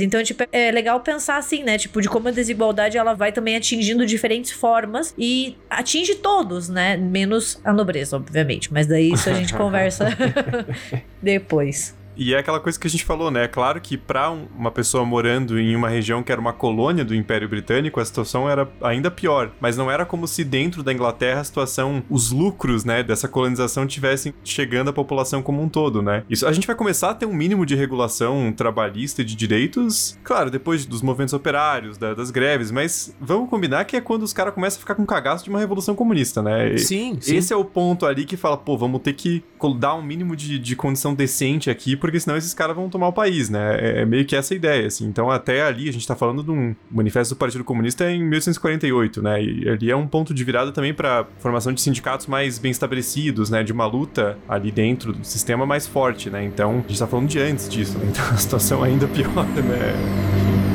então, 0.00 0.22
tipo, 0.22 0.44
é 0.52 0.70
legal 0.70 1.00
pensar 1.00 1.36
assim, 1.36 1.62
né? 1.62 1.78
Tipo, 1.78 2.00
de 2.00 2.08
como 2.08 2.28
a 2.28 2.30
desigualdade 2.30 2.98
ela 2.98 3.14
vai 3.14 3.32
também 3.32 3.56
atingindo 3.56 4.04
diferentes 4.04 4.50
formas 4.50 5.14
e 5.16 5.56
atinge 5.68 6.16
todos, 6.16 6.68
né? 6.68 6.96
Menos 6.96 7.60
a 7.64 7.72
nobreza, 7.72 8.16
obviamente. 8.16 8.72
Mas 8.72 8.86
daí 8.86 9.12
isso 9.12 9.28
a 9.30 9.34
gente 9.34 9.52
conversa 9.54 10.06
depois. 11.22 11.94
E 12.20 12.34
é 12.34 12.38
aquela 12.38 12.60
coisa 12.60 12.78
que 12.78 12.86
a 12.86 12.90
gente 12.90 13.02
falou, 13.02 13.30
né? 13.30 13.44
É 13.44 13.48
claro 13.48 13.80
que 13.80 13.96
para 13.96 14.30
um, 14.30 14.46
uma 14.54 14.70
pessoa 14.70 15.06
morando 15.06 15.58
em 15.58 15.74
uma 15.74 15.88
região 15.88 16.22
que 16.22 16.30
era 16.30 16.38
uma 16.38 16.52
colônia 16.52 17.02
do 17.02 17.14
Império 17.14 17.48
Britânico, 17.48 17.98
a 17.98 18.04
situação 18.04 18.46
era 18.46 18.70
ainda 18.82 19.10
pior. 19.10 19.52
Mas 19.58 19.74
não 19.78 19.90
era 19.90 20.04
como 20.04 20.28
se 20.28 20.44
dentro 20.44 20.82
da 20.82 20.92
Inglaterra 20.92 21.40
a 21.40 21.44
situação, 21.44 22.04
os 22.10 22.30
lucros, 22.30 22.84
né, 22.84 23.02
dessa 23.02 23.26
colonização 23.26 23.86
tivessem 23.86 24.34
chegando 24.44 24.90
à 24.90 24.92
população 24.92 25.42
como 25.42 25.62
um 25.62 25.68
todo, 25.68 26.02
né? 26.02 26.22
Isso 26.28 26.46
a 26.46 26.52
gente 26.52 26.66
vai 26.66 26.76
começar 26.76 27.08
a 27.08 27.14
ter 27.14 27.24
um 27.24 27.32
mínimo 27.32 27.64
de 27.64 27.74
regulação 27.74 28.52
trabalhista 28.52 29.22
e 29.22 29.24
de 29.24 29.34
direitos, 29.34 30.18
claro, 30.22 30.50
depois 30.50 30.84
dos 30.84 31.00
movimentos 31.00 31.32
operários, 31.32 31.96
da, 31.96 32.12
das 32.12 32.30
greves, 32.30 32.70
mas 32.70 33.16
vamos 33.18 33.48
combinar 33.48 33.86
que 33.86 33.96
é 33.96 34.00
quando 34.00 34.24
os 34.24 34.34
caras 34.34 34.52
começam 34.52 34.76
a 34.76 34.80
ficar 34.80 34.94
com 34.94 35.06
cagaço 35.06 35.44
de 35.44 35.48
uma 35.48 35.58
revolução 35.58 35.94
comunista, 35.94 36.42
né? 36.42 36.76
Sim, 36.76 37.16
sim. 37.18 37.36
Esse 37.36 37.50
é 37.54 37.56
o 37.56 37.64
ponto 37.64 38.04
ali 38.04 38.26
que 38.26 38.36
fala, 38.36 38.58
pô, 38.58 38.76
vamos 38.76 39.00
ter 39.00 39.14
que 39.14 39.42
dar 39.78 39.94
um 39.94 40.02
mínimo 40.02 40.36
de, 40.36 40.58
de 40.58 40.76
condição 40.76 41.14
decente 41.14 41.70
aqui, 41.70 41.96
porque 41.96 42.09
senão 42.18 42.36
esses 42.36 42.54
caras 42.54 42.74
vão 42.74 42.88
tomar 42.88 43.08
o 43.08 43.12
país, 43.12 43.50
né? 43.50 43.76
É, 43.78 44.02
é 44.02 44.04
meio 44.04 44.24
que 44.24 44.34
essa 44.34 44.54
ideia, 44.54 44.86
assim. 44.86 45.06
Então, 45.06 45.30
até 45.30 45.62
ali, 45.62 45.88
a 45.88 45.92
gente 45.92 46.06
tá 46.06 46.16
falando 46.16 46.42
de 46.42 46.50
um 46.50 46.74
manifesto 46.90 47.34
do 47.34 47.38
Partido 47.38 47.62
Comunista 47.62 48.10
em 48.10 48.24
1848, 48.24 49.22
né? 49.22 49.42
E 49.42 49.68
ali 49.68 49.90
é 49.90 49.96
um 49.96 50.06
ponto 50.06 50.32
de 50.32 50.42
virada 50.42 50.72
também 50.72 50.94
para 50.94 51.26
formação 51.38 51.72
de 51.72 51.80
sindicatos 51.80 52.26
mais 52.26 52.58
bem 52.58 52.70
estabelecidos, 52.70 53.50
né? 53.50 53.62
De 53.62 53.72
uma 53.72 53.86
luta 53.86 54.38
ali 54.48 54.70
dentro 54.72 55.12
do 55.12 55.24
sistema 55.24 55.66
mais 55.66 55.86
forte, 55.86 56.30
né? 56.30 56.44
Então, 56.44 56.82
a 56.84 56.88
gente 56.88 56.98
tá 56.98 57.06
falando 57.06 57.28
de 57.28 57.38
antes 57.38 57.68
disso, 57.68 57.98
né? 57.98 58.10
Então, 58.10 58.24
a 58.34 58.36
situação 58.36 58.82
ainda 58.82 59.06
pior, 59.06 59.46
né? 59.46 60.69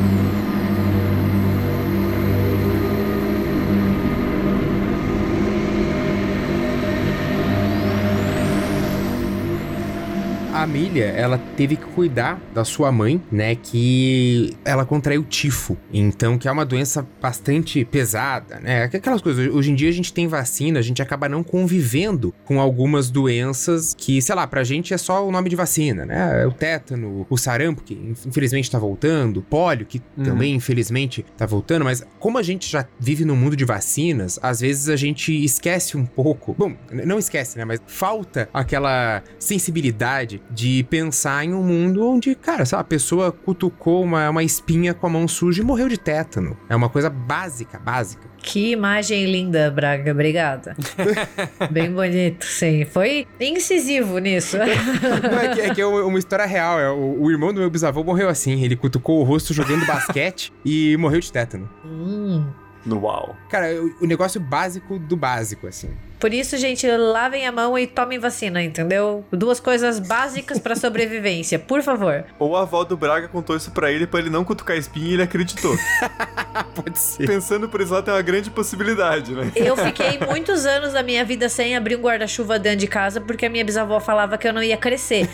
Família, 10.75 11.05
ela 11.05 11.37
teve 11.55 11.77
que 11.77 11.85
cuidar 11.85 12.37
da 12.53 12.65
sua 12.65 12.91
mãe, 12.91 13.21
né, 13.31 13.55
que 13.55 14.57
ela 14.65 14.85
contraiu 14.85 15.23
tifo. 15.23 15.77
Então, 15.93 16.37
que 16.37 16.49
é 16.49 16.51
uma 16.51 16.65
doença 16.65 17.07
bastante 17.21 17.85
pesada, 17.85 18.59
né? 18.59 18.83
Aquelas 18.83 19.21
coisas, 19.21 19.47
hoje 19.53 19.71
em 19.71 19.75
dia 19.75 19.87
a 19.87 19.93
gente 19.93 20.11
tem 20.11 20.27
vacina, 20.27 20.77
a 20.77 20.81
gente 20.81 21.01
acaba 21.01 21.29
não 21.29 21.41
convivendo 21.43 22.33
com 22.43 22.59
algumas 22.59 23.09
doenças 23.09 23.95
que, 23.97 24.21
sei 24.21 24.35
lá, 24.35 24.45
pra 24.45 24.65
gente 24.65 24.93
é 24.93 24.97
só 24.97 25.25
o 25.25 25.31
nome 25.31 25.49
de 25.49 25.55
vacina, 25.55 26.05
né? 26.05 26.43
É 26.43 26.45
o 26.45 26.51
tétano, 26.51 27.25
o 27.29 27.37
sarampo, 27.37 27.81
que 27.81 27.93
infelizmente 28.25 28.69
tá 28.69 28.77
voltando, 28.77 29.37
o 29.37 29.43
pólio, 29.43 29.85
que 29.85 30.01
uhum. 30.17 30.25
também 30.25 30.55
infelizmente 30.55 31.25
tá 31.37 31.45
voltando, 31.45 31.85
mas 31.85 32.05
como 32.19 32.37
a 32.37 32.43
gente 32.43 32.69
já 32.69 32.85
vive 32.99 33.23
no 33.23 33.35
mundo 33.35 33.55
de 33.55 33.63
vacinas, 33.63 34.37
às 34.43 34.59
vezes 34.59 34.89
a 34.89 34.97
gente 34.97 35.31
esquece 35.31 35.95
um 35.95 36.05
pouco. 36.05 36.53
Bom, 36.57 36.75
não 36.91 37.17
esquece, 37.17 37.57
né? 37.57 37.63
Mas 37.63 37.79
falta 37.87 38.49
aquela 38.53 39.23
sensibilidade 39.39 40.41
de 40.51 40.64
pensar 40.89 41.43
em 41.45 41.53
um 41.53 41.63
mundo 41.63 42.07
onde, 42.07 42.33
cara, 42.35 42.65
sabe, 42.65 42.81
a 42.81 42.83
pessoa 42.85 43.31
cutucou 43.31 44.03
uma, 44.03 44.29
uma 44.29 44.43
espinha 44.43 44.93
com 44.93 45.07
a 45.07 45.09
mão 45.09 45.27
suja 45.27 45.61
e 45.61 45.65
morreu 45.65 45.87
de 45.87 45.97
tétano. 45.97 46.57
É 46.69 46.75
uma 46.75 46.89
coisa 46.89 47.09
básica, 47.09 47.79
básica. 47.79 48.35
Que 48.45 48.71
imagem 48.71 49.25
linda, 49.25 49.71
Braga. 49.71 50.11
Obrigada. 50.11 50.77
Bem 51.71 51.91
bonito, 51.91 52.45
sim. 52.45 52.85
Foi 52.85 53.27
incisivo 53.39 54.19
nisso. 54.19 54.57
Não, 54.61 55.39
é 55.39 55.55
que 55.55 55.61
é, 55.61 55.73
que 55.73 55.81
é 55.81 55.85
uma 55.85 56.19
história 56.19 56.45
real. 56.45 56.79
É, 56.79 56.89
o, 56.91 57.23
o, 57.23 57.31
irmão 57.31 57.51
do 57.51 57.59
meu 57.59 57.69
bisavô 57.71 58.03
morreu 58.03 58.29
assim. 58.29 58.63
Ele 58.63 58.75
cutucou 58.75 59.19
o 59.19 59.23
rosto 59.23 59.51
jogando 59.51 59.83
basquete 59.87 60.53
e 60.63 60.95
morreu 60.97 61.19
de 61.19 61.31
tétano. 61.31 61.67
Hum. 61.83 62.45
No 62.85 62.99
uau. 63.01 63.35
Cara, 63.49 63.67
o, 63.81 64.03
o 64.03 64.05
negócio 64.05 64.39
básico 64.39 64.99
do 64.99 65.17
básico, 65.17 65.65
assim. 65.65 65.89
Por 66.25 66.33
isso, 66.33 66.57
gente, 66.57 66.89
lavem 66.89 67.45
a 67.45 67.51
mão 67.51 67.77
e 67.77 67.85
tomem 67.85 68.17
vacina, 68.17 68.63
entendeu? 68.63 69.23
Duas 69.31 69.59
coisas 69.59 69.99
básicas 69.99 70.57
pra 70.57 70.75
sobrevivência, 70.75 71.59
por 71.59 71.83
favor. 71.83 72.25
Ou 72.39 72.57
a 72.57 72.63
avó 72.63 72.83
do 72.83 72.97
Braga 72.97 73.27
contou 73.27 73.55
isso 73.55 73.69
pra 73.69 73.91
ele 73.91 74.07
pra 74.07 74.21
ele 74.21 74.31
não 74.31 74.43
cutucar 74.43 74.75
a 74.75 74.79
espinha 74.79 75.07
e 75.07 75.13
ele 75.13 75.21
acreditou. 75.21 75.77
Pode 76.73 76.97
ser. 76.97 77.27
Pensando 77.27 77.69
por 77.69 77.79
esse 77.79 77.91
lado, 77.91 78.05
tem 78.05 78.13
uma 78.15 78.23
grande 78.23 78.49
possibilidade, 78.49 79.35
né? 79.35 79.51
Eu 79.55 79.77
fiquei 79.77 80.17
muitos 80.17 80.65
anos 80.65 80.93
da 80.93 81.03
minha 81.03 81.23
vida 81.23 81.47
sem 81.47 81.75
abrir 81.75 81.95
um 81.95 82.01
guarda-chuva 82.01 82.57
dentro 82.57 82.79
de 82.79 82.87
casa 82.87 83.21
porque 83.21 83.45
a 83.45 83.49
minha 83.49 83.63
bisavó 83.63 83.99
falava 83.99 84.35
que 84.35 84.47
eu 84.47 84.53
não 84.53 84.63
ia 84.63 84.77
crescer. 84.77 85.29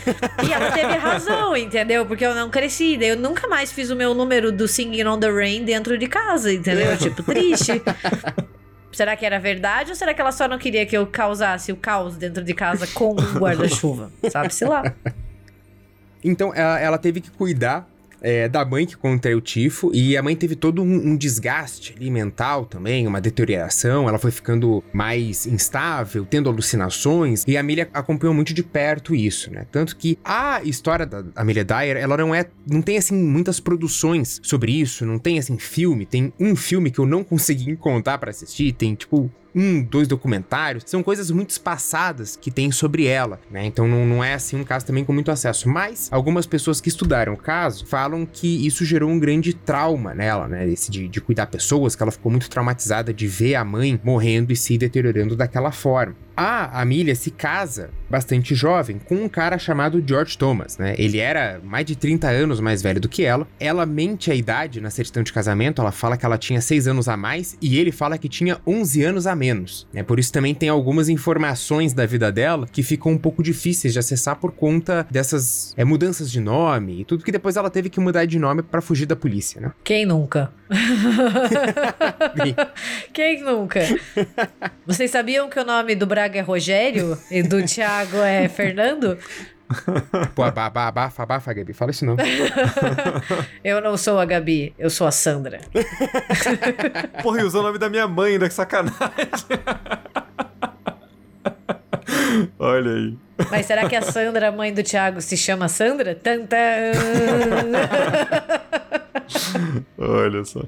E 0.46 0.52
ela 0.52 0.72
teve 0.72 0.92
razão, 0.92 1.56
entendeu? 1.56 2.04
Porque 2.04 2.26
eu 2.26 2.34
não 2.34 2.50
cresci. 2.50 2.98
Daí 2.98 3.08
eu 3.08 3.16
nunca 3.16 3.48
mais 3.48 3.72
fiz 3.72 3.88
o 3.88 3.96
meu 3.96 4.12
número 4.12 4.52
do 4.52 4.68
Singing 4.68 5.06
on 5.06 5.18
the 5.18 5.30
Rain 5.30 5.64
dentro 5.64 5.96
de 5.96 6.06
casa, 6.06 6.52
entendeu? 6.52 6.94
tipo, 7.00 7.22
triste. 7.22 7.80
Será 8.92 9.16
que 9.16 9.24
era 9.24 9.38
verdade 9.38 9.90
ou 9.90 9.96
será 9.96 10.12
que 10.12 10.20
ela 10.20 10.32
só 10.32 10.46
não 10.46 10.58
queria 10.58 10.84
que 10.84 10.96
eu 10.96 11.06
causasse 11.06 11.72
o 11.72 11.76
caos 11.76 12.16
dentro 12.16 12.44
de 12.44 12.54
casa 12.54 12.86
com 12.86 13.12
um 13.12 13.16
guarda-chuva? 13.38 14.10
Sabe-se 14.30 14.64
lá. 14.64 14.82
Então 16.22 16.54
ela, 16.54 16.78
ela 16.78 16.98
teve 16.98 17.20
que 17.20 17.30
cuidar 17.30 17.88
é, 18.22 18.48
da 18.48 18.64
mãe 18.64 18.86
que 18.86 18.96
contraiu 18.96 19.40
tifo 19.40 19.90
e 19.92 20.16
a 20.16 20.22
mãe 20.22 20.36
teve 20.36 20.54
todo 20.54 20.82
um, 20.82 21.08
um, 21.08 21.16
desgaste 21.16 21.94
ali 21.96 22.10
mental 22.10 22.64
também, 22.64 23.06
uma 23.06 23.20
deterioração, 23.20 24.08
ela 24.08 24.18
foi 24.18 24.30
ficando 24.30 24.82
mais 24.92 25.46
instável, 25.46 26.24
tendo 26.24 26.48
alucinações 26.48 27.44
e 27.46 27.56
a 27.56 27.60
Amelia 27.60 27.88
acompanhou 27.92 28.34
muito 28.34 28.54
de 28.54 28.62
perto 28.62 29.14
isso, 29.14 29.50
né? 29.50 29.66
Tanto 29.70 29.96
que 29.96 30.18
a 30.24 30.62
história 30.62 31.04
da 31.04 31.24
Amelia 31.34 31.64
Dyer, 31.64 31.96
ela 31.96 32.16
não 32.16 32.34
é, 32.34 32.46
não 32.66 32.80
tem 32.80 32.96
assim 32.96 33.14
muitas 33.14 33.58
produções 33.58 34.40
sobre 34.42 34.72
isso, 34.72 35.04
não 35.04 35.18
tem 35.18 35.38
assim 35.38 35.58
filme, 35.58 36.06
tem 36.06 36.32
um 36.38 36.54
filme 36.54 36.90
que 36.90 36.98
eu 36.98 37.06
não 37.06 37.24
consegui 37.24 37.70
encontrar 37.70 38.18
para 38.18 38.30
assistir, 38.30 38.72
tem 38.72 38.94
tipo 38.94 39.30
um, 39.54 39.82
dois 39.82 40.08
documentários, 40.08 40.84
são 40.86 41.02
coisas 41.02 41.30
muito 41.30 41.50
espaçadas 41.50 42.36
que 42.36 42.50
tem 42.50 42.70
sobre 42.70 43.06
ela, 43.06 43.40
né? 43.50 43.64
Então 43.66 43.86
não, 43.86 44.06
não 44.06 44.24
é 44.24 44.34
assim 44.34 44.56
um 44.56 44.64
caso 44.64 44.86
também 44.86 45.04
com 45.04 45.12
muito 45.12 45.30
acesso. 45.30 45.68
Mas 45.68 46.08
algumas 46.10 46.46
pessoas 46.46 46.80
que 46.80 46.88
estudaram 46.88 47.34
o 47.34 47.36
caso 47.36 47.86
falam 47.86 48.26
que 48.26 48.66
isso 48.66 48.84
gerou 48.84 49.10
um 49.10 49.18
grande 49.18 49.52
trauma 49.52 50.14
nela, 50.14 50.48
né? 50.48 50.68
Esse 50.68 50.90
de, 50.90 51.08
de 51.08 51.20
cuidar 51.20 51.46
pessoas, 51.46 51.94
que 51.94 52.02
ela 52.02 52.12
ficou 52.12 52.30
muito 52.30 52.48
traumatizada 52.48 53.12
de 53.12 53.26
ver 53.26 53.54
a 53.54 53.64
mãe 53.64 54.00
morrendo 54.02 54.52
e 54.52 54.56
se 54.56 54.76
deteriorando 54.78 55.36
daquela 55.36 55.70
forma. 55.70 56.16
A 56.36 56.80
Amelia 56.80 57.14
se 57.14 57.30
casa 57.30 57.90
bastante 58.08 58.54
jovem 58.54 58.98
com 58.98 59.14
um 59.14 59.28
cara 59.28 59.58
chamado 59.58 60.02
George 60.06 60.36
Thomas, 60.36 60.76
né? 60.76 60.94
Ele 60.98 61.18
era 61.18 61.60
mais 61.64 61.86
de 61.86 61.96
30 61.96 62.28
anos 62.28 62.60
mais 62.60 62.82
velho 62.82 63.00
do 63.00 63.08
que 63.08 63.24
ela. 63.24 63.48
Ela 63.58 63.86
mente 63.86 64.30
a 64.30 64.34
idade 64.34 64.80
na 64.80 64.90
certidão 64.90 65.22
de 65.22 65.32
casamento, 65.32 65.80
ela 65.80 65.90
fala 65.90 66.16
que 66.16 66.26
ela 66.26 66.36
tinha 66.36 66.60
6 66.60 66.88
anos 66.88 67.08
a 67.08 67.16
mais 67.16 67.56
e 67.60 67.78
ele 67.78 67.90
fala 67.90 68.18
que 68.18 68.28
tinha 68.28 68.60
11 68.66 69.02
anos 69.02 69.26
a 69.26 69.34
menos, 69.34 69.86
né? 69.92 70.02
Por 70.02 70.18
isso 70.18 70.32
também 70.32 70.54
tem 70.54 70.68
algumas 70.68 71.08
informações 71.08 71.94
da 71.94 72.04
vida 72.04 72.30
dela 72.30 72.66
que 72.70 72.82
ficam 72.82 73.12
um 73.12 73.18
pouco 73.18 73.42
difíceis 73.42 73.92
de 73.92 73.98
acessar 73.98 74.36
por 74.36 74.52
conta 74.52 75.06
dessas 75.10 75.72
é, 75.76 75.84
mudanças 75.84 76.30
de 76.30 76.40
nome 76.40 77.00
e 77.00 77.04
tudo 77.04 77.24
que 77.24 77.32
depois 77.32 77.56
ela 77.56 77.70
teve 77.70 77.88
que 77.88 77.98
mudar 77.98 78.26
de 78.26 78.38
nome 78.38 78.62
para 78.62 78.82
fugir 78.82 79.06
da 79.06 79.16
polícia, 79.16 79.60
né? 79.60 79.72
Quem 79.82 80.04
nunca? 80.04 80.52
Quem 83.12 83.42
nunca? 83.42 83.80
Vocês 84.86 85.10
sabiam 85.10 85.48
que 85.48 85.58
o 85.58 85.64
nome 85.64 85.94
do 85.94 86.06
Braga 86.22 86.38
é 86.38 86.42
Rogério 86.42 87.18
e 87.28 87.42
do 87.42 87.60
Thiago 87.66 88.18
é 88.18 88.48
Fernando? 88.48 89.18
Pô, 90.36 90.44
abafa, 90.44 91.22
abafa, 91.24 91.52
Gabi. 91.52 91.72
Fala 91.72 91.90
isso 91.90 92.06
não. 92.06 92.14
eu 93.64 93.80
não 93.80 93.96
sou 93.96 94.20
a 94.20 94.24
Gabi, 94.24 94.72
eu 94.78 94.88
sou 94.88 95.04
a 95.04 95.10
Sandra. 95.10 95.58
Porra, 97.24 97.40
e 97.40 97.44
usou 97.44 97.60
o 97.60 97.64
nome 97.64 97.78
da 97.78 97.90
minha 97.90 98.06
mãe, 98.06 98.34
ainda 98.34 98.46
que 98.46 98.54
sacanagem. 98.54 98.96
Olha 102.56 102.92
aí. 102.92 103.18
Mas 103.50 103.66
será 103.66 103.88
que 103.88 103.96
a 103.96 104.02
Sandra, 104.02 104.52
mãe 104.52 104.72
do 104.72 104.84
Thiago, 104.84 105.20
se 105.20 105.36
chama 105.36 105.66
Sandra? 105.66 106.14
Tantã! 106.14 106.56
Olha 109.98 110.44
só. 110.44 110.62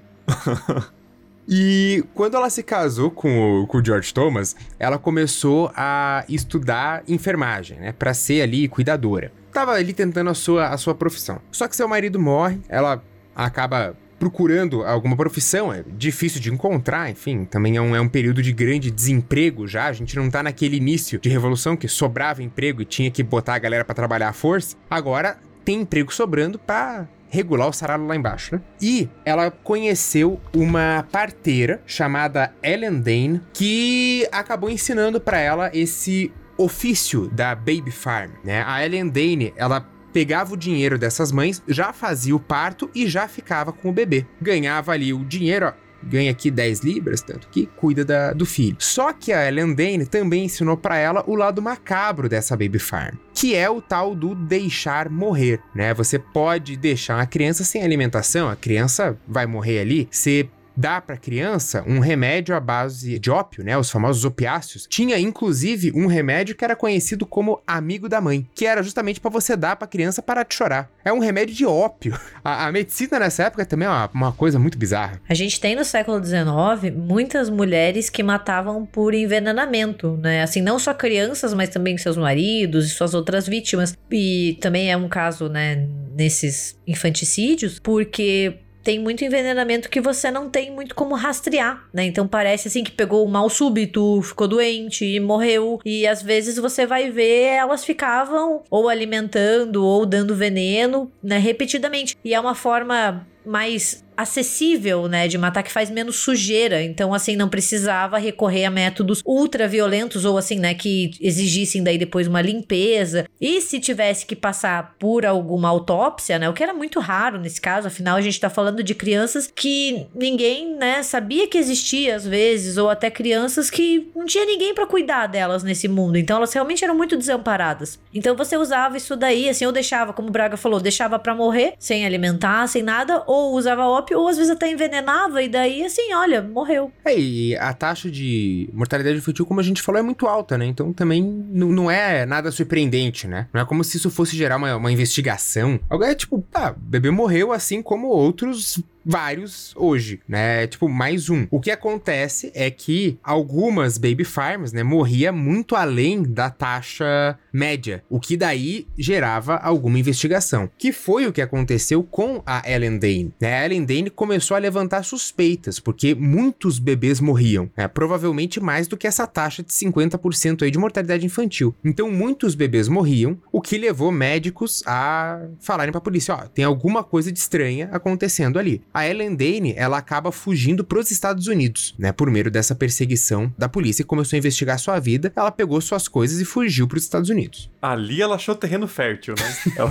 E 1.48 2.04
quando 2.14 2.36
ela 2.36 2.48
se 2.48 2.62
casou 2.62 3.10
com 3.10 3.62
o, 3.62 3.66
com 3.66 3.78
o 3.78 3.84
George 3.84 4.12
Thomas, 4.12 4.56
ela 4.78 4.98
começou 4.98 5.70
a 5.76 6.24
estudar 6.28 7.02
enfermagem, 7.06 7.78
né? 7.78 7.92
Pra 7.92 8.14
ser 8.14 8.42
ali 8.42 8.66
cuidadora. 8.68 9.32
Tava 9.52 9.72
ali 9.72 9.92
tentando 9.92 10.30
a 10.30 10.34
sua, 10.34 10.68
a 10.68 10.76
sua 10.76 10.94
profissão. 10.94 11.40
Só 11.52 11.68
que 11.68 11.76
seu 11.76 11.86
marido 11.86 12.18
morre, 12.18 12.60
ela 12.68 13.02
acaba 13.36 13.96
procurando 14.18 14.82
alguma 14.84 15.16
profissão, 15.16 15.72
é 15.72 15.84
difícil 15.86 16.40
de 16.40 16.50
encontrar, 16.50 17.10
enfim, 17.10 17.44
também 17.44 17.76
é 17.76 17.80
um, 17.80 17.94
é 17.94 18.00
um 18.00 18.08
período 18.08 18.42
de 18.42 18.52
grande 18.52 18.90
desemprego 18.90 19.66
já, 19.66 19.86
a 19.86 19.92
gente 19.92 20.16
não 20.16 20.30
tá 20.30 20.42
naquele 20.42 20.76
início 20.76 21.18
de 21.18 21.28
revolução 21.28 21.76
que 21.76 21.88
sobrava 21.88 22.42
emprego 22.42 22.80
e 22.80 22.84
tinha 22.86 23.10
que 23.10 23.22
botar 23.22 23.54
a 23.54 23.58
galera 23.58 23.84
para 23.84 23.94
trabalhar 23.94 24.28
à 24.28 24.32
força. 24.32 24.76
Agora 24.88 25.36
tem 25.64 25.80
emprego 25.80 26.12
sobrando 26.12 26.58
para 26.58 27.06
regular 27.34 27.68
o 27.68 27.72
salário 27.72 28.06
lá 28.06 28.14
embaixo, 28.14 28.54
né? 28.54 28.62
E 28.80 29.08
ela 29.24 29.50
conheceu 29.50 30.40
uma 30.54 31.04
parteira 31.10 31.82
chamada 31.84 32.54
Ellen 32.62 33.00
Dane 33.00 33.40
que 33.52 34.26
acabou 34.30 34.70
ensinando 34.70 35.20
para 35.20 35.40
ela 35.40 35.70
esse 35.74 36.32
ofício 36.56 37.28
da 37.28 37.52
Baby 37.54 37.90
Farm, 37.90 38.30
né? 38.44 38.62
A 38.64 38.84
Ellen 38.84 39.08
Dane, 39.08 39.52
ela 39.56 39.84
pegava 40.12 40.54
o 40.54 40.56
dinheiro 40.56 40.96
dessas 40.96 41.32
mães, 41.32 41.60
já 41.66 41.92
fazia 41.92 42.36
o 42.36 42.40
parto 42.40 42.88
e 42.94 43.08
já 43.08 43.26
ficava 43.26 43.72
com 43.72 43.88
o 43.88 43.92
bebê. 43.92 44.24
Ganhava 44.40 44.92
ali 44.92 45.12
o 45.12 45.24
dinheiro, 45.24 45.74
ganha 46.04 46.30
aqui 46.30 46.50
10 46.50 46.80
libras, 46.80 47.20
tanto 47.20 47.48
que 47.48 47.66
cuida 47.66 48.04
da, 48.04 48.32
do 48.32 48.46
filho. 48.46 48.76
Só 48.78 49.12
que 49.12 49.32
a 49.32 49.46
Ellen 49.46 49.74
Dane 49.74 50.06
também 50.06 50.44
ensinou 50.44 50.76
para 50.76 50.96
ela 50.96 51.24
o 51.26 51.34
lado 51.34 51.60
macabro 51.60 52.28
dessa 52.28 52.56
baby 52.56 52.78
farm, 52.78 53.16
que 53.32 53.54
é 53.54 53.68
o 53.68 53.80
tal 53.80 54.14
do 54.14 54.34
deixar 54.34 55.08
morrer, 55.08 55.60
né? 55.74 55.92
Você 55.94 56.18
pode 56.18 56.76
deixar 56.76 57.20
a 57.20 57.26
criança 57.26 57.64
sem 57.64 57.82
alimentação, 57.82 58.48
a 58.48 58.56
criança 58.56 59.18
vai 59.26 59.46
morrer 59.46 59.80
ali, 59.80 60.08
você 60.10 60.48
dá 60.76 61.00
para 61.00 61.16
criança 61.16 61.84
um 61.86 61.98
remédio 61.98 62.54
à 62.54 62.60
base 62.60 63.18
de 63.18 63.30
ópio, 63.30 63.64
né, 63.64 63.76
os 63.76 63.90
famosos 63.90 64.24
opiáceos. 64.24 64.86
Tinha 64.88 65.18
inclusive 65.18 65.92
um 65.94 66.06
remédio 66.06 66.54
que 66.54 66.64
era 66.64 66.76
conhecido 66.76 67.26
como 67.26 67.60
amigo 67.66 68.08
da 68.08 68.20
mãe, 68.20 68.46
que 68.54 68.66
era 68.66 68.82
justamente 68.82 69.20
para 69.20 69.30
você 69.30 69.56
dar 69.56 69.76
para 69.76 69.86
criança 69.86 70.22
parar 70.22 70.44
de 70.44 70.54
chorar. 70.54 70.90
É 71.04 71.12
um 71.12 71.18
remédio 71.18 71.54
de 71.54 71.66
ópio. 71.66 72.18
A, 72.44 72.66
a 72.66 72.72
medicina 72.72 73.18
nessa 73.18 73.44
época 73.44 73.64
também 73.64 73.86
é 73.86 73.90
uma, 73.90 74.10
uma, 74.12 74.32
coisa 74.32 74.58
muito 74.58 74.76
bizarra. 74.76 75.18
A 75.26 75.32
gente 75.32 75.58
tem 75.58 75.74
no 75.74 75.84
século 75.84 76.22
XIX 76.22 76.94
muitas 76.94 77.48
mulheres 77.48 78.10
que 78.10 78.22
matavam 78.22 78.84
por 78.84 79.14
envenenamento, 79.14 80.18
né? 80.18 80.42
Assim, 80.42 80.60
não 80.60 80.78
só 80.78 80.92
crianças, 80.92 81.54
mas 81.54 81.70
também 81.70 81.96
seus 81.96 82.18
maridos 82.18 82.86
e 82.86 82.90
suas 82.90 83.14
outras 83.14 83.48
vítimas. 83.48 83.96
E 84.10 84.58
também 84.60 84.92
é 84.92 84.96
um 84.96 85.08
caso, 85.08 85.48
né, 85.48 85.88
nesses 86.14 86.78
infanticídios, 86.86 87.78
porque 87.78 88.58
tem 88.84 88.98
muito 88.98 89.24
envenenamento 89.24 89.88
que 89.88 90.00
você 90.00 90.30
não 90.30 90.50
tem 90.50 90.70
muito 90.70 90.94
como 90.94 91.14
rastrear, 91.14 91.88
né? 91.92 92.04
Então 92.04 92.28
parece 92.28 92.68
assim 92.68 92.84
que 92.84 92.92
pegou 92.92 93.26
um 93.26 93.30
mal 93.30 93.48
súbito, 93.48 94.20
ficou 94.20 94.46
doente 94.46 95.04
e 95.06 95.18
morreu. 95.18 95.80
E 95.84 96.06
às 96.06 96.22
vezes 96.22 96.58
você 96.58 96.86
vai 96.86 97.10
ver 97.10 97.44
elas 97.54 97.84
ficavam 97.84 98.62
ou 98.70 98.88
alimentando 98.88 99.84
ou 99.84 100.04
dando 100.04 100.36
veneno, 100.36 101.10
né, 101.22 101.38
repetidamente. 101.38 102.14
E 102.22 102.34
é 102.34 102.38
uma 102.38 102.54
forma 102.54 103.26
mais 103.44 104.03
acessível, 104.16 105.08
né, 105.08 105.28
de 105.28 105.38
matar 105.38 105.62
que 105.62 105.72
faz 105.72 105.90
menos 105.90 106.16
sujeira. 106.16 106.82
Então, 106.82 107.12
assim, 107.12 107.36
não 107.36 107.48
precisava 107.48 108.18
recorrer 108.18 108.64
a 108.64 108.70
métodos 108.70 109.22
ultra 109.24 109.66
violentos 109.66 110.24
ou 110.24 110.38
assim, 110.38 110.58
né, 110.58 110.74
que 110.74 111.12
exigissem 111.20 111.82
daí 111.82 111.98
depois 111.98 112.26
uma 112.26 112.42
limpeza. 112.42 113.26
E 113.40 113.60
se 113.60 113.80
tivesse 113.80 114.26
que 114.26 114.36
passar 114.36 114.94
por 114.98 115.26
alguma 115.26 115.68
autópsia, 115.68 116.38
né, 116.38 116.48
o 116.48 116.52
que 116.52 116.62
era 116.62 116.74
muito 116.74 117.00
raro 117.00 117.38
nesse 117.38 117.60
caso, 117.60 117.88
afinal 117.88 118.16
a 118.16 118.20
gente 118.20 118.40
tá 118.40 118.50
falando 118.50 118.82
de 118.82 118.94
crianças 118.94 119.50
que 119.54 120.06
ninguém, 120.14 120.76
né, 120.76 121.02
sabia 121.02 121.46
que 121.48 121.58
existia 121.58 122.14
às 122.14 122.26
vezes, 122.26 122.76
ou 122.76 122.88
até 122.88 123.10
crianças 123.10 123.70
que 123.70 124.10
não 124.14 124.26
tinha 124.26 124.44
ninguém 124.44 124.74
para 124.74 124.86
cuidar 124.86 125.26
delas 125.26 125.62
nesse 125.62 125.88
mundo. 125.88 126.16
Então, 126.16 126.36
elas 126.36 126.52
realmente 126.52 126.84
eram 126.84 126.94
muito 126.94 127.16
desamparadas. 127.16 127.98
Então, 128.12 128.36
você 128.36 128.56
usava 128.56 128.96
isso 128.96 129.16
daí, 129.16 129.48
assim, 129.48 129.66
ou 129.66 129.72
deixava, 129.72 130.12
como 130.12 130.28
o 130.28 130.32
Braga 130.32 130.56
falou, 130.56 130.80
deixava 130.80 131.18
para 131.18 131.34
morrer 131.34 131.74
sem 131.78 132.06
alimentar, 132.06 132.66
sem 132.68 132.82
nada, 132.82 133.22
ou 133.26 133.54
usava 133.54 133.86
ou 134.12 134.26
às 134.26 134.36
vezes 134.36 134.50
até 134.50 134.68
envenenava, 134.68 135.40
e 135.40 135.48
daí, 135.48 135.84
assim, 135.84 136.12
olha, 136.12 136.42
morreu. 136.42 136.90
É, 137.04 137.16
e 137.16 137.56
a 137.56 137.72
taxa 137.72 138.10
de 138.10 138.68
mortalidade 138.72 139.18
infantil, 139.18 139.46
como 139.46 139.60
a 139.60 139.62
gente 139.62 139.80
falou, 139.80 140.00
é 140.00 140.02
muito 140.02 140.26
alta, 140.26 140.58
né? 140.58 140.66
Então 140.66 140.92
também 140.92 141.22
não 141.22 141.88
é 141.88 142.26
nada 142.26 142.50
surpreendente, 142.50 143.28
né? 143.28 143.46
Não 143.52 143.60
é 143.60 143.64
como 143.64 143.84
se 143.84 143.96
isso 143.96 144.10
fosse 144.10 144.36
gerar 144.36 144.56
uma, 144.56 144.74
uma 144.76 144.90
investigação. 144.90 145.78
Algo 145.88 146.04
é 146.04 146.14
tipo, 146.14 146.44
tá, 146.50 146.74
bebê 146.76 147.10
morreu 147.10 147.52
assim 147.52 147.80
como 147.80 148.08
outros 148.08 148.82
vários 149.04 149.72
hoje, 149.76 150.20
né? 150.28 150.66
Tipo, 150.66 150.88
mais 150.88 151.28
um. 151.28 151.46
O 151.50 151.60
que 151.60 151.70
acontece 151.70 152.50
é 152.54 152.70
que 152.70 153.18
algumas 153.22 153.98
baby 153.98 154.24
farms, 154.24 154.72
né, 154.72 154.82
morria 154.82 155.32
muito 155.32 155.76
além 155.76 156.22
da 156.22 156.50
taxa 156.50 157.38
média, 157.52 158.02
o 158.08 158.18
que 158.18 158.36
daí 158.36 158.86
gerava 158.96 159.56
alguma 159.56 159.98
investigação. 159.98 160.70
Que 160.78 160.92
foi 160.92 161.26
o 161.26 161.32
que 161.32 161.42
aconteceu 161.42 162.02
com 162.02 162.42
a 162.44 162.62
Ellen 162.68 162.98
Dane. 162.98 163.32
Né? 163.40 163.54
A 163.54 163.64
Ellen 163.66 163.84
Dane 163.84 164.10
começou 164.10 164.56
a 164.56 164.60
levantar 164.60 165.04
suspeitas, 165.04 165.78
porque 165.78 166.14
muitos 166.14 166.78
bebês 166.78 167.20
morriam, 167.20 167.70
né? 167.76 167.86
provavelmente 167.86 168.60
mais 168.60 168.88
do 168.88 168.96
que 168.96 169.06
essa 169.06 169.26
taxa 169.26 169.62
de 169.62 169.72
50% 169.72 170.62
aí 170.62 170.70
de 170.70 170.78
mortalidade 170.78 171.26
infantil. 171.26 171.74
Então 171.84 172.10
muitos 172.10 172.54
bebês 172.54 172.88
morriam, 172.88 173.38
o 173.52 173.60
que 173.60 173.78
levou 173.78 174.10
médicos 174.10 174.82
a 174.86 175.46
falarem 175.60 175.92
para 175.92 175.98
a 175.98 176.02
polícia, 176.02 176.34
ó, 176.34 176.38
tem 176.46 176.64
alguma 176.64 177.04
coisa 177.04 177.30
de 177.30 177.38
estranha 177.38 177.88
acontecendo 177.92 178.58
ali. 178.58 178.82
A 178.94 179.08
Ellen 179.08 179.34
Dane, 179.34 179.74
ela 179.76 179.98
acaba 179.98 180.30
fugindo 180.30 180.84
para 180.84 181.00
os 181.00 181.10
Estados 181.10 181.48
Unidos, 181.48 181.96
né, 181.98 182.12
por 182.12 182.30
meio 182.30 182.48
dessa 182.48 182.76
perseguição 182.76 183.52
da 183.58 183.68
polícia 183.68 184.02
e 184.02 184.04
começou 184.04 184.36
a 184.36 184.38
investigar 184.38 184.78
sua 184.78 185.00
vida. 185.00 185.32
Ela 185.34 185.50
pegou 185.50 185.80
suas 185.80 186.06
coisas 186.06 186.40
e 186.40 186.44
fugiu 186.44 186.86
para 186.86 186.96
os 186.96 187.02
Estados 187.02 187.28
Unidos. 187.28 187.68
Ali 187.82 188.22
ela 188.22 188.36
achou 188.36 188.54
terreno 188.54 188.86
fértil, 188.86 189.34
né? 189.36 189.56
ela... 189.76 189.90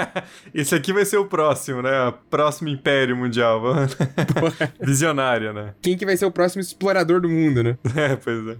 Esse 0.54 0.74
aqui 0.74 0.94
vai 0.94 1.04
ser 1.04 1.18
o 1.18 1.26
próximo, 1.26 1.82
né? 1.82 1.90
Próximo 2.30 2.70
império 2.70 3.14
mundial. 3.14 3.60
Visionária, 4.80 5.52
né? 5.52 5.74
Quem 5.82 5.94
que 5.94 6.06
vai 6.06 6.16
ser 6.16 6.24
o 6.24 6.30
próximo 6.30 6.62
explorador 6.62 7.20
do 7.20 7.28
mundo, 7.28 7.62
né? 7.62 7.76
É, 7.94 8.16
pois 8.16 8.46
é. 8.48 8.56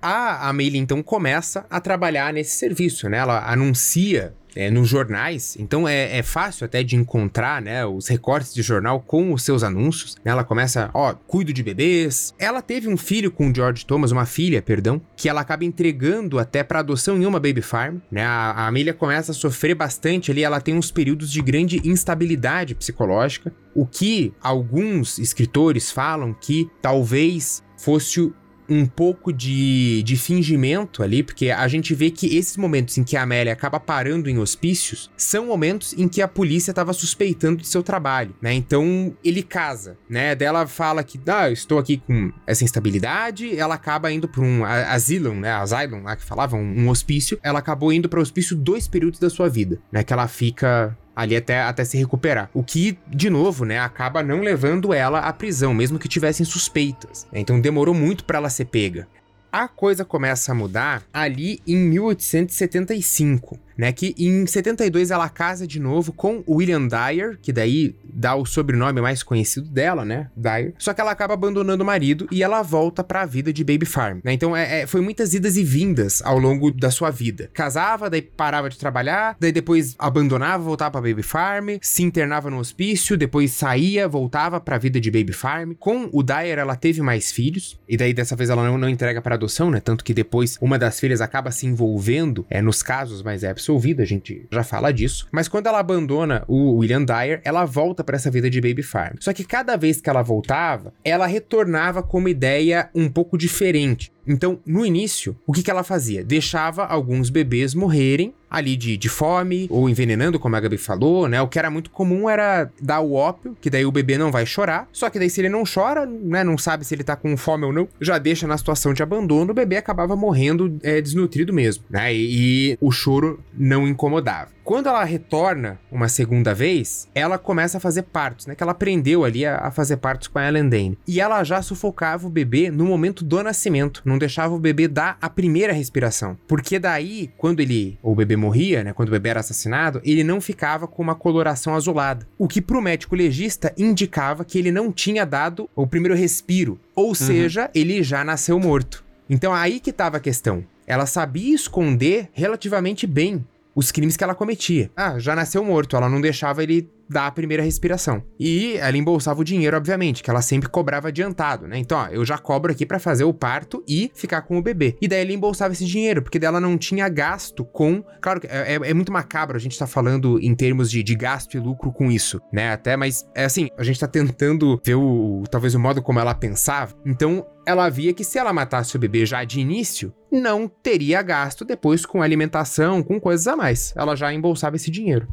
A 0.00 0.48
Amelie 0.48 0.78
então 0.78 1.02
começa 1.02 1.66
a 1.68 1.80
trabalhar 1.80 2.32
nesse 2.32 2.58
serviço, 2.58 3.08
né? 3.08 3.18
Ela 3.18 3.50
anuncia 3.50 4.34
é, 4.56 4.70
nos 4.70 4.88
jornais, 4.88 5.56
então 5.60 5.86
é, 5.86 6.18
é, 6.18 6.22
fácil 6.22 6.64
até 6.64 6.82
de 6.82 6.96
encontrar, 6.96 7.60
né, 7.60 7.84
os 7.84 8.08
recortes 8.08 8.54
de 8.54 8.62
jornal 8.62 9.00
com 9.00 9.32
os 9.32 9.42
seus 9.42 9.62
anúncios. 9.62 10.16
Ela 10.24 10.42
começa, 10.42 10.90
ó, 10.94 11.12
cuido 11.14 11.52
de 11.52 11.62
bebês. 11.62 12.34
Ela 12.38 12.62
teve 12.62 12.88
um 12.88 12.96
filho 12.96 13.30
com 13.30 13.50
o 13.50 13.54
George 13.54 13.84
Thomas, 13.84 14.10
uma 14.10 14.26
filha, 14.26 14.62
perdão, 14.62 15.00
que 15.16 15.28
ela 15.28 15.42
acaba 15.42 15.64
entregando 15.64 16.38
até 16.38 16.64
para 16.64 16.80
adoção 16.80 17.16
em 17.16 17.26
uma 17.26 17.38
baby 17.38 17.62
farm, 17.62 17.98
né? 18.10 18.24
A, 18.24 18.52
a 18.52 18.66
Amelia 18.68 18.94
começa 18.94 19.32
a 19.32 19.34
sofrer 19.34 19.74
bastante 19.74 20.30
ali, 20.30 20.42
ela 20.42 20.60
tem 20.60 20.74
uns 20.74 20.90
períodos 20.90 21.30
de 21.30 21.42
grande 21.42 21.80
instabilidade 21.84 22.74
psicológica, 22.74 23.52
o 23.74 23.86
que 23.86 24.32
alguns 24.40 25.18
escritores 25.18 25.90
falam 25.90 26.32
que 26.32 26.68
talvez 26.80 27.62
fosse 27.76 28.32
um 28.68 28.86
pouco 28.86 29.32
de, 29.32 30.02
de 30.02 30.16
fingimento 30.16 31.02
ali, 31.02 31.22
porque 31.22 31.50
a 31.50 31.66
gente 31.68 31.94
vê 31.94 32.10
que 32.10 32.36
esses 32.36 32.56
momentos 32.56 32.98
em 32.98 33.04
que 33.04 33.16
a 33.16 33.22
Amélia 33.22 33.52
acaba 33.52 33.78
parando 33.78 34.28
em 34.28 34.38
hospícios 34.38 35.10
são 35.16 35.46
momentos 35.46 35.94
em 35.96 36.08
que 36.08 36.22
a 36.22 36.28
polícia 36.28 36.70
estava 36.70 36.92
suspeitando 36.92 37.60
de 37.62 37.68
seu 37.68 37.82
trabalho, 37.82 38.34
né? 38.40 38.52
Então 38.52 39.16
ele 39.24 39.42
casa, 39.42 39.96
né? 40.08 40.34
Dela 40.34 40.66
fala 40.66 41.02
que, 41.02 41.20
ah, 41.26 41.48
eu 41.48 41.52
estou 41.52 41.78
aqui 41.78 41.98
com 41.98 42.32
essa 42.46 42.64
instabilidade, 42.64 43.56
ela 43.58 43.74
acaba 43.74 44.12
indo 44.12 44.28
para 44.28 44.42
um 44.42 44.64
asylum, 44.64 45.40
né? 45.40 45.52
Asylum, 45.52 46.02
lá 46.02 46.16
que 46.16 46.24
falavam, 46.24 46.60
um, 46.60 46.88
hospício. 46.88 47.38
Ela 47.42 47.58
acabou 47.58 47.92
indo 47.92 48.08
para 48.08 48.18
o 48.18 48.22
hospício 48.22 48.56
dois 48.56 48.88
períodos 48.88 49.20
da 49.20 49.30
sua 49.30 49.48
vida, 49.48 49.78
né? 49.90 50.02
Que 50.02 50.12
ela 50.12 50.28
fica 50.28 50.96
ali 51.16 51.34
até, 51.34 51.62
até 51.62 51.84
se 51.84 51.96
recuperar. 51.96 52.50
O 52.52 52.62
que, 52.62 52.98
de 53.08 53.30
novo, 53.30 53.64
né, 53.64 53.78
acaba 53.80 54.22
não 54.22 54.40
levando 54.40 54.92
ela 54.92 55.20
à 55.20 55.32
prisão, 55.32 55.72
mesmo 55.72 55.98
que 55.98 56.08
tivessem 56.08 56.44
suspeitas. 56.44 57.26
Então 57.32 57.58
demorou 57.58 57.94
muito 57.94 58.22
para 58.24 58.36
ela 58.36 58.50
ser 58.50 58.66
pega. 58.66 59.08
A 59.50 59.66
coisa 59.66 60.04
começa 60.04 60.52
a 60.52 60.54
mudar 60.54 61.02
ali 61.14 61.60
em 61.66 61.76
1875 61.76 63.58
né? 63.76 63.92
Que 63.92 64.14
em 64.18 64.46
72 64.46 65.10
ela 65.10 65.28
casa 65.28 65.66
de 65.66 65.78
novo 65.78 66.12
com 66.12 66.42
William 66.48 66.86
Dyer, 66.86 67.38
que 67.40 67.52
daí 67.52 67.94
dá 68.04 68.34
o 68.34 68.46
sobrenome 68.46 69.00
mais 69.00 69.22
conhecido 69.22 69.68
dela, 69.68 70.04
né? 70.04 70.30
Dyer. 70.36 70.74
Só 70.78 70.94
que 70.94 71.00
ela 71.00 71.10
acaba 71.10 71.34
abandonando 71.34 71.82
o 71.82 71.86
marido 71.86 72.26
e 72.30 72.42
ela 72.42 72.62
volta 72.62 73.04
para 73.04 73.22
a 73.22 73.26
vida 73.26 73.52
de 73.52 73.62
Baby 73.62 73.86
Farm, 73.86 74.20
né? 74.24 74.32
Então 74.32 74.56
é, 74.56 74.82
é, 74.82 74.86
foi 74.86 75.00
muitas 75.00 75.34
idas 75.34 75.56
e 75.56 75.64
vindas 75.64 76.22
ao 76.22 76.38
longo 76.38 76.70
da 76.70 76.90
sua 76.90 77.10
vida. 77.10 77.50
Casava, 77.52 78.08
daí 78.08 78.22
parava 78.22 78.70
de 78.70 78.78
trabalhar, 78.78 79.36
daí 79.38 79.52
depois 79.52 79.94
abandonava, 79.98 80.62
voltava 80.62 80.92
para 80.92 81.00
Baby 81.02 81.22
Farm, 81.22 81.68
se 81.80 82.02
internava 82.02 82.50
no 82.50 82.58
hospício, 82.58 83.16
depois 83.16 83.52
saía, 83.52 84.08
voltava 84.08 84.60
para 84.60 84.76
a 84.76 84.78
vida 84.78 85.00
de 85.00 85.10
Baby 85.10 85.32
Farm. 85.32 85.72
Com 85.78 86.08
o 86.12 86.22
Dyer 86.22 86.58
ela 86.58 86.76
teve 86.76 87.02
mais 87.02 87.30
filhos 87.30 87.78
e 87.88 87.96
daí 87.96 88.14
dessa 88.14 88.34
vez 88.34 88.48
ela 88.48 88.64
não, 88.64 88.78
não 88.78 88.88
entrega 88.88 89.20
para 89.20 89.34
adoção, 89.34 89.70
né? 89.70 89.80
Tanto 89.80 90.04
que 90.04 90.14
depois 90.14 90.56
uma 90.60 90.78
das 90.78 90.98
filhas 90.98 91.20
acaba 91.20 91.50
se 91.50 91.66
envolvendo 91.66 92.46
é 92.48 92.62
nos 92.62 92.82
casos 92.82 93.22
mais 93.22 93.44
é 93.66 93.76
absolvido, 93.76 94.00
a 94.00 94.04
gente 94.04 94.46
já 94.50 94.62
fala 94.62 94.92
disso. 94.92 95.26
Mas 95.32 95.48
quando 95.48 95.66
ela 95.66 95.80
abandona 95.80 96.44
o 96.46 96.76
William 96.76 97.04
Dyer, 97.04 97.40
ela 97.44 97.64
volta 97.64 98.04
para 98.04 98.16
essa 98.16 98.30
vida 98.30 98.48
de 98.48 98.60
baby 98.60 98.82
farm. 98.82 99.16
Só 99.20 99.32
que 99.32 99.44
cada 99.44 99.76
vez 99.76 100.00
que 100.00 100.08
ela 100.08 100.22
voltava, 100.22 100.92
ela 101.04 101.26
retornava 101.26 102.02
com 102.02 102.18
uma 102.18 102.30
ideia 102.30 102.88
um 102.94 103.08
pouco 103.08 103.36
diferente. 103.36 104.12
Então, 104.26 104.58
no 104.66 104.84
início, 104.84 105.36
o 105.46 105.52
que, 105.52 105.62
que 105.62 105.70
ela 105.70 105.84
fazia? 105.84 106.24
Deixava 106.24 106.84
alguns 106.84 107.30
bebês 107.30 107.74
morrerem 107.74 108.34
ali 108.50 108.76
de, 108.76 108.96
de 108.96 109.08
fome 109.08 109.66
ou 109.70 109.88
envenenando, 109.88 110.38
como 110.38 110.56
a 110.56 110.60
Gabi 110.60 110.78
falou, 110.78 111.28
né? 111.28 111.40
O 111.42 111.48
que 111.48 111.58
era 111.58 111.70
muito 111.70 111.90
comum 111.90 112.28
era 112.28 112.70
dar 112.80 113.00
o 113.00 113.12
ópio, 113.12 113.56
que 113.60 113.68
daí 113.68 113.84
o 113.84 113.92
bebê 113.92 114.16
não 114.16 114.32
vai 114.32 114.46
chorar. 114.46 114.88
Só 114.92 115.10
que 115.10 115.18
daí 115.18 115.28
se 115.28 115.40
ele 115.40 115.48
não 115.48 115.64
chora, 115.64 116.06
né? 116.06 116.42
Não 116.42 116.56
sabe 116.56 116.84
se 116.84 116.94
ele 116.94 117.04
tá 117.04 117.16
com 117.16 117.36
fome 117.36 117.64
ou 117.64 117.72
não, 117.72 117.88
já 118.00 118.18
deixa 118.18 118.46
na 118.46 118.56
situação 118.56 118.94
de 118.94 119.02
abandono, 119.02 119.50
o 119.50 119.54
bebê 119.54 119.76
acabava 119.76 120.16
morrendo 120.16 120.78
é, 120.82 121.00
desnutrido 121.00 121.52
mesmo, 121.52 121.84
né? 121.90 122.14
E, 122.14 122.72
e 122.72 122.78
o 122.80 122.90
choro 122.90 123.40
não 123.52 123.86
incomodava. 123.86 124.55
Quando 124.66 124.88
ela 124.88 125.04
retorna 125.04 125.78
uma 125.92 126.08
segunda 126.08 126.52
vez, 126.52 127.08
ela 127.14 127.38
começa 127.38 127.78
a 127.78 127.80
fazer 127.80 128.02
partos, 128.02 128.46
né? 128.46 128.56
Que 128.56 128.64
ela 128.64 128.72
aprendeu 128.72 129.24
ali 129.24 129.46
a, 129.46 129.58
a 129.58 129.70
fazer 129.70 129.96
partos 129.98 130.26
com 130.26 130.40
a 130.40 130.48
Ellen 130.48 130.68
Dane. 130.68 130.98
E 131.06 131.20
ela 131.20 131.44
já 131.44 131.62
sufocava 131.62 132.26
o 132.26 132.30
bebê 132.30 132.68
no 132.68 132.84
momento 132.84 133.24
do 133.24 133.40
nascimento, 133.44 134.02
não 134.04 134.18
deixava 134.18 134.52
o 134.52 134.58
bebê 134.58 134.88
dar 134.88 135.18
a 135.22 135.30
primeira 135.30 135.72
respiração. 135.72 136.36
Porque 136.48 136.80
daí, 136.80 137.30
quando 137.38 137.60
ele, 137.60 137.96
o 138.02 138.12
bebê 138.12 138.34
morria, 138.34 138.82
né? 138.82 138.92
Quando 138.92 139.06
o 139.06 139.12
bebê 139.12 139.28
era 139.28 139.38
assassinado, 139.38 140.00
ele 140.04 140.24
não 140.24 140.40
ficava 140.40 140.88
com 140.88 141.00
uma 141.00 141.14
coloração 141.14 141.76
azulada. 141.76 142.26
O 142.36 142.48
que 142.48 142.60
pro 142.60 142.82
médico 142.82 143.14
legista 143.14 143.72
indicava 143.78 144.44
que 144.44 144.58
ele 144.58 144.72
não 144.72 144.90
tinha 144.90 145.24
dado 145.24 145.70
o 145.76 145.86
primeiro 145.86 146.16
respiro. 146.16 146.76
Ou 146.92 147.10
uhum. 147.10 147.14
seja, 147.14 147.70
ele 147.72 148.02
já 148.02 148.24
nasceu 148.24 148.58
morto. 148.58 149.04
Então 149.30 149.54
aí 149.54 149.78
que 149.78 149.90
estava 149.90 150.16
a 150.16 150.20
questão. 150.20 150.64
Ela 150.88 151.06
sabia 151.06 151.54
esconder 151.54 152.28
relativamente 152.32 153.06
bem 153.06 153.44
os 153.76 153.92
crimes 153.92 154.16
que 154.16 154.24
ela 154.24 154.34
cometia. 154.34 154.90
Ah, 154.96 155.18
já 155.18 155.36
nasceu 155.36 155.62
morto, 155.62 155.96
ela 155.96 156.08
não 156.08 156.18
deixava 156.18 156.62
ele 156.62 156.90
dar 157.08 157.26
a 157.26 157.30
primeira 157.30 157.62
respiração. 157.62 158.22
E 158.38 158.76
ela 158.78 158.96
embolsava 158.96 159.40
o 159.40 159.44
dinheiro, 159.44 159.76
obviamente, 159.76 160.22
que 160.22 160.30
ela 160.30 160.42
sempre 160.42 160.68
cobrava 160.68 161.08
adiantado, 161.08 161.66
né? 161.66 161.78
Então, 161.78 161.98
ó, 161.98 162.08
eu 162.08 162.24
já 162.24 162.38
cobro 162.38 162.72
aqui 162.72 162.84
para 162.84 162.98
fazer 162.98 163.24
o 163.24 163.34
parto 163.34 163.82
e 163.88 164.10
ficar 164.14 164.42
com 164.42 164.58
o 164.58 164.62
bebê. 164.62 164.96
E 165.00 165.08
daí 165.08 165.22
ela 165.22 165.32
embolsava 165.32 165.72
esse 165.72 165.84
dinheiro, 165.84 166.22
porque 166.22 166.38
dela 166.38 166.60
não 166.60 166.76
tinha 166.76 167.08
gasto 167.08 167.64
com. 167.64 168.02
Claro 168.20 168.40
que 168.40 168.46
é, 168.46 168.74
é, 168.74 168.90
é, 168.90 168.94
muito 168.94 169.12
macabro 169.12 169.56
a 169.56 169.60
gente 169.60 169.78
tá 169.78 169.86
falando 169.86 170.38
em 170.40 170.54
termos 170.54 170.90
de, 170.90 171.02
de 171.02 171.14
gasto 171.14 171.56
e 171.56 171.60
lucro 171.60 171.92
com 171.92 172.10
isso, 172.10 172.40
né? 172.52 172.72
Até, 172.72 172.96
mas 172.96 173.24
é 173.34 173.44
assim, 173.44 173.68
a 173.78 173.84
gente 173.84 174.00
tá 174.00 174.06
tentando 174.06 174.80
ver 174.84 174.96
o. 174.96 175.44
talvez 175.50 175.74
o 175.74 175.80
modo 175.80 176.02
como 176.02 176.18
ela 176.18 176.34
pensava. 176.34 176.94
Então, 177.04 177.46
ela 177.66 177.88
via 177.88 178.14
que 178.14 178.24
se 178.24 178.38
ela 178.38 178.52
matasse 178.52 178.96
o 178.96 178.98
bebê 178.98 179.26
já 179.26 179.42
de 179.44 179.60
início, 179.60 180.14
não 180.30 180.68
teria 180.68 181.20
gasto 181.22 181.64
depois 181.64 182.06
com 182.06 182.22
alimentação, 182.22 183.02
com 183.02 183.20
coisas 183.20 183.46
a 183.46 183.56
mais. 183.56 183.92
Ela 183.96 184.14
já 184.14 184.32
embolsava 184.32 184.76
esse 184.76 184.90
dinheiro. 184.90 185.26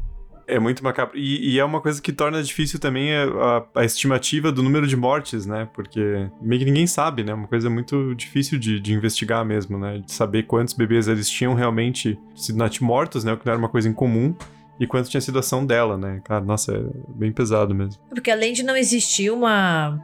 É 0.48 0.60
muito 0.60 0.84
macabro. 0.84 1.18
E, 1.18 1.54
e, 1.54 1.60
é 1.60 1.66
uma 1.66 1.82
coisa 1.82 2.02
que 2.02 2.12
torna 2.12 2.42
difícil 2.44 2.80
também 2.80 3.14
a, 3.14 3.24
a, 3.24 3.82
a, 3.82 3.86
estimativa 3.86 4.52
do 4.52 4.62
número 4.62 4.86
de 4.86 4.96
mortes, 4.96 5.46
né? 5.46 5.68
Porque 5.74 6.30
meio 6.42 6.60
que 6.60 6.66
ninguém 6.66 6.88
sabe, 6.88 7.24
né? 7.24 7.34
Uma 7.34 7.48
coisa 7.48 7.70
muito 7.70 8.14
difícil 8.16 8.60
de, 8.60 8.80
de 8.80 8.94
investigar 8.94 9.46
mesmo, 9.46 9.78
né? 9.78 10.00
De 10.00 10.12
saber 10.12 10.44
quantos 10.44 10.74
bebês 10.74 11.08
eles 11.08 11.30
tinham 11.30 11.54
realmente 11.54 12.20
sido 12.36 12.58
natimortos, 12.58 13.24
né? 13.24 13.34
O 13.34 13.38
que 13.38 13.46
não 13.46 13.54
era 13.54 13.60
uma 13.60 13.70
coisa 13.70 13.88
incomum 13.88 14.36
e 14.80 14.88
quanto 14.88 15.10
tinha 15.10 15.22
sido 15.22 15.40
ação 15.40 15.66
dela, 15.66 15.98
né? 15.98 16.22
Cara, 16.24 16.44
nossa, 16.44 16.74
é 16.74 16.84
bem 17.10 17.32
pesado 17.32 17.74
mesmo. 17.74 18.02
Porque 18.10 18.32
além 18.32 18.54
de 18.54 18.64
não 18.64 18.76
existir 18.76 19.32
uma 19.32 20.04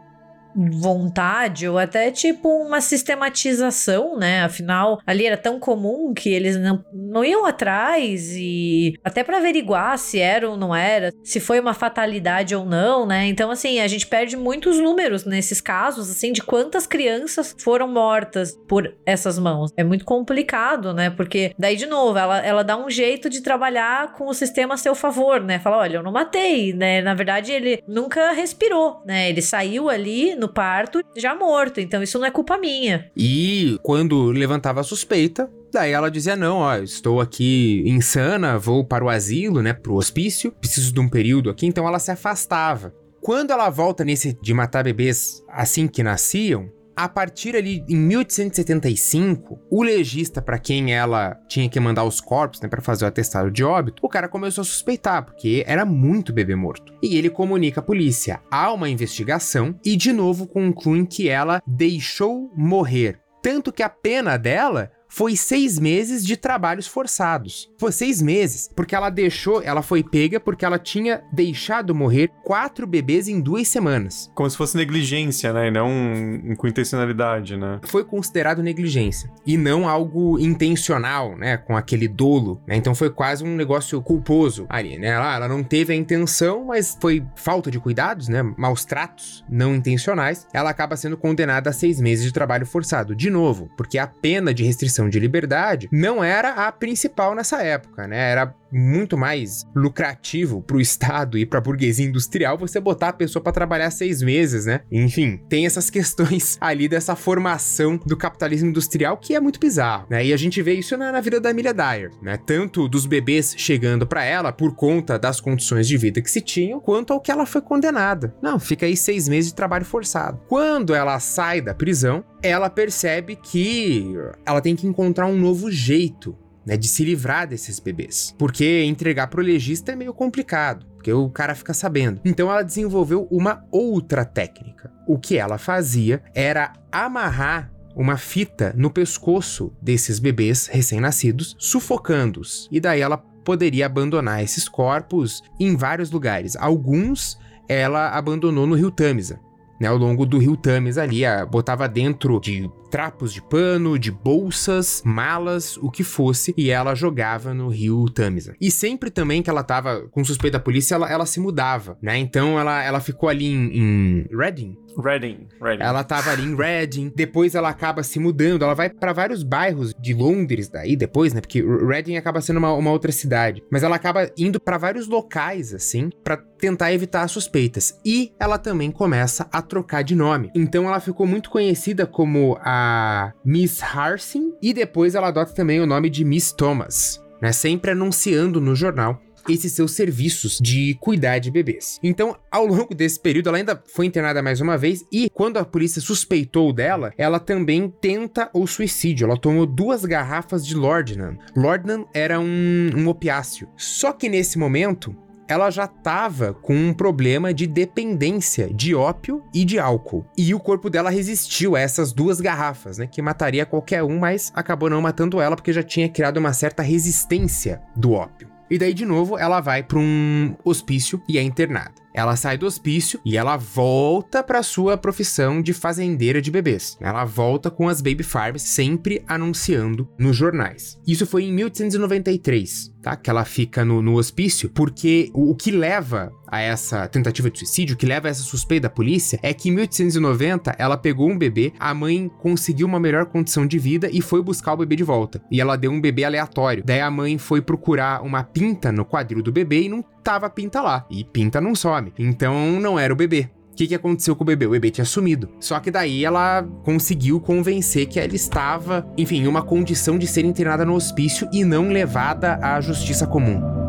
vontade 0.55 1.67
ou 1.67 1.77
até 1.77 2.11
tipo 2.11 2.49
uma 2.49 2.81
sistematização, 2.81 4.17
né? 4.17 4.43
Afinal, 4.43 4.99
ali 5.05 5.25
era 5.25 5.37
tão 5.37 5.59
comum 5.59 6.13
que 6.13 6.29
eles 6.29 6.57
não, 6.57 6.83
não 6.93 7.23
iam 7.23 7.45
atrás 7.45 8.31
e 8.35 8.93
até 9.03 9.23
para 9.23 9.37
averiguar 9.37 9.97
se 9.97 10.19
era 10.19 10.49
ou 10.49 10.57
não 10.57 10.75
era, 10.75 11.13
se 11.23 11.39
foi 11.39 11.59
uma 11.59 11.73
fatalidade 11.73 12.55
ou 12.55 12.65
não, 12.65 13.05
né? 13.05 13.27
Então, 13.27 13.51
assim, 13.51 13.79
a 13.79 13.87
gente 13.87 14.07
perde 14.07 14.35
muitos 14.35 14.79
números 14.79 15.25
nesses 15.25 15.61
casos, 15.61 16.09
assim, 16.09 16.31
de 16.31 16.41
quantas 16.41 16.87
crianças 16.87 17.55
foram 17.59 17.87
mortas 17.87 18.57
por 18.67 18.95
essas 19.05 19.37
mãos. 19.37 19.71
É 19.77 19.83
muito 19.83 20.05
complicado, 20.05 20.93
né? 20.93 21.09
Porque 21.09 21.53
daí, 21.57 21.75
de 21.75 21.85
novo, 21.85 22.17
ela, 22.17 22.39
ela 22.39 22.63
dá 22.63 22.77
um 22.77 22.89
jeito 22.89 23.29
de 23.29 23.41
trabalhar 23.41 24.13
com 24.13 24.27
o 24.27 24.33
sistema 24.33 24.73
a 24.73 24.77
seu 24.77 24.95
favor, 24.95 25.41
né? 25.41 25.59
Fala, 25.59 25.77
olha, 25.77 25.97
eu 25.97 26.03
não 26.03 26.11
matei, 26.11 26.73
né? 26.73 27.01
Na 27.01 27.13
verdade, 27.13 27.51
ele 27.51 27.83
nunca 27.87 28.31
respirou, 28.31 29.01
né? 29.05 29.29
Ele 29.29 29.41
saiu 29.41 29.89
ali 29.89 30.35
no 30.39 30.47
parto 30.47 31.01
já 31.15 31.35
morto, 31.35 31.79
então 31.79 32.01
isso 32.01 32.17
não 32.17 32.25
é 32.25 32.31
culpa 32.31 32.57
minha. 32.57 33.11
E 33.15 33.77
quando 33.83 34.31
levantava 34.31 34.79
a 34.79 34.83
suspeita, 34.83 35.49
Daí 35.71 35.91
ela 35.91 36.09
dizia: 36.09 36.35
Não, 36.35 36.57
ó, 36.57 36.77
estou 36.77 37.21
aqui 37.21 37.83
insana, 37.85 38.57
vou 38.57 38.83
para 38.83 39.05
o 39.05 39.09
asilo, 39.09 39.61
né, 39.61 39.71
pro 39.71 39.95
hospício, 39.95 40.51
preciso 40.51 40.91
de 40.91 40.99
um 40.99 41.07
período 41.07 41.49
aqui, 41.49 41.67
então 41.67 41.87
ela 41.87 41.99
se 41.99 42.09
afastava. 42.09 42.93
Quando 43.21 43.51
ela 43.51 43.69
volta 43.69 44.03
nesse 44.03 44.37
de 44.41 44.53
matar 44.53 44.83
bebês 44.83 45.43
assim 45.49 45.87
que 45.87 46.01
nasciam, 46.01 46.71
a 46.99 47.07
partir 47.07 47.55
ali 47.55 47.85
em 47.87 47.95
1875, 47.95 49.57
o 49.71 49.81
legista 49.81 50.41
para 50.41 50.59
quem 50.59 50.93
ela 50.93 51.39
tinha 51.47 51.69
que 51.69 51.79
mandar 51.79 52.03
os 52.03 52.19
corpos, 52.19 52.59
né, 52.59 52.67
para 52.67 52.81
fazer 52.81 53.05
o 53.05 53.07
atestado 53.07 53.49
de 53.49 53.63
óbito, 53.63 54.05
o 54.05 54.09
cara 54.09 54.27
começou 54.27 54.63
a 54.63 54.65
suspeitar, 54.65 55.23
porque 55.23 55.63
era 55.65 55.85
muito 55.85 56.33
bebê 56.33 56.57
morto. 56.57 56.93
E 57.01 57.15
ele 57.15 57.29
comunica 57.29 57.79
à 57.79 57.83
polícia. 57.83 58.41
Há 58.51 58.73
uma 58.73 58.89
investigação 58.89 59.79
e 59.85 59.95
de 59.95 60.11
novo 60.11 60.45
concluem 60.45 61.05
que 61.05 61.29
ela 61.29 61.61
deixou 61.65 62.51
morrer. 62.53 63.21
Tanto 63.41 63.71
que 63.71 63.81
a 63.81 63.87
pena 63.87 64.35
dela 64.35 64.91
foi 65.09 65.35
seis 65.35 65.79
meses 65.79 66.23
de 66.25 66.37
trabalhos 66.37 66.87
forçados. 66.87 67.69
Foi 67.77 67.91
seis 67.91 68.21
meses, 68.21 68.69
porque 68.75 68.95
ela 68.95 69.09
deixou, 69.09 69.61
ela 69.61 69.81
foi 69.81 70.03
pega 70.03 70.39
porque 70.39 70.63
ela 70.63 70.77
tinha 70.77 71.23
deixado 71.33 71.95
morrer 71.95 72.29
quatro 72.43 72.85
bebês 72.85 73.27
em 73.27 73.41
duas 73.41 73.67
semanas. 73.67 74.31
Como 74.35 74.49
se 74.49 74.55
fosse 74.55 74.77
negligência, 74.77 75.51
né? 75.51 75.67
E 75.67 75.71
não 75.71 76.55
com 76.55 76.67
intencionalidade, 76.67 77.57
né? 77.57 77.79
Foi 77.83 78.03
considerado 78.03 78.61
negligência 78.61 79.31
e 79.45 79.57
não 79.57 79.89
algo 79.89 80.39
intencional, 80.39 81.35
né? 81.35 81.57
Com 81.57 81.75
aquele 81.75 82.07
dolo, 82.07 82.61
né? 82.67 82.75
Então 82.75 82.93
foi 82.93 83.09
quase 83.09 83.43
um 83.43 83.55
negócio 83.55 84.01
culposo 84.01 84.67
ali, 84.69 84.97
né? 84.97 85.07
Ela, 85.07 85.35
ela 85.35 85.47
não 85.47 85.63
teve 85.63 85.91
a 85.91 85.95
intenção, 85.95 86.65
mas 86.65 86.97
foi 87.01 87.25
falta 87.35 87.71
de 87.71 87.79
cuidados, 87.79 88.27
né? 88.27 88.43
Maus 88.57 88.85
tratos 88.85 89.43
não 89.49 89.75
intencionais. 89.75 90.47
Ela 90.53 90.69
acaba 90.69 90.95
sendo 90.95 91.17
condenada 91.17 91.71
a 91.71 91.73
seis 91.73 91.99
meses 91.99 92.23
de 92.23 92.31
trabalho 92.31 92.65
forçado. 92.65 93.15
De 93.15 93.29
novo, 93.29 93.69
porque 93.75 93.97
a 93.97 94.07
pena 94.07 94.53
de 94.53 94.63
restrição 94.63 94.98
de 95.07 95.19
liberdade 95.19 95.87
não 95.91 96.23
era 96.23 96.67
a 96.67 96.71
principal 96.71 97.35
nessa 97.35 97.61
época, 97.63 98.07
né? 98.07 98.31
Era 98.31 98.53
muito 98.71 99.17
mais 99.17 99.65
lucrativo 99.75 100.61
para 100.61 100.77
o 100.77 100.81
Estado 100.81 101.37
e 101.37 101.45
para 101.45 101.59
a 101.59 101.61
burguesia 101.61 102.05
industrial 102.05 102.57
você 102.57 102.79
botar 102.79 103.09
a 103.09 103.13
pessoa 103.13 103.41
para 103.41 103.51
trabalhar 103.51 103.89
seis 103.91 104.21
meses, 104.21 104.65
né? 104.65 104.81
Enfim, 104.91 105.37
tem 105.49 105.65
essas 105.65 105.89
questões 105.91 106.57
ali 106.59 106.87
dessa 106.87 107.15
formação 107.15 107.99
do 108.05 108.17
capitalismo 108.17 108.69
industrial 108.69 109.17
que 109.17 109.35
é 109.35 109.39
muito 109.39 109.59
bizarro, 109.59 110.07
né? 110.09 110.25
E 110.25 110.33
a 110.33 110.37
gente 110.37 110.61
vê 110.61 110.73
isso 110.73 110.95
na, 110.97 111.11
na 111.11 111.21
vida 111.21 111.39
da 111.39 111.49
Amelia 111.49 111.73
Dyer, 111.73 112.11
né? 112.21 112.37
Tanto 112.37 112.87
dos 112.87 113.05
bebês 113.05 113.53
chegando 113.57 114.05
para 114.05 114.23
ela 114.23 114.51
por 114.51 114.75
conta 114.75 115.17
das 115.17 115.39
condições 115.39 115.87
de 115.87 115.97
vida 115.97 116.21
que 116.21 116.31
se 116.31 116.41
tinham, 116.41 116.79
quanto 116.79 117.13
ao 117.13 117.21
que 117.21 117.31
ela 117.31 117.45
foi 117.45 117.61
condenada. 117.61 118.35
Não, 118.41 118.59
fica 118.59 118.85
aí 118.85 118.95
seis 118.95 119.27
meses 119.27 119.51
de 119.51 119.55
trabalho 119.55 119.85
forçado. 119.85 120.39
Quando 120.47 120.93
ela 120.93 121.19
sai 121.19 121.61
da 121.61 121.73
prisão, 121.73 122.23
ela 122.41 122.69
percebe 122.69 123.35
que 123.35 124.15
ela 124.45 124.61
tem 124.61 124.75
que 124.75 124.87
encontrar 124.87 125.27
um 125.27 125.37
novo 125.37 125.71
jeito 125.71 126.35
né, 126.69 126.77
de 126.77 126.87
se 126.87 127.03
livrar 127.03 127.47
desses 127.47 127.79
bebês. 127.79 128.35
Porque 128.37 128.83
entregar 128.83 129.25
pro 129.27 129.41
legista 129.41 129.91
é 129.91 129.95
meio 129.95 130.13
complicado, 130.13 130.85
porque 130.93 131.11
o 131.11 131.27
cara 131.27 131.55
fica 131.55 131.73
sabendo. 131.73 132.21
Então 132.23 132.49
ela 132.49 132.61
desenvolveu 132.61 133.27
uma 133.31 133.65
outra 133.71 134.23
técnica. 134.23 134.91
O 135.07 135.17
que 135.17 135.35
ela 135.35 135.57
fazia 135.57 136.21
era 136.35 136.73
amarrar 136.91 137.71
uma 137.95 138.17
fita 138.17 138.71
no 138.77 138.91
pescoço 138.91 139.73
desses 139.81 140.19
bebês 140.19 140.67
recém-nascidos, 140.67 141.55
sufocando-os. 141.57 142.69
E 142.71 142.79
daí 142.79 143.01
ela 143.01 143.17
poderia 143.17 143.87
abandonar 143.87 144.43
esses 144.43 144.69
corpos 144.69 145.41
em 145.59 145.75
vários 145.75 146.11
lugares. 146.11 146.55
Alguns 146.55 147.35
ela 147.67 148.09
abandonou 148.09 148.67
no 148.67 148.75
rio 148.75 148.91
Tamisa, 148.91 149.39
né, 149.79 149.87
ao 149.87 149.97
longo 149.97 150.25
do 150.25 150.37
rio 150.37 150.57
Tames 150.57 150.97
ali, 150.97 151.25
a, 151.25 151.45
botava 151.45 151.87
dentro 151.87 152.39
de 152.39 152.69
trapos 152.89 153.31
de 153.31 153.41
pano, 153.41 153.97
de 153.99 154.11
bolsas, 154.11 155.01
malas, 155.05 155.77
o 155.77 155.89
que 155.91 156.03
fosse, 156.03 156.53
e 156.57 156.69
ela 156.69 156.95
jogava 156.95 157.53
no 157.53 157.69
rio 157.69 158.09
Tamisa. 158.09 158.55
E 158.59 158.71
sempre 158.71 159.09
também 159.09 159.41
que 159.41 159.49
ela 159.49 159.63
tava 159.63 160.07
com 160.11 160.23
suspeita 160.23 160.57
da 160.57 160.63
polícia, 160.63 160.95
ela, 160.95 161.09
ela 161.09 161.25
se 161.25 161.39
mudava, 161.39 161.97
né? 162.01 162.17
Então 162.17 162.59
ela, 162.59 162.83
ela 162.83 162.99
ficou 162.99 163.29
ali 163.29 163.45
em, 163.45 163.77
em 163.77 164.27
Reading, 164.35 164.75
Reading, 164.99 165.47
Reading. 165.61 165.83
Ela 165.83 166.03
tava 166.03 166.31
ali 166.31 166.43
em 166.43 166.55
Reading, 166.55 167.11
depois 167.15 167.55
ela 167.55 167.69
acaba 167.69 168.03
se 168.03 168.19
mudando, 168.19 168.63
ela 168.63 168.73
vai 168.73 168.89
para 168.89 169.13
vários 169.13 169.43
bairros 169.43 169.93
de 169.99 170.13
Londres 170.13 170.69
daí 170.69 170.95
depois, 170.95 171.33
né? 171.33 171.41
Porque 171.41 171.61
Reading 171.61 172.17
acaba 172.17 172.41
sendo 172.41 172.57
uma, 172.57 172.73
uma 172.73 172.91
outra 172.91 173.11
cidade, 173.11 173.63
mas 173.71 173.83
ela 173.83 173.95
acaba 173.95 174.29
indo 174.37 174.59
para 174.59 174.77
vários 174.77 175.07
locais 175.07 175.73
assim, 175.73 176.09
para 176.23 176.37
tentar 176.37 176.93
evitar 176.93 177.23
as 177.23 177.31
suspeitas. 177.31 177.99
E 178.05 178.33
ela 178.39 178.57
também 178.57 178.91
começa 178.91 179.47
a 179.51 179.61
trocar 179.61 180.03
de 180.03 180.15
nome. 180.15 180.51
Então 180.55 180.87
ela 180.87 180.99
ficou 180.99 181.25
muito 181.25 181.49
conhecida 181.49 182.05
como 182.05 182.57
a 182.61 183.33
Miss 183.43 183.81
Harsing 183.81 184.53
e 184.61 184.73
depois 184.73 185.15
ela 185.15 185.27
adota 185.27 185.53
também 185.53 185.79
o 185.79 185.87
nome 185.87 186.09
de 186.09 186.23
Miss 186.23 186.51
Thomas, 186.51 187.23
né? 187.41 187.51
Sempre 187.51 187.91
anunciando 187.91 188.59
no 188.59 188.75
jornal 188.75 189.21
esses 189.49 189.73
seus 189.73 189.91
serviços 189.91 190.59
de 190.61 190.97
cuidar 190.99 191.39
de 191.39 191.51
bebês. 191.51 191.99
Então, 192.03 192.35
ao 192.51 192.65
longo 192.65 192.93
desse 192.93 193.19
período, 193.19 193.49
ela 193.49 193.57
ainda 193.57 193.81
foi 193.93 194.05
internada 194.05 194.41
mais 194.41 194.61
uma 194.61 194.77
vez 194.77 195.03
e, 195.11 195.29
quando 195.29 195.57
a 195.57 195.65
polícia 195.65 196.01
suspeitou 196.01 196.71
dela, 196.71 197.13
ela 197.17 197.39
também 197.39 197.89
tenta 198.01 198.49
o 198.53 198.65
suicídio. 198.67 199.25
Ela 199.25 199.37
tomou 199.37 199.65
duas 199.65 200.05
garrafas 200.05 200.65
de 200.65 200.75
Lordnan. 200.75 201.37
Lordnan 201.55 202.05
era 202.13 202.39
um, 202.39 202.89
um 202.95 203.07
opiáceo. 203.07 203.67
Só 203.77 204.11
que 204.11 204.29
nesse 204.29 204.57
momento, 204.57 205.15
ela 205.49 205.71
já 205.71 205.85
estava 205.85 206.53
com 206.53 206.75
um 206.75 206.93
problema 206.93 207.51
de 207.51 207.65
dependência 207.65 208.71
de 208.71 208.93
ópio 208.93 209.43
e 209.51 209.65
de 209.65 209.79
álcool. 209.79 210.23
E 210.37 210.53
o 210.53 210.59
corpo 210.59 210.91
dela 210.91 211.09
resistiu 211.09 211.75
a 211.75 211.79
essas 211.79 212.13
duas 212.13 212.39
garrafas, 212.39 212.99
né? 212.99 213.07
Que 213.07 213.19
mataria 213.19 213.65
qualquer 213.65 214.03
um, 214.03 214.19
mas 214.19 214.51
acabou 214.53 214.91
não 214.91 215.01
matando 215.01 215.41
ela 215.41 215.55
porque 215.55 215.73
já 215.73 215.81
tinha 215.81 216.07
criado 216.07 216.37
uma 216.37 216.53
certa 216.53 216.83
resistência 216.83 217.81
do 217.95 218.11
ópio. 218.11 218.47
E 218.69 218.77
daí, 218.77 218.93
de 218.93 219.05
novo, 219.05 219.37
ela 219.37 219.59
vai 219.59 219.81
para 219.81 219.97
um 219.99 220.55
hospício 220.63 221.21
e 221.27 221.37
é 221.37 221.41
internada. 221.41 221.93
Ela 222.13 222.35
sai 222.35 222.57
do 222.57 222.65
hospício 222.65 223.19
e 223.25 223.37
ela 223.37 223.57
volta 223.57 224.43
para 224.43 224.63
sua 224.63 224.97
profissão 224.97 225.61
de 225.61 225.73
fazendeira 225.73 226.41
de 226.41 226.51
bebês. 226.51 226.97
Ela 226.99 227.25
volta 227.25 227.69
com 227.69 227.87
as 227.87 228.01
baby 228.01 228.23
farms, 228.23 228.63
sempre 228.63 229.23
anunciando 229.27 230.07
nos 230.17 230.35
jornais. 230.35 230.99
Isso 231.05 231.25
foi 231.25 231.43
em 231.43 231.53
1893 231.53 232.99
tá? 233.01 233.15
Que 233.15 233.29
ela 233.29 233.45
fica 233.45 233.83
no, 233.83 234.01
no 234.01 234.15
hospício, 234.15 234.69
porque 234.69 235.29
o, 235.33 235.51
o, 235.51 235.55
que 235.55 235.71
leva 235.71 236.31
a 236.47 236.59
essa 236.61 237.07
tentativa 237.07 237.49
de 237.49 237.59
suicídio, 237.59 237.95
o 237.95 237.97
que 237.97 238.05
leva 238.05 238.27
a 238.27 238.31
essa 238.31 238.43
suspeita 238.43 238.87
da 238.87 238.93
polícia, 238.93 239.39
é 239.41 239.53
que 239.53 239.69
em 239.69 239.73
1890 239.73 240.75
ela 240.77 240.97
pegou 240.97 241.29
um 241.29 241.37
bebê, 241.37 241.73
a 241.79 241.93
mãe 241.93 242.29
conseguiu 242.39 242.87
uma 242.87 242.99
melhor 242.99 243.25
condição 243.25 243.65
de 243.65 243.77
vida 243.77 244.09
e 244.11 244.21
foi 244.21 244.41
buscar 244.41 244.73
o 244.73 244.77
bebê 244.77 244.95
de 244.95 245.03
volta. 245.03 245.41
E 245.51 245.59
ela 245.61 245.75
deu 245.75 245.91
um 245.91 246.01
bebê 246.01 246.23
aleatório. 246.23 246.83
Daí 246.85 247.01
a 247.01 247.11
mãe 247.11 247.37
foi 247.37 247.61
procurar 247.61 248.21
uma 248.21 248.43
pinta 248.43 248.91
no 248.91 249.05
quadril 249.05 249.41
do 249.41 249.51
bebê 249.51 249.83
e 249.83 249.89
não 249.89 250.03
tava 250.23 250.49
pinta 250.49 250.81
lá. 250.81 251.05
E 251.09 251.23
pinta 251.23 251.59
não 251.59 251.75
some. 251.75 252.13
Então 252.17 252.79
não 252.79 252.97
era 252.99 253.13
o 253.13 253.15
bebê 253.15 253.49
que, 253.79 253.87
que 253.87 253.95
aconteceu 253.95 254.35
com 254.35 254.43
o 254.43 254.45
bebê? 254.45 254.65
O 254.65 254.71
bebê 254.71 254.91
tinha 254.91 255.05
sumido. 255.05 255.49
Só 255.57 255.79
que 255.79 255.89
daí 255.89 256.25
ela 256.25 256.67
conseguiu 256.83 257.39
convencer 257.39 258.07
que 258.07 258.19
ela 258.19 258.35
estava, 258.35 259.07
enfim, 259.17 259.37
em 259.37 259.47
uma 259.47 259.61
condição 259.61 260.17
de 260.17 260.27
ser 260.27 260.43
internada 260.43 260.83
no 260.83 260.95
hospício 260.95 261.47
e 261.53 261.63
não 261.63 261.87
levada 261.87 262.59
à 262.61 262.81
justiça 262.81 263.25
comum. 263.25 263.88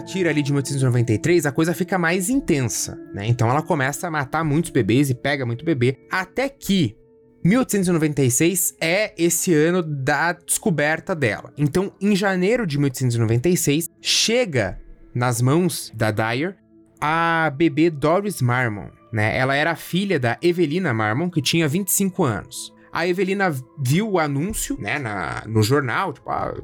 Partir 0.00 0.26
ali 0.26 0.42
de 0.42 0.50
1893, 0.50 1.44
a 1.44 1.52
coisa 1.52 1.74
fica 1.74 1.98
mais 1.98 2.30
intensa, 2.30 2.98
né? 3.12 3.26
Então 3.26 3.50
ela 3.50 3.60
começa 3.60 4.08
a 4.08 4.10
matar 4.10 4.42
muitos 4.42 4.70
bebês 4.70 5.10
e 5.10 5.14
pega 5.14 5.44
muito 5.44 5.62
bebê, 5.62 5.98
até 6.10 6.48
que 6.48 6.96
1896 7.44 8.76
é 8.80 9.12
esse 9.18 9.52
ano 9.52 9.82
da 9.82 10.32
descoberta 10.32 11.14
dela. 11.14 11.52
Então, 11.56 11.92
em 12.00 12.16
janeiro 12.16 12.66
de 12.66 12.78
1896, 12.78 13.88
chega 14.00 14.80
nas 15.14 15.42
mãos 15.42 15.92
da 15.94 16.10
Dyer 16.10 16.56
a 16.98 17.52
bebê 17.54 17.90
Doris 17.90 18.40
Marmon, 18.40 18.88
né? 19.12 19.36
Ela 19.36 19.54
era 19.54 19.76
filha 19.76 20.18
da 20.18 20.38
Evelina 20.40 20.94
Marmon, 20.94 21.28
que 21.28 21.42
tinha 21.42 21.68
25 21.68 22.24
anos. 22.24 22.72
A 22.92 23.06
Evelina 23.06 23.54
viu 23.78 24.12
o 24.12 24.18
anúncio, 24.18 24.76
né, 24.80 24.98
na, 24.98 25.44
no 25.46 25.62
jornal, 25.62 26.12
tipo, 26.12 26.28
ah, 26.30 26.54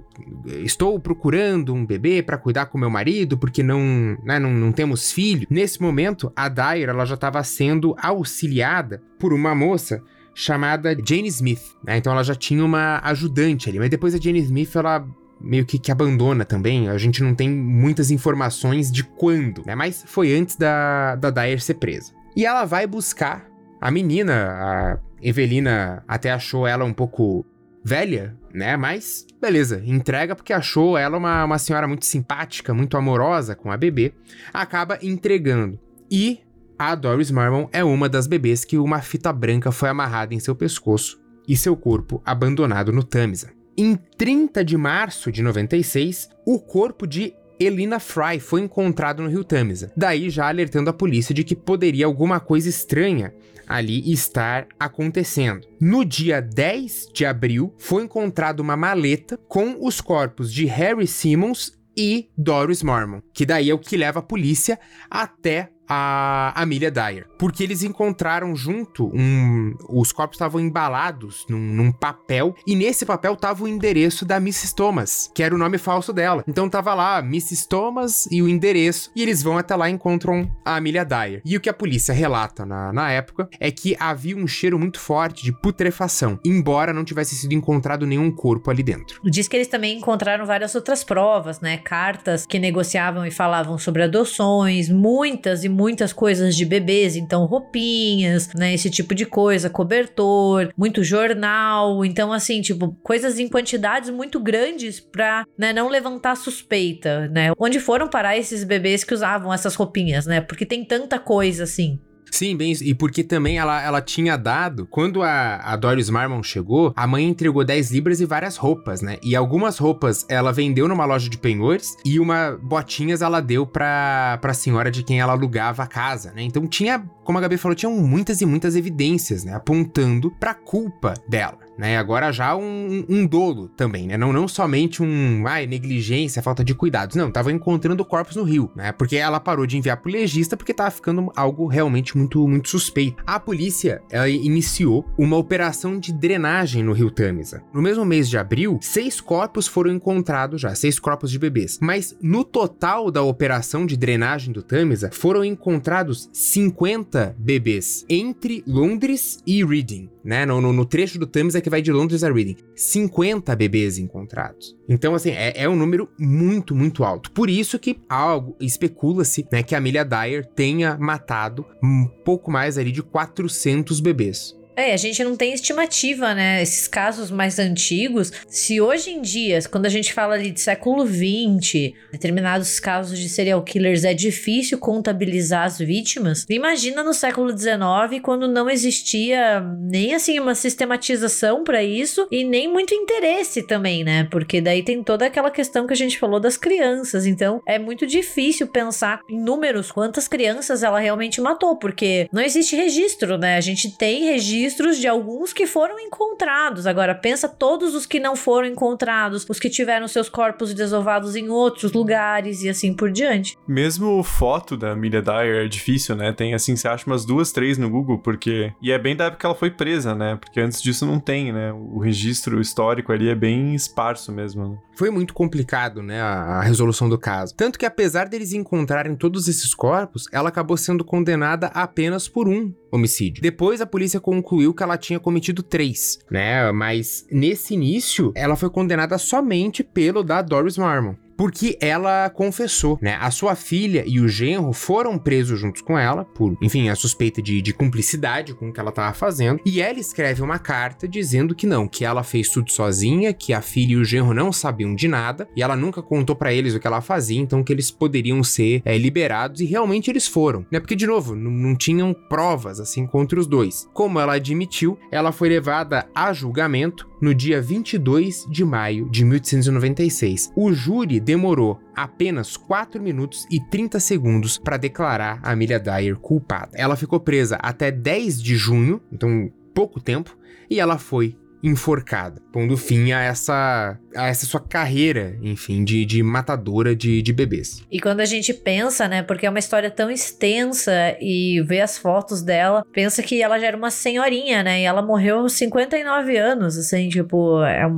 estou 0.47 0.99
procurando 0.99 1.73
um 1.73 1.87
bebê 1.87 2.23
para 2.23 2.37
cuidar 2.37 2.67
com 2.67 2.79
meu 2.79 2.91
marido 2.91 3.39
porque 3.39 3.63
não, 3.63 4.17
né, 4.25 4.39
não, 4.39 4.51
não 4.51 4.73
temos 4.73 5.13
filho. 5.13 5.47
Nesse 5.51 5.81
momento, 5.81 6.33
a 6.35 6.49
Dyer 6.49 6.89
ela 6.89 7.05
já 7.05 7.15
estava 7.15 7.43
sendo 7.45 7.95
auxiliada 8.01 9.03
por 9.19 9.33
uma 9.33 9.55
moça 9.55 10.03
chamada 10.35 10.95
Jane 10.95 11.29
Smith, 11.29 11.63
né? 11.83 11.97
Então 11.97 12.13
ela 12.13 12.23
já 12.23 12.35
tinha 12.35 12.63
uma 12.63 13.01
ajudante 13.03 13.71
ali, 13.71 13.79
mas 13.79 13.89
depois 13.89 14.15
a 14.15 14.19
Jane 14.19 14.41
Smith 14.41 14.77
ela 14.77 15.07
meio 15.41 15.65
que, 15.65 15.79
que 15.79 15.91
abandona 15.91 16.45
também. 16.45 16.89
A 16.89 16.99
gente 16.99 17.23
não 17.23 17.35
tem 17.35 17.49
muitas 17.49 18.11
informações 18.11 18.91
de 18.91 19.03
quando, 19.03 19.63
né? 19.65 19.75
Mas 19.75 20.05
foi 20.07 20.35
antes 20.35 20.57
da, 20.57 21.17
da 21.17 21.31
Dyer 21.31 21.61
ser 21.61 21.75
presa. 21.75 22.13
E 22.35 22.45
ela 22.45 22.65
vai 22.65 22.87
buscar 22.87 23.49
a 23.81 23.91
menina, 23.91 24.35
a 24.35 24.99
Evelina 25.23 26.03
até 26.07 26.31
achou 26.31 26.67
ela 26.67 26.85
um 26.85 26.93
pouco 26.93 27.45
velha, 27.85 28.37
né? 28.53 28.77
Mas 28.77 29.27
beleza, 29.41 29.83
entrega 29.87 30.35
porque 30.35 30.53
achou 30.53 30.99
ela 30.99 31.17
uma, 31.17 31.45
uma 31.45 31.59
senhora 31.59 31.87
muito 31.87 32.05
simpática, 32.05 32.75
muito 32.75 32.97
amorosa 32.97 33.55
com 33.55 33.71
a 33.71 33.77
bebê. 33.77 34.13
Acaba 34.53 34.99
entregando. 35.03 35.79
E 36.11 36.41
a 36.79 36.95
Doris 36.95 37.31
Marmon 37.31 37.69
é 37.73 37.83
uma 37.83 38.09
das 38.09 38.27
bebês 38.27 38.65
que 38.65 38.77
uma 38.77 39.01
fita 39.01 39.33
branca 39.33 39.73
foi 39.73 39.89
amarrada 39.89 40.35
em 40.35 40.41
seu 40.41 40.55
pescoço 40.55 41.21
e 41.49 41.57
seu 41.57 41.77
corpo 41.77 42.21
abandonado 42.25 42.93
no 42.93 43.05
Tamisa. 43.05 43.51
Em 43.79 43.95
30 43.95 44.65
de 44.65 44.77
março 44.77 45.31
de 45.31 45.43
96, 45.43 46.29
o 46.45 46.59
corpo 46.59 47.07
de 47.07 47.35
Elina 47.59 47.99
Fry 47.99 48.39
foi 48.41 48.61
encontrado 48.61 49.23
no 49.23 49.29
rio 49.29 49.45
Tamisa, 49.45 49.93
daí 49.97 50.31
já 50.31 50.49
alertando 50.49 50.91
a 50.91 50.93
polícia 50.93 51.35
de 51.35 51.45
que 51.45 51.57
poderia 51.57 52.07
alguma 52.07 52.41
coisa 52.41 52.69
estranha 52.69 53.35
ali 53.67 54.13
estar 54.13 54.69
acontecendo. 54.79 55.67
No 55.81 56.05
dia 56.05 56.41
10 56.41 57.09
de 57.13 57.27
abril, 57.27 57.75
foi 57.79 58.05
encontrada 58.05 58.63
uma 58.63 58.77
maleta 58.77 59.39
com 59.49 59.77
os 59.81 60.01
corpos 60.01 60.53
de 60.53 60.67
Harry 60.67 61.07
Simmons 61.07 61.73
e 61.97 62.29
Doris 62.37 62.83
Mormon, 62.83 63.23
que 63.33 63.47
daí 63.47 63.71
é 63.71 63.75
o 63.75 63.79
que 63.79 63.97
leva 63.97 64.21
a 64.21 64.23
polícia 64.23 64.79
até 65.11 65.71
a 65.89 66.53
Amelia 66.61 66.91
Dyer. 66.91 67.27
Porque 67.39 67.63
eles 67.63 67.83
encontraram 67.83 68.55
junto 68.55 69.11
um. 69.15 69.75
Os 69.89 70.13
corpos 70.13 70.37
estavam 70.37 70.61
embalados 70.61 71.45
num, 71.49 71.59
num, 71.59 71.93
papel, 71.93 72.55
e 72.67 72.75
nesse 72.75 73.05
papel 73.05 73.37
tava 73.37 73.65
o 73.65 73.69
endereço 73.69 74.25
da 74.25 74.37
Mrs. 74.37 74.75
Thomas, 74.75 75.31
que 75.35 75.43
era 75.43 75.55
o 75.55 75.59
nome 75.59 75.79
falso 75.79 76.13
dela. 76.13 76.45
Então 76.47 76.69
tava 76.69 76.95
lá 76.95 77.19
Mrs. 77.21 77.69
Thomas 77.69 78.27
e 78.31 78.43
o 78.43 78.49
endereço, 78.49 79.11
e 79.15 79.23
eles 79.23 79.43
vão 79.43 79.59
até 79.59 79.75
lá 79.75 79.89
e 79.89 79.93
encontram 79.93 80.51
a 80.65 80.77
Amelia 80.77 81.05
Dyer. 81.05 81.43
E 81.45 81.57
o 81.57 81.61
que 81.61 81.69
a 81.69 81.75
polícia 81.75 82.13
relata 82.13 82.65
na, 82.65 82.93
na 82.93 83.11
época 83.11 83.49
é 83.61 83.71
que 83.71 83.97
havia 83.99 84.37
um 84.37 84.47
cheiro 84.47 84.79
muito 84.79 84.99
forte 84.99 85.45
de 85.45 85.53
putrefação, 85.53 86.39
embora 86.45 86.93
não 86.93 87.05
tivesse 87.05 87.35
sido 87.37 87.53
encontrado 87.53 88.07
nenhum 88.07 88.31
corpo 88.31 88.71
ali 88.71 88.83
dentro. 88.83 89.21
Diz 89.25 89.49
que 89.49 89.57
eles 89.57 89.69
também 89.69 89.99
encontraram 89.99 90.47
várias 90.47 90.75
outras 90.75 91.05
provas, 91.05 91.61
né? 91.61 91.79
Cartas 91.79 92.47
que 92.47 92.59
negociavam 92.59 93.27
e 93.27 93.31
falavam 93.31 93.79
sobre 93.79 94.03
adoções, 94.03 94.89
muitas 94.89 95.65
e 95.65 95.69
muitas 95.77 96.13
coisas 96.13 96.57
de 96.57 96.65
bebês, 96.65 97.17
então 97.17 97.45
roupinhas, 97.45 98.49
né, 98.55 98.73
esse 98.73 98.89
tipo 98.89 99.15
de 99.15 99.27
coisa, 99.27 99.69
cobertor, 99.69 100.71
muito 100.77 101.05
jornal, 101.05 102.03
então 102.03 102.33
assim, 102.33 102.63
tipo, 102.63 102.97
coisas 103.03 103.39
em 103.39 103.47
quantidades 103.47 104.09
muito 104.09 104.41
grandes 104.41 104.99
pra, 104.99 105.45
né, 105.59 105.75
não 105.75 105.89
levantar 105.89 106.35
suspeita, 106.37 107.29
né? 107.29 107.53
Onde 107.59 107.79
foram 107.79 108.09
parar 108.09 108.39
esses 108.39 108.65
bebês 108.65 109.05
que 109.05 109.13
usavam 109.13 109.53
essas 109.53 109.75
roupinhas, 109.75 110.25
né? 110.25 110.41
Porque 110.41 110.65
tem 110.65 110.85
tanta 110.85 111.19
coisa 111.19 111.65
assim. 111.65 112.01
Sim, 112.31 112.57
bem, 112.57 112.73
e 112.83 112.95
porque 112.95 113.23
também 113.23 113.59
ela, 113.59 113.83
ela 113.83 114.01
tinha 114.01 114.37
dado, 114.37 114.87
quando 114.87 115.23
a, 115.23 115.57
a 115.57 115.77
Doris 115.77 116.11
Marmon 116.11 116.43
chegou, 116.43 116.93
a 116.97 117.07
mãe 117.07 117.25
entregou 117.25 117.65
10 117.65 117.91
libras 117.93 118.21
e 118.21 118.27
várias 118.27 118.57
roupas, 118.57 119.01
né? 119.01 119.19
E 119.23 119.35
algumas 119.35 119.79
roupas 119.79 120.27
ela 120.29 120.53
vendeu 120.53 120.89
numa 120.89 121.05
loja 121.05 121.29
de 121.29 121.39
penhores 121.39 121.97
e 122.05 122.21
uma 122.21 122.59
botinhas 122.63 123.23
ela 123.23 123.41
deu 123.41 123.67
pra, 123.67 124.39
pra 124.41 124.55
senhora 124.55 124.91
de 124.91 125.03
quem 125.03 125.21
ela 125.21 125.33
alugava 125.33 125.83
a 125.83 125.87
casa, 125.87 126.33
né? 126.33 126.43
Então 126.43 126.67
tinha, 126.67 127.05
como 127.25 127.39
a 127.39 127.41
Gabi 127.41 127.57
falou, 127.57 127.75
tinham 127.75 127.93
muitas 127.93 128.41
e 128.41 128.47
muitas 128.47 128.77
evidências, 128.77 129.45
né? 129.45 129.55
Apontando 129.55 130.31
pra 130.31 130.55
culpa 130.55 131.15
dela 131.29 131.66
né? 131.79 131.97
Agora 131.97 132.33
já 132.33 132.57
um, 132.57 133.05
um 133.09 133.27
dolo 133.27 133.69
também, 133.69 134.07
né? 134.07 134.17
Não, 134.17 134.33
não 134.33 134.49
somente 134.49 135.03
um, 135.03 135.45
ai, 135.47 135.67
negligência, 135.67 136.43
falta 136.43 136.65
de 136.65 136.75
cuidados. 136.75 137.17
Não, 137.17 137.31
tava 137.31 137.53
encontrando 137.53 138.05
corpos 138.05 138.37
no 138.37 138.43
rio, 138.43 138.71
né? 138.75 138.93
Porque 138.93 139.17
ela 139.17 139.41
parou 139.41 139.67
de 139.67 139.77
enviar 139.77 139.97
pro 139.99 140.11
legista 140.11 140.57
porque 140.57 140.75
tava 140.75 140.91
ficando 140.91 141.31
algo 141.37 141.67
realmente 141.67 142.17
muito, 142.17 142.47
muito 142.47 142.69
suspeito. 142.69 143.23
A 143.27 143.39
polícia, 143.39 144.03
ela 144.11 144.29
iniciou 144.29 145.05
uma 145.19 145.37
operação 145.37 145.99
de 145.99 146.13
drenagem 146.13 146.83
no 146.83 146.93
rio 146.93 147.11
Tamisa. 147.11 147.63
No 147.73 147.83
mesmo 147.83 148.05
mês 148.05 148.29
de 148.29 148.39
abril, 148.39 148.79
seis 148.81 149.21
corpos 149.21 149.67
foram 149.67 149.91
encontrados 149.91 150.61
já, 150.61 150.75
seis 150.75 150.99
corpos 150.99 151.31
de 151.31 151.39
bebês. 151.39 151.79
Mas 151.81 152.17
no 152.21 152.45
total 152.45 153.11
da 153.11 153.23
operação 153.23 153.87
de 153.87 153.97
drenagem 153.97 154.53
do 154.53 154.63
Tamisa, 154.63 155.11
foram 155.13 155.45
encontrados 155.45 156.29
50 156.33 157.37
bebês 157.39 158.05
entre 158.09 158.63
Londres 158.67 159.43
e 159.47 159.65
Reading 159.65 160.11
né? 160.27 160.45
No, 160.45 160.61
no, 160.61 160.73
no, 160.73 160.85
trecho 160.85 161.19
do 161.19 161.27
Thames 161.27 161.55
é 161.55 161.61
que 161.61 161.71
vai 161.71 161.81
de 161.81 161.93
Londres 161.93 162.25
a 162.25 162.33
Reading. 162.33 162.57
50 162.75 163.55
bebês 163.55 163.97
encontrados. 163.97 164.77
Então, 164.89 165.15
assim, 165.15 165.31
é, 165.31 165.53
é 165.55 165.69
um 165.69 165.77
número 165.77 166.09
muito, 166.19 166.75
muito 166.75 167.05
alto. 167.05 167.31
Por 167.31 167.49
isso 167.49 167.79
que 167.79 168.01
algo 168.09 168.57
especula-se, 168.61 169.47
né, 169.53 169.63
que 169.63 169.75
a 169.75 169.79
Amelia 169.79 170.05
Dyer 170.05 170.45
tenha 170.45 170.99
matado 170.99 171.65
um 171.83 172.07
pouco 172.25 172.51
mais 172.51 172.77
ali 172.77 172.91
de 172.91 173.03
400 173.03 174.01
bebês. 174.01 174.56
É, 174.77 174.93
a 174.93 174.97
gente 174.99 175.25
não 175.25 175.35
tem 175.35 175.55
estimativa, 175.55 176.35
né? 176.35 176.63
Esses 176.63 176.87
casos 176.87 177.31
mais 177.31 177.59
antigos. 177.59 178.31
Se 178.47 178.79
hoje 178.79 179.11
em 179.11 179.23
dia, 179.23 179.59
quando 179.71 179.87
a 179.87 179.89
gente 179.89 180.13
fala 180.13 180.35
ali 180.35 180.51
de 180.51 180.61
século 180.61 181.07
XX, 181.07 181.95
determinados 182.13 182.79
casos 182.79 183.19
de 183.19 183.27
serial 183.27 183.63
killers 183.63 184.05
é 184.05 184.13
difícil 184.13 184.79
contabilizar 184.79 185.65
as 185.65 185.79
vítimas, 185.79 186.45
imagina 186.51 187.03
no 187.03 187.15
século 187.15 187.57
XIX, 187.57 188.21
quando 188.23 188.47
não 188.47 188.69
existia 188.69 189.63
nem 189.81 190.15
assim 190.15 190.39
uma 190.39 190.55
sistematização 190.55 191.65
para 191.65 191.83
isso 191.83 192.29
e 192.31 192.45
nem 192.45 192.71
muito 192.71 192.95
interesse 192.95 193.63
também, 193.63 194.05
né? 194.05 194.29
Porque 194.31 194.61
daí 194.61 194.83
tem 194.83 195.03
toda 195.03 195.25
aquela 195.25 195.51
questão 195.51 195.87
que 195.87 195.95
a 195.95 195.97
gente 195.97 196.19
falou 196.19 196.39
das 196.39 196.59
crianças. 196.59 197.25
Então 197.25 197.63
é 197.67 197.79
muito 197.79 198.07
difícil 198.07 198.67
pensar 198.67 199.21
em 199.27 199.41
números 199.41 199.91
quantas 199.91 200.29
crianças 200.29 200.83
ela 200.83 200.99
realmente 200.99 201.41
matou, 201.41 201.79
porque 201.79 202.29
não 202.31 202.43
existe 202.43 202.77
registro, 202.77 203.39
né? 203.39 203.57
A 203.57 203.61
gente 203.63 203.97
tem 203.97 204.25
registro 204.25 204.66
registros 204.67 204.99
de 204.99 205.07
alguns 205.07 205.53
que 205.53 205.67
foram 205.67 205.99
encontrados. 206.01 206.87
Agora, 206.87 207.15
pensa 207.15 207.49
todos 207.49 207.95
os 207.95 208.05
que 208.05 208.19
não 208.19 208.35
foram 208.35 208.67
encontrados, 208.67 209.47
os 209.49 209.61
que 209.61 209.71
tiveram 209.71 210.09
seus 210.09 210.29
corpos 210.29 210.75
desovados 210.75 211.37
em 211.37 211.49
outros 211.49 211.93
lugares 211.93 212.63
e 212.63 212.69
assim 212.69 212.93
por 212.93 213.11
diante. 213.11 213.57
Mesmo 213.67 214.23
foto 214.25 214.77
da 214.77 214.93
Amelia 214.93 215.23
Dyer 215.23 215.65
é 215.65 215.69
difícil, 215.69 216.17
né? 216.17 216.33
Tem 216.33 216.53
assim, 216.53 216.75
você 216.75 216.89
acha 216.89 217.07
umas 217.07 217.25
duas, 217.25 217.53
três 217.53 217.79
no 217.79 217.89
Google, 217.89 218.19
porque. 218.19 218.73
E 218.83 218.91
é 218.91 218.99
bem 218.99 219.15
da 219.15 219.27
época 219.27 219.41
que 219.41 219.47
ela 219.47 219.55
foi 219.55 219.71
presa, 219.71 220.15
né? 220.15 220.37
Porque 220.41 220.61
antes 220.61 220.83
disso 220.83 221.07
não 221.07 221.21
tem, 221.21 221.53
né? 221.53 221.73
O 221.73 221.99
registro 221.99 222.61
histórico 222.61 223.13
ali 223.13 223.29
é 223.29 223.35
bem 223.35 223.75
esparso 223.75 224.33
mesmo. 224.33 224.69
Né? 224.69 224.77
Foi 224.97 225.11
muito 225.11 225.33
complicado, 225.33 226.03
né? 226.03 226.21
A, 226.21 226.59
a 226.59 226.63
resolução 226.63 227.09
do 227.09 227.19
caso. 227.19 227.55
Tanto 227.55 227.79
que, 227.79 227.87
apesar 227.87 228.29
deles 228.29 228.53
encontrarem 228.53 229.15
todos 229.15 229.47
esses 229.47 229.75
corpos, 229.75 230.27
ela 230.33 230.49
acabou 230.49 230.77
sendo 230.77 231.05
condenada 231.05 231.69
apenas 231.69 232.29
por 232.29 232.49
um 232.49 232.75
homicídio. 232.91 233.43
Depois 233.43 233.81
a 233.81 233.87
polícia 233.87 234.21
concluiu 234.21 234.75
que 234.75 234.83
ela 234.83 234.97
tinha 234.97 235.21
cometido 235.21 235.63
três, 235.63 236.19
né? 236.31 236.71
Mas 236.73 237.27
nesse 237.31 237.75
início, 237.75 238.33
ela 238.35 238.57
foi 238.57 238.71
condenada 238.71 239.19
somente 239.19 239.83
pelo 239.83 240.23
da 240.23 240.43
Doris 240.43 240.79
Marmon 240.79 241.15
porque 241.37 241.77
ela 241.81 242.31
confessou, 242.31 242.99
né? 243.01 243.17
A 243.21 243.31
sua 243.31 243.55
filha 243.55 244.05
e 244.07 244.21
o 244.21 244.29
genro 244.29 244.73
foram 244.73 245.19
presos 245.19 245.59
juntos 245.59 245.83
com 245.83 245.99
ela 245.99 246.25
por, 246.25 246.57
enfim, 246.63 246.89
a 246.89 246.95
suspeita 246.95 247.43
de, 247.43 247.61
de 247.61 247.73
cumplicidade 247.73 248.55
com 248.55 248.69
o 248.69 248.73
que 248.73 248.81
ela 248.81 248.91
estava 248.91 249.13
fazendo. 249.15 249.61
E 249.65 249.81
ela 249.81 249.99
escreve 249.99 250.43
uma 250.43 250.59
carta 250.59 251.07
dizendo 251.07 251.55
que 251.55 251.67
não, 251.67 251.87
que 251.87 252.05
ela 252.05 252.23
fez 252.23 252.49
tudo 252.49 252.71
sozinha, 252.71 253.33
que 253.33 253.53
a 253.53 253.61
filha 253.61 253.93
e 253.93 253.97
o 253.97 254.05
genro 254.05 254.33
não 254.33 254.53
sabiam 254.53 254.95
de 254.95 255.09
nada 255.09 255.49
e 255.57 255.63
ela 255.63 255.77
nunca 255.77 256.03
contou 256.03 256.35
para 256.35 256.53
eles 256.53 256.75
o 256.75 256.81
que 256.81 256.87
ela 256.87 257.01
fazia, 257.01 257.41
então 257.41 257.63
que 257.63 257.73
eles 257.73 257.91
poderiam 257.91 258.43
ser 258.43 258.83
é, 258.85 258.97
liberados 258.97 259.61
e 259.61 259.65
realmente 259.65 260.11
eles 260.11 260.27
foram, 260.27 260.65
né? 260.71 260.81
Porque 260.81 260.97
de 260.97 261.07
novo, 261.07 261.35
não 261.35 261.77
tinham 261.77 262.15
provas 262.15 262.81
assim 262.81 263.07
contra 263.07 263.39
os 263.39 263.47
dois. 263.47 263.89
Como 263.93 264.19
ela 264.19 264.35
admitiu, 264.35 264.99
ela 265.11 265.33
foi 265.33 265.49
levada 265.49 266.09
a 266.15 266.33
julgamento 266.33 267.09
no 267.21 267.35
dia 267.35 267.61
22 267.61 268.47
de 268.51 268.65
maio 268.65 269.09
de 269.11 269.25
1896. 269.25 270.53
O 270.57 270.73
júri 270.73 271.21
demorou 271.27 271.81
apenas 271.95 272.57
4 272.57 273.03
minutos 273.03 273.45
e 273.51 273.61
30 273.61 273.99
segundos 273.99 274.57
para 274.57 274.77
declarar 274.77 275.41
a 275.43 275.51
Amelia 275.51 275.81
Dyer 275.81 276.17
culpada. 276.17 276.71
Ela 276.75 276.95
ficou 276.95 277.19
presa 277.19 277.57
até 277.61 277.91
10 277.91 278.41
de 278.41 278.55
junho, 278.55 279.03
então 279.13 279.51
pouco 279.75 280.01
tempo, 280.01 280.39
e 280.71 280.79
ela 280.79 280.99
foi 280.99 281.37
enforcada, 281.63 282.41
pondo 282.53 282.77
fim 282.77 283.11
a 283.11 283.23
essa, 283.23 283.99
a 284.15 284.29
essa 284.29 284.47
sua 284.47 284.61
carreira, 284.61 285.37
enfim, 285.43 285.83
de, 285.83 286.05
de 286.05 286.23
matadora 286.23 286.95
de, 286.95 287.21
de 287.21 287.33
bebês. 287.33 287.83
E 287.91 287.99
quando 287.99 288.21
a 288.21 288.25
gente 288.25 288.55
pensa, 288.55 289.09
né, 289.09 289.23
porque 289.25 289.47
é 289.47 289.51
uma 289.51 289.59
história 289.59 289.91
tão 289.91 290.09
extensa 290.09 291.17
e 291.21 291.61
vê 291.63 291.81
as 291.81 291.99
fotos 291.99 292.41
dela, 292.41 292.85
pensa 292.93 293.21
que 293.21 293.43
ela 293.43 293.59
já 293.59 293.67
era 293.67 293.77
uma 293.77 293.91
senhorinha, 293.91 294.63
né, 294.63 294.83
e 294.83 294.85
ela 294.85 295.03
morreu 295.03 295.41
aos 295.41 295.55
59 295.55 296.37
anos, 296.37 296.79
assim, 296.79 297.09
tipo, 297.09 297.61
é 297.65 297.91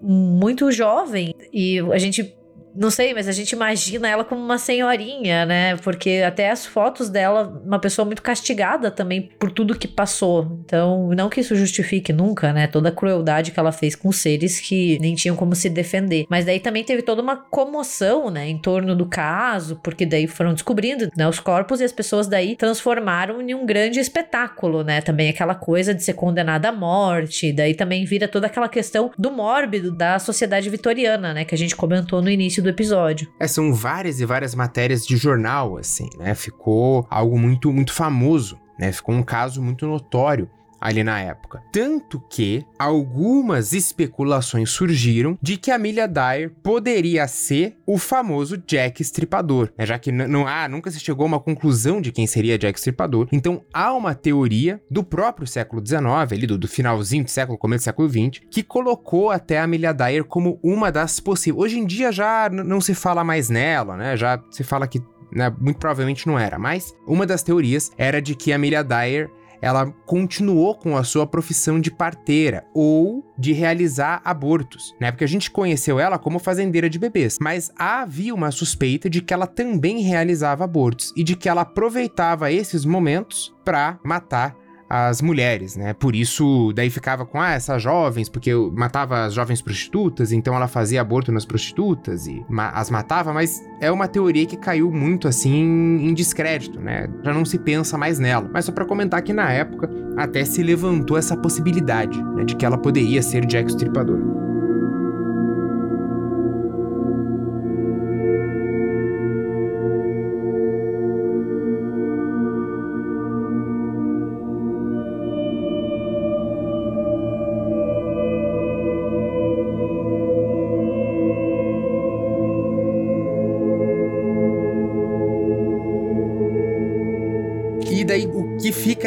muito 0.00 0.72
jovem, 0.72 1.34
e 1.52 1.78
a 1.92 1.98
gente 1.98 2.39
não 2.74 2.90
sei, 2.90 3.14
mas 3.14 3.28
a 3.28 3.32
gente 3.32 3.52
imagina 3.52 4.08
ela 4.08 4.24
como 4.24 4.42
uma 4.42 4.58
senhorinha, 4.58 5.44
né? 5.44 5.76
Porque 5.76 6.22
até 6.26 6.50
as 6.50 6.64
fotos 6.66 7.08
dela, 7.08 7.60
uma 7.64 7.78
pessoa 7.78 8.04
muito 8.04 8.22
castigada 8.22 8.90
também 8.90 9.22
por 9.38 9.50
tudo 9.50 9.78
que 9.78 9.88
passou. 9.88 10.60
Então, 10.64 11.08
não 11.10 11.28
que 11.28 11.40
isso 11.40 11.54
justifique 11.56 12.12
nunca, 12.12 12.52
né? 12.52 12.66
Toda 12.66 12.88
a 12.88 12.92
crueldade 12.92 13.50
que 13.50 13.60
ela 13.60 13.72
fez 13.72 13.94
com 13.94 14.12
seres 14.12 14.60
que 14.60 14.98
nem 15.00 15.14
tinham 15.14 15.36
como 15.36 15.54
se 15.54 15.68
defender. 15.68 16.26
Mas 16.28 16.44
daí 16.44 16.60
também 16.60 16.84
teve 16.84 17.02
toda 17.02 17.22
uma 17.22 17.36
comoção, 17.36 18.30
né? 18.30 18.48
Em 18.48 18.58
torno 18.58 18.94
do 18.94 19.06
caso, 19.06 19.80
porque 19.82 20.06
daí 20.06 20.26
foram 20.26 20.52
descobrindo 20.52 21.08
né, 21.16 21.28
os 21.28 21.40
corpos 21.40 21.80
e 21.80 21.84
as 21.84 21.92
pessoas 21.92 22.26
daí 22.26 22.56
transformaram 22.56 23.40
em 23.40 23.54
um 23.54 23.66
grande 23.66 23.98
espetáculo, 23.98 24.84
né? 24.84 25.00
Também 25.00 25.28
aquela 25.28 25.54
coisa 25.54 25.94
de 25.94 26.02
ser 26.02 26.14
condenada 26.14 26.68
à 26.68 26.72
morte. 26.72 27.52
Daí 27.52 27.74
também 27.74 28.04
vira 28.04 28.28
toda 28.28 28.46
aquela 28.46 28.68
questão 28.68 29.10
do 29.18 29.30
mórbido 29.30 29.90
da 29.90 30.18
sociedade 30.18 30.70
vitoriana, 30.70 31.34
né? 31.34 31.44
Que 31.44 31.54
a 31.54 31.58
gente 31.58 31.74
comentou 31.74 32.22
no 32.22 32.30
início 32.30 32.59
do 32.62 32.68
episódio. 32.68 33.28
É, 33.38 33.46
são 33.46 33.74
várias 33.74 34.20
e 34.20 34.24
várias 34.24 34.54
matérias 34.54 35.06
de 35.06 35.16
jornal, 35.16 35.76
assim, 35.76 36.08
né? 36.18 36.34
Ficou 36.34 37.06
algo 37.10 37.38
muito, 37.38 37.72
muito 37.72 37.92
famoso, 37.92 38.58
né? 38.78 38.92
Ficou 38.92 39.14
um 39.14 39.22
caso 39.22 39.62
muito 39.62 39.86
notório 39.86 40.48
ali 40.80 41.04
na 41.04 41.20
época. 41.20 41.62
Tanto 41.72 42.20
que 42.28 42.64
algumas 42.78 43.72
especulações 43.72 44.70
surgiram 44.70 45.38
de 45.42 45.56
que 45.56 45.70
a 45.70 45.74
Amelia 45.74 46.08
Dyer 46.08 46.50
poderia 46.62 47.26
ser 47.28 47.76
o 47.86 47.98
famoso 47.98 48.56
Jack 48.56 49.02
Stripador, 49.02 49.70
né? 49.76 49.84
já 49.84 49.98
que 49.98 50.10
não 50.10 50.46
há, 50.46 50.68
nunca 50.68 50.90
se 50.90 51.00
chegou 51.00 51.24
a 51.24 51.26
uma 51.26 51.40
conclusão 51.40 52.00
de 52.00 52.12
quem 52.12 52.26
seria 52.26 52.58
Jack 52.58 52.78
Stripador. 52.78 53.28
Então 53.32 53.62
há 53.72 53.92
uma 53.92 54.14
teoria 54.14 54.80
do 54.90 55.04
próprio 55.04 55.46
século 55.46 55.84
XIX, 55.84 56.02
ali 56.32 56.46
do, 56.46 56.56
do 56.56 56.68
finalzinho 56.68 57.24
do 57.24 57.30
século, 57.30 57.58
começo 57.58 57.82
do 57.82 57.84
século 57.84 58.08
XX, 58.08 58.42
que 58.50 58.62
colocou 58.62 59.30
até 59.30 59.58
a 59.58 59.64
Amelia 59.64 59.92
Dyer 59.92 60.24
como 60.24 60.58
uma 60.62 60.90
das 60.90 61.20
possíveis. 61.20 61.62
Hoje 61.62 61.78
em 61.78 61.84
dia 61.84 62.10
já 62.12 62.48
não 62.48 62.80
se 62.80 62.94
fala 62.94 63.22
mais 63.22 63.48
nela, 63.48 63.96
né? 63.96 64.16
Já 64.16 64.42
se 64.50 64.62
fala 64.62 64.86
que 64.86 65.02
né, 65.32 65.52
muito 65.60 65.78
provavelmente 65.78 66.26
não 66.26 66.38
era, 66.38 66.58
mas 66.58 66.94
uma 67.06 67.26
das 67.26 67.42
teorias 67.42 67.92
era 67.96 68.20
de 68.20 68.34
que 68.34 68.52
a 68.52 68.56
Amelia 68.56 68.82
Dyer 68.82 69.30
ela 69.60 69.86
continuou 70.06 70.74
com 70.74 70.96
a 70.96 71.04
sua 71.04 71.26
profissão 71.26 71.80
de 71.80 71.90
parteira 71.90 72.64
ou 72.74 73.24
de 73.38 73.52
realizar 73.52 74.20
abortos, 74.24 74.94
né? 75.00 75.10
Porque 75.10 75.24
a 75.24 75.28
gente 75.28 75.50
conheceu 75.50 75.98
ela 75.98 76.18
como 76.18 76.38
fazendeira 76.38 76.88
de 76.88 76.98
bebês, 76.98 77.38
mas 77.40 77.70
havia 77.76 78.34
uma 78.34 78.50
suspeita 78.50 79.08
de 79.08 79.20
que 79.20 79.34
ela 79.34 79.46
também 79.46 80.00
realizava 80.00 80.64
abortos 80.64 81.12
e 81.16 81.22
de 81.22 81.36
que 81.36 81.48
ela 81.48 81.62
aproveitava 81.62 82.52
esses 82.52 82.84
momentos 82.84 83.54
para 83.64 83.98
matar 84.04 84.56
as 84.90 85.22
mulheres, 85.22 85.76
né? 85.76 85.94
Por 85.94 86.16
isso, 86.16 86.72
daí 86.74 86.90
ficava 86.90 87.24
com, 87.24 87.40
ah, 87.40 87.52
essas 87.52 87.80
jovens, 87.80 88.28
porque 88.28 88.52
matava 88.72 89.24
as 89.24 89.32
jovens 89.32 89.62
prostitutas, 89.62 90.32
então 90.32 90.52
ela 90.56 90.66
fazia 90.66 91.00
aborto 91.00 91.30
nas 91.30 91.44
prostitutas 91.44 92.26
e 92.26 92.44
ma 92.48 92.70
as 92.70 92.90
matava, 92.90 93.32
mas 93.32 93.62
é 93.80 93.92
uma 93.92 94.08
teoria 94.08 94.44
que 94.46 94.56
caiu 94.56 94.90
muito 94.90 95.28
assim 95.28 95.52
em 95.54 96.12
descrédito, 96.12 96.80
né? 96.80 97.08
Já 97.22 97.32
não 97.32 97.44
se 97.44 97.56
pensa 97.56 97.96
mais 97.96 98.18
nela. 98.18 98.50
Mas 98.52 98.64
só 98.64 98.72
para 98.72 98.84
comentar 98.84 99.22
que 99.22 99.32
na 99.32 99.52
época 99.52 99.88
até 100.16 100.44
se 100.44 100.60
levantou 100.60 101.16
essa 101.16 101.36
possibilidade, 101.36 102.20
né, 102.34 102.44
de 102.44 102.56
que 102.56 102.66
ela 102.66 102.76
poderia 102.76 103.22
ser 103.22 103.46
Jack 103.46 103.70
Stripador. 103.70 104.18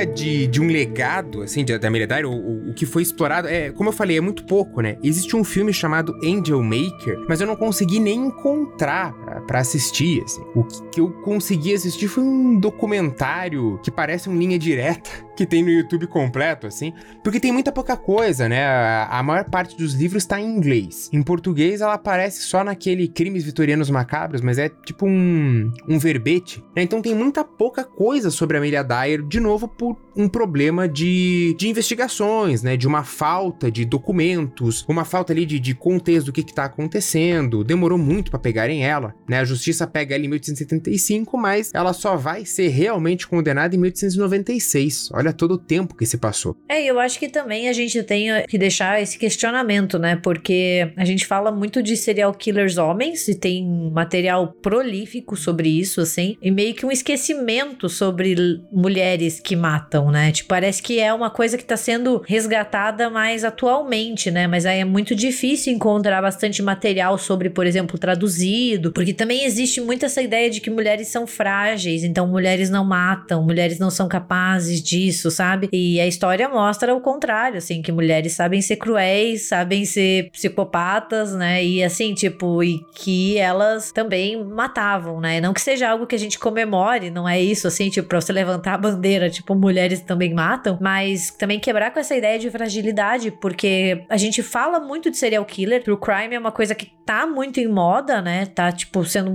De, 0.05 0.47
de 0.47 0.61
um 0.61 0.67
legado, 0.67 1.41
assim, 1.41 1.63
da 1.63 1.89
Military, 1.89 2.25
o, 2.25 2.69
o 2.69 2.73
que 2.73 2.85
foi 2.85 3.01
explorado, 3.01 3.47
é, 3.47 3.71
como 3.71 3.89
eu 3.89 3.93
falei, 3.93 4.17
é 4.17 4.21
muito 4.21 4.45
pouco, 4.45 4.81
né? 4.81 4.97
Existe 5.03 5.35
um 5.35 5.43
filme 5.43 5.73
chamado 5.73 6.13
Angel 6.23 6.61
Maker, 6.61 7.25
mas 7.27 7.41
eu 7.41 7.47
não 7.47 7.55
consegui 7.55 7.99
nem 7.99 8.27
encontrar 8.27 9.13
para 9.47 9.59
assistir, 9.59 10.23
assim. 10.23 10.43
O 10.55 10.63
que, 10.63 10.89
que 10.89 11.01
eu 11.01 11.11
consegui 11.21 11.73
assistir 11.73 12.07
foi 12.07 12.23
um 12.23 12.59
documentário 12.59 13.79
que 13.83 13.91
parece 13.91 14.29
um 14.29 14.37
linha 14.37 14.57
direta 14.57 15.22
que 15.35 15.45
tem 15.45 15.63
no 15.63 15.69
YouTube 15.69 16.07
completo, 16.07 16.67
assim, 16.67 16.93
porque 17.23 17.39
tem 17.39 17.51
muita 17.51 17.71
pouca 17.71 17.97
coisa, 17.97 18.47
né? 18.47 18.65
A, 19.09 19.21
maior 19.23 19.45
parte 19.45 19.75
dos 19.75 19.93
livros 19.93 20.25
tá 20.25 20.39
em 20.39 20.45
inglês. 20.45 21.09
Em 21.11 21.23
português, 21.23 21.81
ela 21.81 21.93
aparece 21.93 22.41
só 22.43 22.63
naquele 22.63 23.07
Crimes 23.07 23.43
Vitorianos 23.43 23.89
Macabros, 23.89 24.41
mas 24.41 24.57
é 24.57 24.69
tipo 24.69 25.05
um, 25.07 25.71
um 25.87 25.97
verbete, 25.97 26.63
né? 26.75 26.83
Então 26.83 27.01
tem 27.01 27.15
muita 27.15 27.43
pouca 27.43 27.83
coisa 27.83 28.29
sobre 28.29 28.57
a 28.57 28.59
Amelia 28.59 28.83
Dyer, 28.83 29.21
de 29.23 29.39
novo, 29.39 29.67
por 29.67 29.97
um 30.15 30.27
problema 30.27 30.87
de, 30.87 31.55
de 31.57 31.67
investigações, 31.67 32.61
né? 32.63 32.77
De 32.77 32.87
uma 32.87 33.03
falta 33.03 33.71
de 33.71 33.85
documentos, 33.85 34.85
uma 34.87 35.05
falta 35.05 35.33
ali 35.33 35.45
de, 35.45 35.59
de 35.59 35.73
contexto 35.73 36.27
do 36.27 36.33
que, 36.33 36.43
que 36.43 36.53
tá 36.53 36.65
acontecendo. 36.65 37.63
Demorou 37.63 37.97
muito 37.97 38.31
para 38.31 38.39
pegarem 38.39 38.85
ela, 38.85 39.13
né? 39.27 39.39
A 39.39 39.45
justiça 39.45 39.87
pega 39.87 40.15
ela 40.15 40.25
em 40.25 40.29
1875, 40.29 41.37
mas 41.37 41.71
ela 41.73 41.93
só 41.93 42.15
vai 42.15 42.45
ser 42.45 42.69
realmente 42.69 43.27
condenada 43.27 43.75
em 43.75 43.79
1896. 43.79 45.09
Olha 45.13 45.33
todo 45.33 45.53
o 45.53 45.57
tempo 45.57 45.95
que 45.95 46.05
se 46.05 46.17
passou. 46.17 46.55
É, 46.69 46.83
eu 46.83 46.99
acho 46.99 47.19
que 47.19 47.29
também 47.29 47.67
a 47.67 47.73
gente 47.73 48.01
tem 48.03 48.27
que 48.47 48.57
deixar 48.57 49.01
esse 49.01 49.17
questionamento, 49.17 49.97
né? 49.97 50.15
Porque 50.15 50.91
a 50.97 51.05
gente 51.05 51.25
fala 51.25 51.51
muito 51.51 51.81
de 51.81 51.95
serial 51.97 52.33
killers 52.33 52.77
homens 52.77 53.27
e 53.27 53.35
tem 53.35 53.67
material 53.91 54.53
prolífico 54.61 55.35
sobre 55.35 55.69
isso, 55.69 56.01
assim, 56.01 56.37
e 56.41 56.51
meio 56.51 56.73
que 56.73 56.85
um 56.85 56.91
esquecimento 56.91 57.89
sobre 57.89 58.35
mulheres 58.71 59.39
que 59.39 59.55
matam, 59.55 60.02
né? 60.11 60.31
Tipo, 60.31 60.49
parece 60.49 60.81
que 60.81 60.99
é 60.99 61.13
uma 61.13 61.29
coisa 61.29 61.57
que 61.57 61.63
tá 61.63 61.77
sendo 61.77 62.23
resgatada 62.25 63.09
mais 63.09 63.43
atualmente, 63.43 64.29
né? 64.31 64.47
Mas 64.47 64.65
aí 64.65 64.79
é 64.79 64.85
muito 64.85 65.15
difícil 65.15 65.73
encontrar 65.73 66.21
bastante 66.21 66.61
material 66.61 67.17
sobre, 67.17 67.49
por 67.49 67.65
exemplo, 67.65 67.97
traduzido, 67.97 68.91
porque 68.91 69.13
também 69.13 69.43
existe 69.45 69.81
muito 69.81 70.05
essa 70.05 70.21
ideia 70.21 70.49
de 70.49 70.61
que 70.61 70.69
mulheres 70.69 71.07
são 71.07 71.25
frágeis, 71.27 72.03
então 72.03 72.27
mulheres 72.27 72.69
não 72.69 72.85
matam, 72.85 73.43
mulheres 73.43 73.79
não 73.79 73.89
são 73.89 74.07
capazes 74.07 74.81
disso, 74.81 75.29
sabe? 75.31 75.69
E 75.71 75.99
a 75.99 76.07
história 76.07 76.47
mostra 76.49 76.93
o 76.93 77.01
contrário, 77.01 77.57
assim, 77.57 77.81
que 77.81 77.91
mulheres 77.91 78.33
sabem 78.33 78.61
ser 78.61 78.77
cruéis, 78.77 79.47
sabem 79.47 79.85
ser 79.85 80.29
psicopatas, 80.31 81.33
né? 81.33 81.63
E 81.63 81.83
assim, 81.83 82.13
tipo, 82.13 82.63
e 82.63 82.79
que 82.95 83.37
elas 83.37 83.91
também 83.91 84.43
matavam, 84.43 85.19
né? 85.19 85.39
Não 85.41 85.53
que 85.53 85.61
seja 85.61 85.89
algo 85.89 86.07
que 86.07 86.15
a 86.15 86.19
gente 86.19 86.39
comemore, 86.39 87.09
não 87.09 87.27
é 87.27 87.41
isso, 87.41 87.67
assim, 87.67 87.89
tipo, 87.89 88.07
pra 88.07 88.19
você 88.19 88.33
levantar 88.33 88.73
a 88.75 88.77
bandeira, 88.77 89.29
tipo, 89.29 89.55
mulheres 89.55 89.92
também 90.01 90.33
matam, 90.33 90.77
mas 90.81 91.29
também 91.31 91.59
quebrar 91.59 91.91
com 91.91 91.99
essa 91.99 92.15
ideia 92.15 92.39
de 92.39 92.49
fragilidade, 92.49 93.31
porque 93.31 94.05
a 94.09 94.17
gente 94.17 94.41
fala 94.41 94.79
muito 94.79 95.09
de 95.09 95.17
serial 95.17 95.45
killer, 95.45 95.83
true 95.83 95.97
crime 95.97 96.35
é 96.35 96.39
uma 96.39 96.51
coisa 96.51 96.75
que 96.75 96.91
tá 97.05 97.27
muito 97.27 97.59
em 97.59 97.67
moda, 97.67 98.21
né? 98.21 98.45
Tá, 98.45 98.71
tipo, 98.71 99.03
sendo 99.03 99.29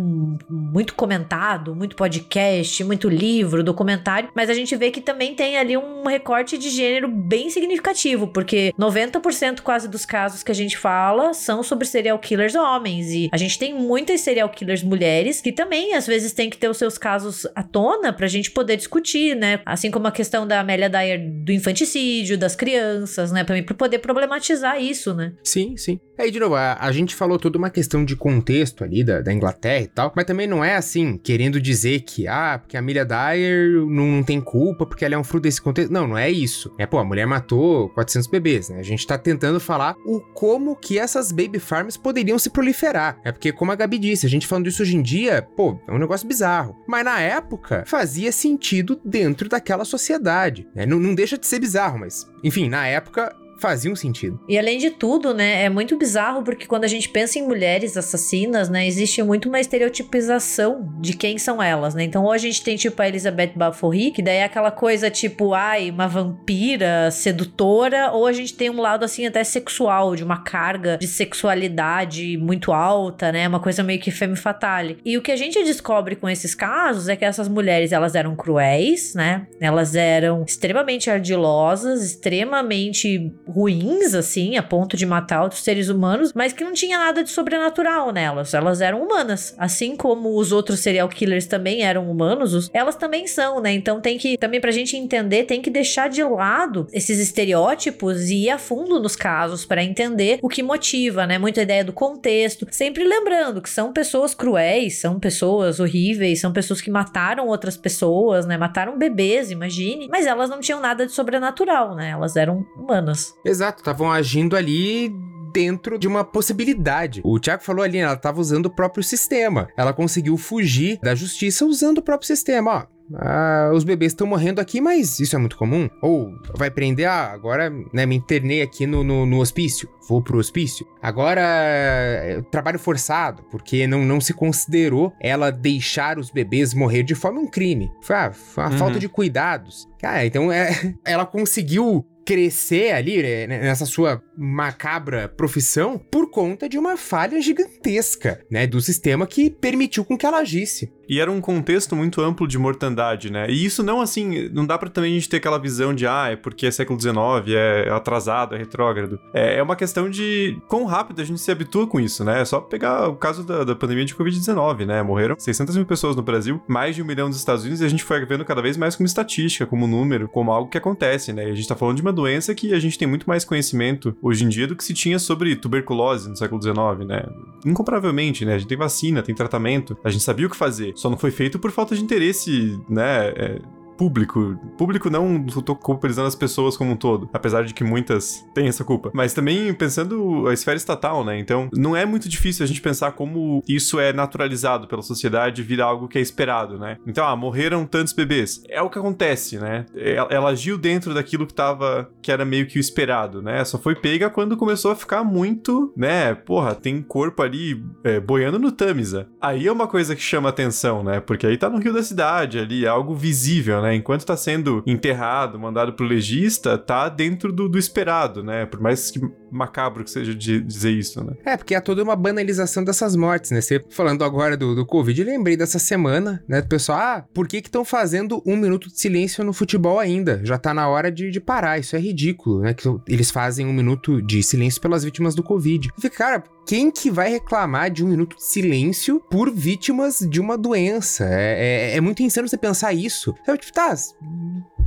muito 0.48 0.94
comentado, 0.94 1.74
muito 1.74 1.96
podcast, 1.96 2.82
muito 2.82 3.08
livro, 3.08 3.62
documentário, 3.62 4.30
mas 4.34 4.48
a 4.48 4.54
gente 4.54 4.74
vê 4.74 4.90
que 4.90 5.00
também 5.00 5.34
tem 5.34 5.58
ali 5.58 5.76
um 5.76 6.04
recorte 6.06 6.56
de 6.56 6.70
gênero 6.70 7.08
bem 7.08 7.50
significativo, 7.50 8.28
porque 8.28 8.72
90% 8.78 9.60
quase 9.60 9.88
dos 9.88 10.06
casos 10.06 10.42
que 10.42 10.50
a 10.50 10.54
gente 10.54 10.78
fala 10.78 11.34
são 11.34 11.62
sobre 11.62 11.86
serial 11.86 12.18
killers 12.18 12.54
homens, 12.54 13.10
e 13.12 13.28
a 13.32 13.36
gente 13.36 13.58
tem 13.58 13.74
muitas 13.74 14.20
serial 14.22 14.48
killers 14.48 14.82
mulheres 14.82 15.40
que 15.40 15.52
também 15.52 15.94
às 15.94 16.06
vezes 16.06 16.32
tem 16.32 16.48
que 16.48 16.56
ter 16.56 16.68
os 16.68 16.78
seus 16.78 16.96
casos 16.96 17.46
à 17.54 17.62
tona 17.62 18.12
pra 18.12 18.26
gente 18.26 18.50
poder 18.50 18.76
discutir, 18.76 19.36
né? 19.36 19.60
Assim 19.66 19.90
como 19.90 20.06
a 20.06 20.12
questão 20.12 20.46
da 20.48 20.60
Amélia 20.60 20.88
Dyer 20.88 21.20
do 21.44 21.52
infanticídio, 21.52 22.36
das 22.36 22.56
crianças, 22.56 23.30
né? 23.30 23.44
Pra, 23.44 23.62
pra 23.62 23.74
poder 23.74 23.98
problematizar 23.98 24.82
isso, 24.82 25.14
né? 25.14 25.32
Sim, 25.44 25.76
sim. 25.76 26.00
Aí, 26.18 26.32
de 26.32 26.40
novo, 26.40 26.56
a, 26.56 26.76
a 26.80 26.90
gente 26.90 27.14
falou 27.14 27.38
toda 27.38 27.56
uma 27.56 27.70
questão 27.70 28.04
de 28.04 28.16
contexto 28.16 28.82
ali 28.82 29.04
da, 29.04 29.20
da, 29.20 29.32
Inglaterra 29.32 29.84
e 29.84 29.86
tal, 29.86 30.12
mas 30.16 30.24
também 30.24 30.48
não 30.48 30.64
é 30.64 30.74
assim, 30.74 31.16
querendo 31.16 31.60
dizer 31.60 32.00
que, 32.00 32.26
ah, 32.26 32.58
porque 32.60 32.76
a 32.76 32.80
Amelia 32.80 33.04
Dyer 33.04 33.86
não, 33.86 34.06
não 34.06 34.22
tem 34.24 34.40
culpa, 34.40 34.84
porque 34.84 35.04
ela 35.04 35.14
é 35.14 35.18
um 35.18 35.22
fruto 35.22 35.44
desse 35.44 35.62
contexto. 35.62 35.92
Não, 35.92 36.08
não 36.08 36.18
é 36.18 36.28
isso. 36.28 36.74
É, 36.76 36.86
pô, 36.86 36.98
a 36.98 37.04
mulher 37.04 37.24
matou 37.24 37.88
400 37.90 38.28
bebês, 38.28 38.68
né? 38.68 38.80
A 38.80 38.82
gente 38.82 39.06
tá 39.06 39.16
tentando 39.16 39.60
falar 39.60 39.94
o 40.04 40.20
como 40.34 40.74
que 40.74 40.98
essas 40.98 41.30
baby 41.30 41.60
farms 41.60 41.96
poderiam 41.96 42.38
se 42.38 42.50
proliferar. 42.50 43.20
É 43.24 43.30
porque, 43.30 43.52
como 43.52 43.70
a 43.70 43.76
Gabi 43.76 43.98
disse, 43.98 44.26
a 44.26 44.28
gente 44.30 44.46
falando 44.46 44.66
isso 44.66 44.82
hoje 44.82 44.96
em 44.96 45.02
dia, 45.02 45.46
pô, 45.56 45.78
é 45.86 45.92
um 45.92 45.98
negócio 45.98 46.26
bizarro. 46.26 46.76
Mas 46.88 47.04
na 47.04 47.20
época, 47.20 47.84
fazia 47.86 48.32
sentido 48.32 49.00
dentro 49.04 49.48
daquela 49.48 49.84
sociedade. 49.84 50.37
Né? 50.74 50.86
Não, 50.86 50.98
não 50.98 51.14
deixa 51.14 51.36
de 51.36 51.46
ser 51.46 51.58
bizarro, 51.58 51.98
mas, 51.98 52.30
enfim, 52.42 52.68
na 52.68 52.86
época 52.86 53.34
faziam 53.58 53.94
sentido. 53.94 54.40
E 54.48 54.58
além 54.58 54.78
de 54.78 54.90
tudo, 54.90 55.34
né, 55.34 55.64
é 55.64 55.68
muito 55.68 55.96
bizarro 55.96 56.42
porque 56.42 56.66
quando 56.66 56.84
a 56.84 56.88
gente 56.88 57.08
pensa 57.08 57.38
em 57.38 57.46
mulheres 57.46 57.96
assassinas, 57.96 58.68
né, 58.68 58.86
existe 58.86 59.22
muito 59.22 59.48
uma 59.48 59.60
estereotipização 59.60 60.88
de 61.00 61.14
quem 61.14 61.38
são 61.38 61.62
elas, 61.62 61.94
né? 61.94 62.04
Então, 62.04 62.24
ou 62.24 62.32
a 62.32 62.38
gente 62.38 62.62
tem 62.62 62.76
tipo 62.76 63.00
a 63.00 63.08
Elizabeth 63.08 63.52
Bathory, 63.54 64.10
que 64.10 64.22
daí 64.22 64.36
é 64.36 64.44
aquela 64.44 64.70
coisa 64.70 65.10
tipo, 65.10 65.54
ai, 65.54 65.90
uma 65.90 66.06
vampira 66.06 67.10
sedutora, 67.10 68.10
ou 68.12 68.26
a 68.26 68.32
gente 68.32 68.54
tem 68.54 68.70
um 68.70 68.80
lado 68.80 69.04
assim 69.04 69.26
até 69.26 69.42
sexual, 69.44 70.14
de 70.14 70.24
uma 70.24 70.42
carga 70.42 70.96
de 70.98 71.06
sexualidade 71.06 72.36
muito 72.38 72.72
alta, 72.72 73.32
né? 73.32 73.48
Uma 73.48 73.60
coisa 73.60 73.82
meio 73.82 74.00
que 74.00 74.10
femme 74.10 74.36
fatale. 74.36 74.98
E 75.04 75.16
o 75.16 75.22
que 75.22 75.32
a 75.32 75.36
gente 75.36 75.62
descobre 75.64 76.16
com 76.16 76.28
esses 76.28 76.54
casos 76.54 77.08
é 77.08 77.16
que 77.16 77.24
essas 77.24 77.48
mulheres, 77.48 77.92
elas 77.92 78.14
eram 78.14 78.36
cruéis, 78.36 79.14
né? 79.14 79.46
Elas 79.60 79.94
eram 79.94 80.44
extremamente 80.46 81.10
ardilosas, 81.10 82.04
extremamente 82.04 83.32
ruins, 83.48 84.14
assim, 84.14 84.56
a 84.56 84.62
ponto 84.62 84.96
de 84.96 85.06
matar 85.06 85.42
outros 85.42 85.62
seres 85.62 85.88
humanos, 85.88 86.32
mas 86.34 86.52
que 86.52 86.64
não 86.64 86.72
tinha 86.72 86.98
nada 86.98 87.24
de 87.24 87.30
sobrenatural 87.30 88.12
nelas. 88.12 88.52
Elas 88.54 88.80
eram 88.80 89.02
humanas. 89.02 89.54
Assim 89.58 89.96
como 89.96 90.36
os 90.36 90.52
outros 90.52 90.80
serial 90.80 91.08
killers 91.08 91.46
também 91.46 91.82
eram 91.82 92.10
humanos, 92.10 92.70
elas 92.72 92.96
também 92.96 93.26
são, 93.26 93.60
né? 93.60 93.72
Então 93.72 94.00
tem 94.00 94.18
que, 94.18 94.36
também 94.36 94.60
pra 94.60 94.70
gente 94.70 94.96
entender, 94.96 95.44
tem 95.44 95.62
que 95.62 95.70
deixar 95.70 96.08
de 96.08 96.22
lado 96.22 96.86
esses 96.92 97.18
estereótipos 97.18 98.30
e 98.30 98.44
ir 98.44 98.50
a 98.50 98.58
fundo 98.58 99.00
nos 99.00 99.16
casos 99.16 99.64
para 99.64 99.82
entender 99.82 100.38
o 100.42 100.48
que 100.48 100.62
motiva, 100.62 101.26
né? 101.26 101.38
Muita 101.38 101.62
ideia 101.62 101.84
do 101.84 101.92
contexto. 101.92 102.66
Sempre 102.70 103.04
lembrando 103.04 103.62
que 103.62 103.70
são 103.70 103.92
pessoas 103.92 104.34
cruéis, 104.34 105.00
são 105.00 105.18
pessoas 105.18 105.80
horríveis, 105.80 106.40
são 106.40 106.52
pessoas 106.52 106.80
que 106.80 106.90
mataram 106.90 107.46
outras 107.46 107.76
pessoas, 107.76 108.46
né? 108.46 108.56
Mataram 108.56 108.98
bebês, 108.98 109.50
imagine. 109.50 110.08
Mas 110.08 110.26
elas 110.26 110.50
não 110.50 110.60
tinham 110.60 110.80
nada 110.80 111.06
de 111.06 111.12
sobrenatural, 111.12 111.94
né? 111.94 112.10
Elas 112.10 112.36
eram 112.36 112.66
humanas. 112.76 113.34
Exato, 113.44 113.80
estavam 113.80 114.10
agindo 114.10 114.56
ali 114.56 115.12
dentro 115.52 115.98
de 115.98 116.06
uma 116.06 116.24
possibilidade. 116.24 117.20
O 117.24 117.38
Thiago 117.38 117.62
falou 117.62 117.82
ali, 117.82 117.98
ela 117.98 118.14
estava 118.14 118.40
usando 118.40 118.66
o 118.66 118.70
próprio 118.70 119.02
sistema. 119.02 119.68
Ela 119.76 119.92
conseguiu 119.92 120.36
fugir 120.36 120.98
da 121.02 121.14
justiça 121.14 121.64
usando 121.64 121.98
o 121.98 122.02
próprio 122.02 122.26
sistema. 122.26 122.70
Ó, 122.70 122.98
ah, 123.14 123.70
os 123.72 123.84
bebês 123.84 124.12
estão 124.12 124.26
morrendo 124.26 124.60
aqui, 124.60 124.80
mas 124.80 125.18
isso 125.18 125.34
é 125.34 125.38
muito 125.38 125.56
comum. 125.56 125.88
Ou 126.02 126.30
vai 126.54 126.70
prender, 126.70 127.08
ah, 127.08 127.32
agora 127.32 127.72
né, 127.92 128.04
me 128.04 128.16
internei 128.16 128.62
aqui 128.62 128.86
no, 128.86 129.02
no, 129.02 129.24
no 129.24 129.40
hospício, 129.40 129.88
vou 130.08 130.22
pro 130.22 130.38
hospício. 130.38 130.86
Agora, 131.02 131.40
é, 131.40 132.42
trabalho 132.50 132.78
forçado, 132.78 133.42
porque 133.50 133.86
não, 133.86 134.04
não 134.04 134.20
se 134.20 134.34
considerou 134.34 135.12
ela 135.20 135.50
deixar 135.50 136.18
os 136.18 136.30
bebês 136.30 136.74
morrer 136.74 137.02
de 137.02 137.14
forma 137.14 137.40
um 137.40 137.46
crime. 137.46 137.90
Foi, 138.02 138.16
ah, 138.16 138.30
foi 138.30 138.64
uma 138.64 138.72
uhum. 138.72 138.78
falta 138.78 138.98
de 138.98 139.08
cuidados. 139.08 139.88
Cara, 139.98 140.26
então 140.26 140.52
é, 140.52 140.94
ela 141.04 141.24
conseguiu 141.24 142.04
crescer 142.28 142.92
ali 142.92 143.22
né, 143.22 143.46
nessa 143.46 143.86
sua 143.86 144.22
macabra 144.38 145.28
profissão 145.28 145.98
por 145.98 146.30
conta 146.30 146.68
de 146.68 146.78
uma 146.78 146.96
falha 146.96 147.40
gigantesca, 147.42 148.40
né, 148.48 148.66
do 148.66 148.80
sistema 148.80 149.26
que 149.26 149.50
permitiu 149.50 150.04
com 150.04 150.16
que 150.16 150.24
ela 150.24 150.38
agisse. 150.38 150.92
E 151.08 151.18
era 151.18 151.32
um 151.32 151.40
contexto 151.40 151.96
muito 151.96 152.20
amplo 152.20 152.46
de 152.46 152.58
mortandade, 152.58 153.32
né? 153.32 153.46
E 153.48 153.64
isso 153.64 153.82
não 153.82 154.00
assim, 154.00 154.50
não 154.50 154.66
dá 154.66 154.76
para 154.76 154.90
também 154.90 155.12
a 155.12 155.14
gente 155.14 155.28
ter 155.28 155.38
aquela 155.38 155.58
visão 155.58 155.94
de 155.94 156.06
ah, 156.06 156.28
é 156.30 156.36
porque 156.36 156.66
é 156.66 156.70
século 156.70 157.00
XIX, 157.00 157.16
é 157.48 157.88
atrasado, 157.90 158.54
é 158.54 158.58
retrógrado. 158.58 159.18
É, 159.32 159.56
é 159.56 159.62
uma 159.62 159.74
questão 159.74 160.10
de 160.10 160.60
quão 160.68 160.84
rápido 160.84 161.22
a 161.22 161.24
gente 161.24 161.40
se 161.40 161.50
habitua 161.50 161.86
com 161.86 161.98
isso, 161.98 162.22
né? 162.22 162.42
É 162.42 162.44
só 162.44 162.60
pegar 162.60 163.08
o 163.08 163.16
caso 163.16 163.42
da, 163.42 163.64
da 163.64 163.74
pandemia 163.74 164.04
de 164.04 164.14
Covid-19, 164.14 164.84
né? 164.84 165.02
Morreram 165.02 165.34
600 165.38 165.76
mil 165.76 165.86
pessoas 165.86 166.14
no 166.14 166.22
Brasil, 166.22 166.60
mais 166.68 166.94
de 166.94 167.02
um 167.02 167.06
milhão 167.06 167.28
nos 167.28 167.38
Estados 167.38 167.62
Unidos, 167.62 167.80
e 167.80 167.86
a 167.86 167.88
gente 167.88 168.04
foi 168.04 168.22
vendo 168.26 168.44
cada 168.44 168.60
vez 168.60 168.76
mais 168.76 168.94
como 168.94 169.06
estatística, 169.06 169.64
como 169.64 169.86
número, 169.86 170.28
como 170.28 170.52
algo 170.52 170.68
que 170.68 170.76
acontece, 170.76 171.32
né? 171.32 171.48
E 171.48 171.52
a 171.52 171.54
gente 171.54 171.68
tá 171.68 171.74
falando 171.74 171.96
de 171.96 172.02
uma 172.02 172.12
doença 172.12 172.54
que 172.54 172.74
a 172.74 172.78
gente 172.78 172.98
tem 172.98 173.08
muito 173.08 173.26
mais 173.26 173.46
conhecimento 173.46 174.14
hoje 174.28 174.44
em 174.44 174.48
dia 174.48 174.66
do 174.66 174.76
que 174.76 174.84
se 174.84 174.94
tinha 174.94 175.18
sobre 175.18 175.56
tuberculose 175.56 176.28
no 176.28 176.36
século 176.36 176.62
XIX, 176.62 177.06
né? 177.06 177.24
Incomparavelmente, 177.64 178.44
né? 178.44 178.54
A 178.54 178.58
gente 178.58 178.68
tem 178.68 178.78
vacina, 178.78 179.22
tem 179.22 179.34
tratamento, 179.34 179.96
a 180.04 180.10
gente 180.10 180.22
sabia 180.22 180.46
o 180.46 180.50
que 180.50 180.56
fazer. 180.56 180.92
Só 180.96 181.08
não 181.08 181.16
foi 181.16 181.30
feito 181.30 181.58
por 181.58 181.70
falta 181.70 181.94
de 181.94 182.02
interesse, 182.02 182.78
né? 182.88 183.28
É, 183.28 183.60
público. 183.98 184.56
Público 184.78 185.10
não 185.10 185.44
tô 185.46 185.74
culpabilizando 185.74 186.28
as 186.28 186.36
pessoas 186.36 186.76
como 186.76 186.92
um 186.92 186.96
todo, 186.96 187.28
apesar 187.32 187.64
de 187.64 187.74
que 187.74 187.82
muitas 187.82 188.46
têm 188.54 188.68
essa 188.68 188.84
culpa. 188.84 189.10
Mas 189.12 189.34
também 189.34 189.74
pensando 189.74 190.46
a 190.48 190.54
esfera 190.54 190.76
estatal, 190.76 191.24
né? 191.24 191.38
Então, 191.38 191.68
não 191.74 191.96
é 191.96 192.06
muito 192.06 192.28
difícil 192.28 192.64
a 192.64 192.68
gente 192.68 192.80
pensar 192.80 193.12
como 193.12 193.62
isso 193.68 193.98
é 193.98 194.12
naturalizado 194.12 194.86
pela 194.86 195.02
sociedade 195.02 195.62
vira 195.62 195.84
algo 195.84 196.06
que 196.06 196.18
é 196.18 196.20
esperado, 196.20 196.78
né? 196.78 196.96
Então, 197.06 197.26
ah, 197.26 197.34
morreram 197.34 197.84
tantos 197.84 198.12
bebês. 198.12 198.62
É 198.68 198.80
o 198.80 198.88
que 198.88 198.98
acontece, 198.98 199.58
né? 199.58 199.84
Ela, 199.94 200.28
ela 200.30 200.50
agiu 200.50 200.78
dentro 200.78 201.12
daquilo 201.12 201.46
que 201.46 201.54
tava, 201.54 202.08
que 202.22 202.30
era 202.30 202.44
meio 202.44 202.66
que 202.66 202.78
o 202.78 202.80
esperado, 202.80 203.42
né? 203.42 203.64
Só 203.64 203.78
foi 203.78 203.96
pega 203.96 204.30
quando 204.30 204.56
começou 204.56 204.92
a 204.92 204.96
ficar 204.96 205.24
muito, 205.24 205.92
né? 205.96 206.34
Porra, 206.34 206.74
tem 206.74 207.02
corpo 207.02 207.42
ali 207.42 207.84
é, 208.04 208.20
boiando 208.20 208.58
no 208.58 208.70
Tamisa. 208.70 209.26
Aí 209.40 209.66
é 209.66 209.72
uma 209.72 209.88
coisa 209.88 210.14
que 210.14 210.22
chama 210.22 210.48
atenção, 210.48 211.02
né? 211.02 211.20
Porque 211.20 211.46
aí 211.46 211.56
tá 211.56 211.68
no 211.68 211.78
rio 211.78 211.92
da 211.92 212.02
cidade 212.02 212.58
ali, 212.58 212.84
é 212.84 212.88
algo 212.88 213.14
visível, 213.14 213.82
né? 213.82 213.87
Né? 213.88 213.94
Enquanto 213.94 214.26
tá 214.26 214.36
sendo 214.36 214.82
enterrado, 214.86 215.58
mandado 215.58 215.94
pro 215.94 216.06
legista, 216.06 216.76
tá 216.76 217.08
dentro 217.08 217.52
do, 217.52 217.68
do 217.68 217.78
esperado, 217.78 218.42
né? 218.44 218.66
Por 218.66 218.80
mais 218.80 219.10
que 219.10 219.20
macabro 219.50 220.04
que 220.04 220.10
seja 220.10 220.34
de 220.34 220.60
dizer 220.60 220.90
isso, 220.90 221.22
né? 221.22 221.34
É, 221.44 221.56
porque 221.56 221.74
há 221.74 221.80
toda 221.80 222.02
uma 222.02 222.16
banalização 222.16 222.84
dessas 222.84 223.16
mortes, 223.16 223.50
né? 223.50 223.60
Você 223.60 223.82
falando 223.90 224.24
agora 224.24 224.56
do, 224.56 224.74
do 224.74 224.86
Covid, 224.86 225.24
lembrei 225.24 225.56
dessa 225.56 225.78
semana, 225.78 226.42
né? 226.48 226.60
Do 226.60 226.68
pessoal, 226.68 226.98
ah, 226.98 227.24
por 227.32 227.46
que 227.48 227.60
que 227.60 227.68
estão 227.68 227.84
fazendo 227.84 228.42
um 228.46 228.56
minuto 228.56 228.88
de 228.88 228.98
silêncio 228.98 229.44
no 229.44 229.52
futebol 229.52 229.98
ainda? 229.98 230.40
Já 230.44 230.58
tá 230.58 230.72
na 230.72 230.88
hora 230.88 231.10
de, 231.10 231.30
de 231.30 231.40
parar, 231.40 231.78
isso 231.78 231.96
é 231.96 231.98
ridículo, 231.98 232.60
né? 232.60 232.74
Que 232.74 232.88
eles 233.06 233.30
fazem 233.30 233.66
um 233.66 233.72
minuto 233.72 234.22
de 234.22 234.42
silêncio 234.42 234.80
pelas 234.80 235.04
vítimas 235.04 235.34
do 235.34 235.42
Covid. 235.42 235.90
Eu 236.02 236.10
cara, 236.10 236.42
quem 236.66 236.90
que 236.90 237.10
vai 237.10 237.30
reclamar 237.30 237.90
de 237.90 238.04
um 238.04 238.08
minuto 238.08 238.36
de 238.36 238.44
silêncio 238.44 239.20
por 239.30 239.50
vítimas 239.50 240.18
de 240.18 240.40
uma 240.40 240.58
doença? 240.58 241.24
É, 241.24 241.92
é, 241.92 241.96
é 241.96 242.00
muito 242.00 242.22
insano 242.22 242.48
você 242.48 242.58
pensar 242.58 242.92
isso. 242.92 243.34
Sabe, 243.46 243.58
tipo, 243.58 243.72
tá, 243.72 243.94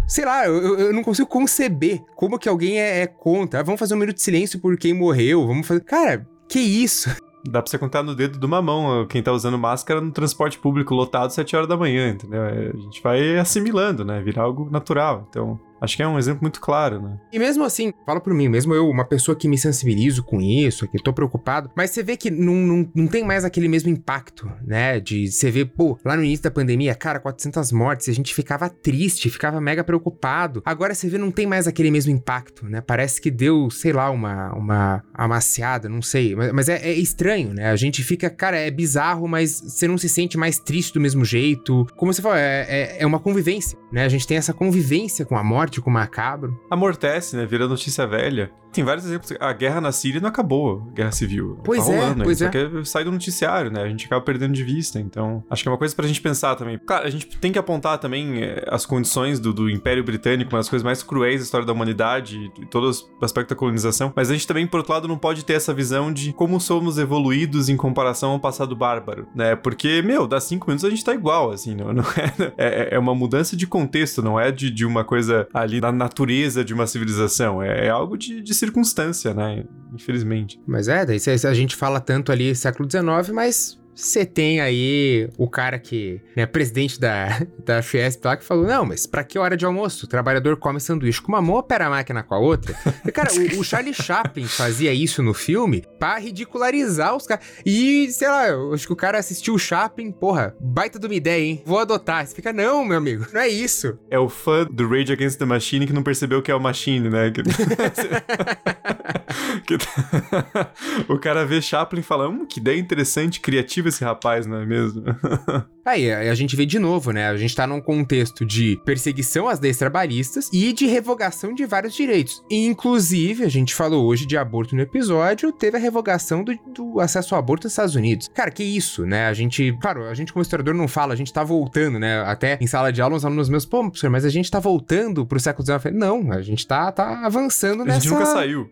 sei 0.08 0.26
lá, 0.26 0.46
eu, 0.46 0.78
eu, 0.78 0.94
não 0.94 1.04
consigo 1.04 1.28
conceber 1.28 2.04
como 2.16 2.38
que 2.38 2.50
alguém 2.50 2.80
é, 2.80 3.02
é 3.02 3.08
contra. 3.08 3.62
Ah, 3.62 3.64
vamos 3.64 3.80
fazer 3.80 3.94
um 3.94 3.98
minuto 3.98 4.18
de 4.18 4.22
silêncio 4.22 4.51
por 4.58 4.78
quem 4.78 4.94
morreu, 4.94 5.46
vamos 5.48 5.68
fazer... 5.68 5.82
Cara, 5.82 6.28
que 6.48 6.60
isso? 6.60 7.10
Dá 7.50 7.62
pra 7.62 7.70
você 7.70 7.78
contar 7.78 8.04
no 8.04 8.14
dedo 8.14 8.38
de 8.38 8.46
uma 8.46 8.62
mão 8.62 9.06
quem 9.08 9.24
tá 9.24 9.32
usando 9.32 9.58
máscara 9.58 10.00
no 10.00 10.12
transporte 10.12 10.60
público 10.60 10.94
lotado 10.94 11.32
7 11.32 11.56
horas 11.56 11.68
da 11.68 11.76
manhã, 11.76 12.12
entendeu? 12.12 12.44
É, 12.44 12.70
a 12.70 12.78
gente 12.78 13.02
vai 13.02 13.38
assimilando, 13.40 14.06
né? 14.06 14.22
Virar 14.22 14.44
algo 14.44 14.70
natural. 14.70 15.26
Então, 15.28 15.60
Acho 15.82 15.98
que 15.98 16.04
é 16.04 16.08
um 16.08 16.20
exemplo 16.20 16.44
muito 16.44 16.62
claro, 16.62 17.02
né? 17.02 17.18
E 17.34 17.40
mesmo 17.40 17.64
assim, 17.64 17.92
fala 18.06 18.22
por 18.22 18.34
mim, 18.34 18.48
mesmo 18.48 18.74
eu, 18.74 18.88
uma 18.88 19.04
pessoa 19.04 19.36
que 19.36 19.48
me 19.48 19.58
sensibilizo 19.58 20.24
com 20.24 20.40
isso, 20.40 20.88
que 20.88 21.02
tô 21.02 21.12
preocupado, 21.12 21.72
mas 21.76 21.90
você 21.90 22.04
vê 22.04 22.16
que 22.16 22.30
não, 22.30 22.54
não, 22.54 22.90
não 22.94 23.08
tem 23.08 23.24
mais 23.24 23.44
aquele 23.44 23.68
mesmo 23.68 23.90
impacto, 23.90 24.52
né? 24.64 25.00
De 25.00 25.32
você 25.32 25.50
ver, 25.50 25.66
pô, 25.66 25.98
lá 26.06 26.16
no 26.16 26.24
início 26.24 26.44
da 26.44 26.52
pandemia, 26.52 26.94
cara, 26.94 27.20
400 27.20 27.72
mortes, 27.72 28.10
a 28.10 28.14
gente 28.14 28.34
ficava 28.34 28.70
triste, 28.70 29.30
ficava 29.30 29.60
mega 29.60 29.84
preocupado. 29.84 30.62
Agora 30.64 30.94
você 30.94 31.10
vê, 31.10 31.18
não 31.18 31.32
tem 31.32 31.48
mais 31.48 31.66
aquele 31.66 31.90
mesmo 31.90 32.12
impacto, 32.12 32.66
né? 32.68 32.82
Parece 32.82 33.20
que 33.20 33.32
deu, 33.32 33.70
sei 33.72 33.92
lá, 33.92 34.12
uma, 34.12 34.54
uma 34.54 35.04
amaciada, 35.14 35.90
não 35.90 36.02
sei. 36.02 36.36
Mas, 36.36 36.52
mas 36.52 36.70
é, 36.70 36.76
é 36.76 36.94
estranho, 36.94 37.54
né? 37.56 37.72
A 37.72 37.76
gente 37.76 38.04
fica, 38.04 38.30
cara, 38.30 38.58
é 38.58 38.70
bizarro, 38.70 39.28
mas 39.28 39.60
você 39.60 39.88
não 39.88 39.98
se 39.98 40.08
sente 40.08 40.38
mais 40.38 40.60
triste 40.60 40.94
do 40.94 41.00
mesmo 41.00 41.26
jeito. 41.26 41.88
Como 41.96 42.14
você 42.14 42.22
falou, 42.22 42.38
é, 42.38 42.66
é, 42.70 42.98
é 43.00 43.06
uma 43.06 43.20
convivência, 43.20 43.78
né? 43.92 44.06
A 44.06 44.10
gente 44.10 44.28
tem 44.28 44.38
essa 44.38 44.54
convivência 44.54 45.26
com 45.26 45.36
a 45.36 45.44
morte 45.44 45.71
com 45.80 45.90
o 45.90 45.94
macabro. 45.94 46.60
Amortece, 46.70 47.38
né? 47.38 47.46
Vira 47.46 47.68
notícia 47.68 48.08
velha. 48.08 48.52
Tem 48.72 48.84
vários 48.84 49.06
exemplos. 49.06 49.34
A 49.40 49.54
guerra 49.54 49.82
na 49.82 49.92
Síria 49.92 50.22
não 50.22 50.30
acabou, 50.30 50.88
a 50.92 50.96
guerra 50.96 51.12
civil. 51.12 51.60
Pois 51.64 51.86
tá 51.86 51.92
é, 51.92 52.00
rolando, 52.00 52.24
pois 52.24 52.42
é. 52.42 52.46
Só 52.46 52.52
que 52.52 52.86
sai 52.86 53.04
do 53.04 53.12
noticiário, 53.12 53.72
né? 53.72 53.84
A 53.84 53.90
gente 53.90 54.06
acaba 54.06 54.22
perdendo 54.22 54.54
de 54.54 54.64
vista. 54.64 55.00
Então, 55.00 55.44
acho 55.50 55.64
que 55.64 55.70
é 55.70 55.72
uma 55.72 55.78
coisa 55.78 55.96
pra 55.96 56.08
gente 56.08 56.22
pensar 56.22 56.56
também. 56.56 56.80
Claro, 56.80 57.06
a 57.06 57.10
gente 57.10 57.28
tem 57.38 57.52
que 57.52 57.60
apontar 57.60 57.98
também 57.98 58.42
eh, 58.42 58.66
as 58.68 58.86
condições 58.86 59.40
do, 59.40 59.54
do 59.54 59.70
Império 59.70 60.04
Britânico, 60.04 60.52
uma 60.52 60.60
das 60.60 60.70
coisas 60.70 60.84
mais 60.84 61.04
cruéis 61.04 61.42
da 61.42 61.46
história 61.46 61.66
da 61.66 61.74
humanidade, 61.74 62.52
e 62.60 62.66
todo 62.66 62.90
o 62.90 63.26
aspecto 63.26 63.50
da 63.50 63.56
colonização. 63.56 64.14
Mas 64.16 64.30
a 64.30 64.34
gente 64.34 64.48
também, 64.48 64.66
por 64.66 64.78
outro 64.78 64.94
lado, 64.94 65.08
não 65.08 65.18
pode 65.18 65.44
ter 65.44 65.54
essa 65.54 65.74
visão 65.74 66.12
de 66.12 66.34
como 66.34 66.60
somos 66.60 66.98
evoluídos 66.98 67.70
em 67.70 67.78
comparação 67.78 68.32
ao 68.32 68.40
passado 68.40 68.76
bárbaro, 68.76 69.28
né? 69.36 69.56
Porque, 69.56 70.02
meu, 70.02 70.28
dá 70.28 70.40
cinco 70.40 70.68
minutos 70.68 70.86
a 70.86 70.90
gente 70.90 71.04
tá 71.04 71.14
igual, 71.14 71.52
assim, 71.52 71.76
não, 71.76 71.92
não 71.94 72.04
é, 72.04 72.54
é, 72.58 72.96
é 72.96 73.00
uma 73.00 73.14
mudança 73.14 73.56
de 73.56 73.68
contexto, 73.68 74.22
não 74.22 74.40
é 74.40 74.52
de, 74.52 74.70
de 74.70 74.86
uma 74.86 75.04
coisa 75.04 75.48
ali 75.54 75.82
da 75.82 75.92
natureza 75.92 76.64
de 76.64 76.74
uma 76.74 76.88
civilização, 76.88 77.62
é, 77.62 77.88
é 77.88 77.90
algo 77.90 78.18
de, 78.18 78.42
de 78.42 78.54
circunstância, 78.62 79.34
né? 79.34 79.66
Infelizmente. 79.94 80.62
Mas 80.68 80.88
é, 80.88 81.06
daí 81.06 81.18
a 81.48 81.54
gente 81.54 81.76
fala 81.76 82.00
tanto 82.00 82.32
ali 82.32 82.56
século 82.56 82.90
XIX, 82.90 83.34
mas 83.34 83.81
você 83.96 84.26
tem 84.26 84.60
aí 84.60 85.30
o 85.38 85.50
cara 85.50 85.78
que 85.78 86.22
é 86.36 86.42
né, 86.42 86.46
presidente 86.46 87.00
da, 87.00 87.42
da 87.64 87.82
Fiesp 87.82 88.26
lá 88.26 88.38
que 88.38 88.44
falou: 88.44 88.66
não, 88.66 88.86
mas 88.86 89.06
pra 89.06 89.24
que 89.24 89.38
hora 89.38 89.56
de 89.56 89.66
almoço? 89.66 90.06
O 90.06 90.10
trabalhador 90.10 90.58
come 90.58 90.80
sanduíche 90.80 91.22
com 91.22 91.32
uma 91.32 91.42
mão, 91.42 91.56
opera 91.56 91.88
a 91.88 91.90
máquina 91.90 92.24
com 92.24 92.34
a 92.34 92.40
outra. 92.40 92.76
E, 93.06 93.12
cara, 93.12 93.30
o, 93.34 93.60
o, 93.60 93.64
Charlie 93.64 93.94
Chaplin 93.94 94.46
fazia 94.46 94.94
isso 94.94 95.22
no 95.22 95.34
filme 95.34 95.84
pra 96.00 96.18
ridicularizar 96.18 97.16
os 97.16 97.26
caras. 97.26 97.46
E, 97.66 98.10
sei 98.12 98.28
lá, 98.28 98.48
eu 98.48 98.74
acho 98.74 98.88
que 98.88 98.94
o 98.94 98.96
cara 98.96 99.18
assistiu 99.18 99.54
o 99.54 99.60
Chaplin, 99.60 100.12
porra, 100.12 100.56
baita 100.60 101.00
de 101.00 101.06
uma 101.06 101.16
ideia, 101.16 101.44
hein? 101.44 101.64
Vou 101.66 101.80
adotar. 101.80 102.26
Você 102.26 102.36
fica, 102.36 102.54
não, 102.54 102.86
meu 102.86 102.98
amigo, 102.98 103.26
não 103.34 103.42
é 103.42 103.48
isso. 103.48 103.98
É 104.10 104.20
o 104.20 104.30
fã 104.30 104.66
do 104.66 104.88
Rage 104.88 105.14
Against 105.14 105.38
the 105.38 105.46
Machine 105.46 105.86
que 105.86 105.94
não 105.94 106.04
percebeu 106.04 106.42
que 106.42 106.52
é 106.52 106.56
o 106.56 106.60
Machine, 106.60 107.10
né? 107.10 107.32
o 111.08 111.18
cara 111.18 111.46
vê 111.46 111.62
Chaplin 111.62 112.02
e 112.02 112.04
fala: 112.04 112.30
hum, 112.30 112.46
que 112.46 112.60
ideia 112.60 112.80
interessante, 112.80 113.40
criativa 113.40 113.81
esse 113.90 114.04
rapaz, 114.04 114.46
não 114.46 114.58
é 114.58 114.66
mesmo? 114.66 115.04
Aí 115.86 116.12
a 116.12 116.36
gente 116.36 116.56
vê 116.56 116.66
de 116.66 116.78
novo, 116.78 117.12
né? 117.12 117.28
A 117.28 117.38
gente 117.38 117.56
tá 117.56 117.66
num 117.66 117.82
contexto 117.82 118.46
de 118.46 118.80
perseguição 118.86 119.48
às 119.48 119.60
leis 119.60 119.78
trabalhistas 119.78 120.50
e 120.54 120.72
de 120.72 120.86
revogação 120.86 121.54
de 121.54 121.66
vários 121.66 121.96
direitos. 121.96 122.44
Inclusive, 122.52 123.44
a 123.44 123.50
gente 123.50 123.74
falou 123.74 124.06
hoje 124.06 124.26
de 124.26 124.38
aborto 124.38 124.76
no 124.76 124.82
episódio, 124.82 125.52
teve 125.52 125.78
a 125.78 125.80
revogação 125.80 126.44
do, 126.44 126.54
do, 126.74 127.00
acesso 127.00 127.34
ao 127.34 127.40
aborto 127.40 127.66
nos 127.66 127.74
Estados 127.74 127.96
Unidos. 127.96 128.30
Cara, 128.34 128.52
que 128.52 128.64
isso, 128.64 129.06
né? 129.06 129.28
A 129.28 129.34
gente, 129.34 129.76
claro, 129.82 130.06
a 130.06 130.14
gente 130.14 130.32
como 130.32 130.44
historiador 130.44 130.76
não 130.76 130.88
fala, 130.88 131.14
a 131.14 131.18
gente 131.18 131.34
tá 131.34 131.44
voltando, 131.44 131.98
né? 131.98 132.22
Até 132.22 132.58
em 132.62 132.68
sala 132.68 132.92
de 132.92 133.02
aula, 133.02 133.16
os 133.16 133.26
alunos 133.26 133.50
meus, 133.50 133.66
pô, 133.66 133.82
professor, 133.82 134.10
mas 134.10 134.24
a 134.24 134.30
gente 134.30 134.52
tá 134.52 134.60
voltando 134.60 135.26
pro 135.26 135.40
século 135.40 135.66
XIX. 135.66 135.96
Não, 135.96 136.32
a 136.32 136.42
gente 136.42 136.66
tá, 136.68 136.92
tá 136.92 137.26
avançando 137.26 137.84
nessa... 137.84 137.98
A 137.98 138.02
gente 138.02 138.12
nunca 138.12 138.26
saiu. 138.26 138.70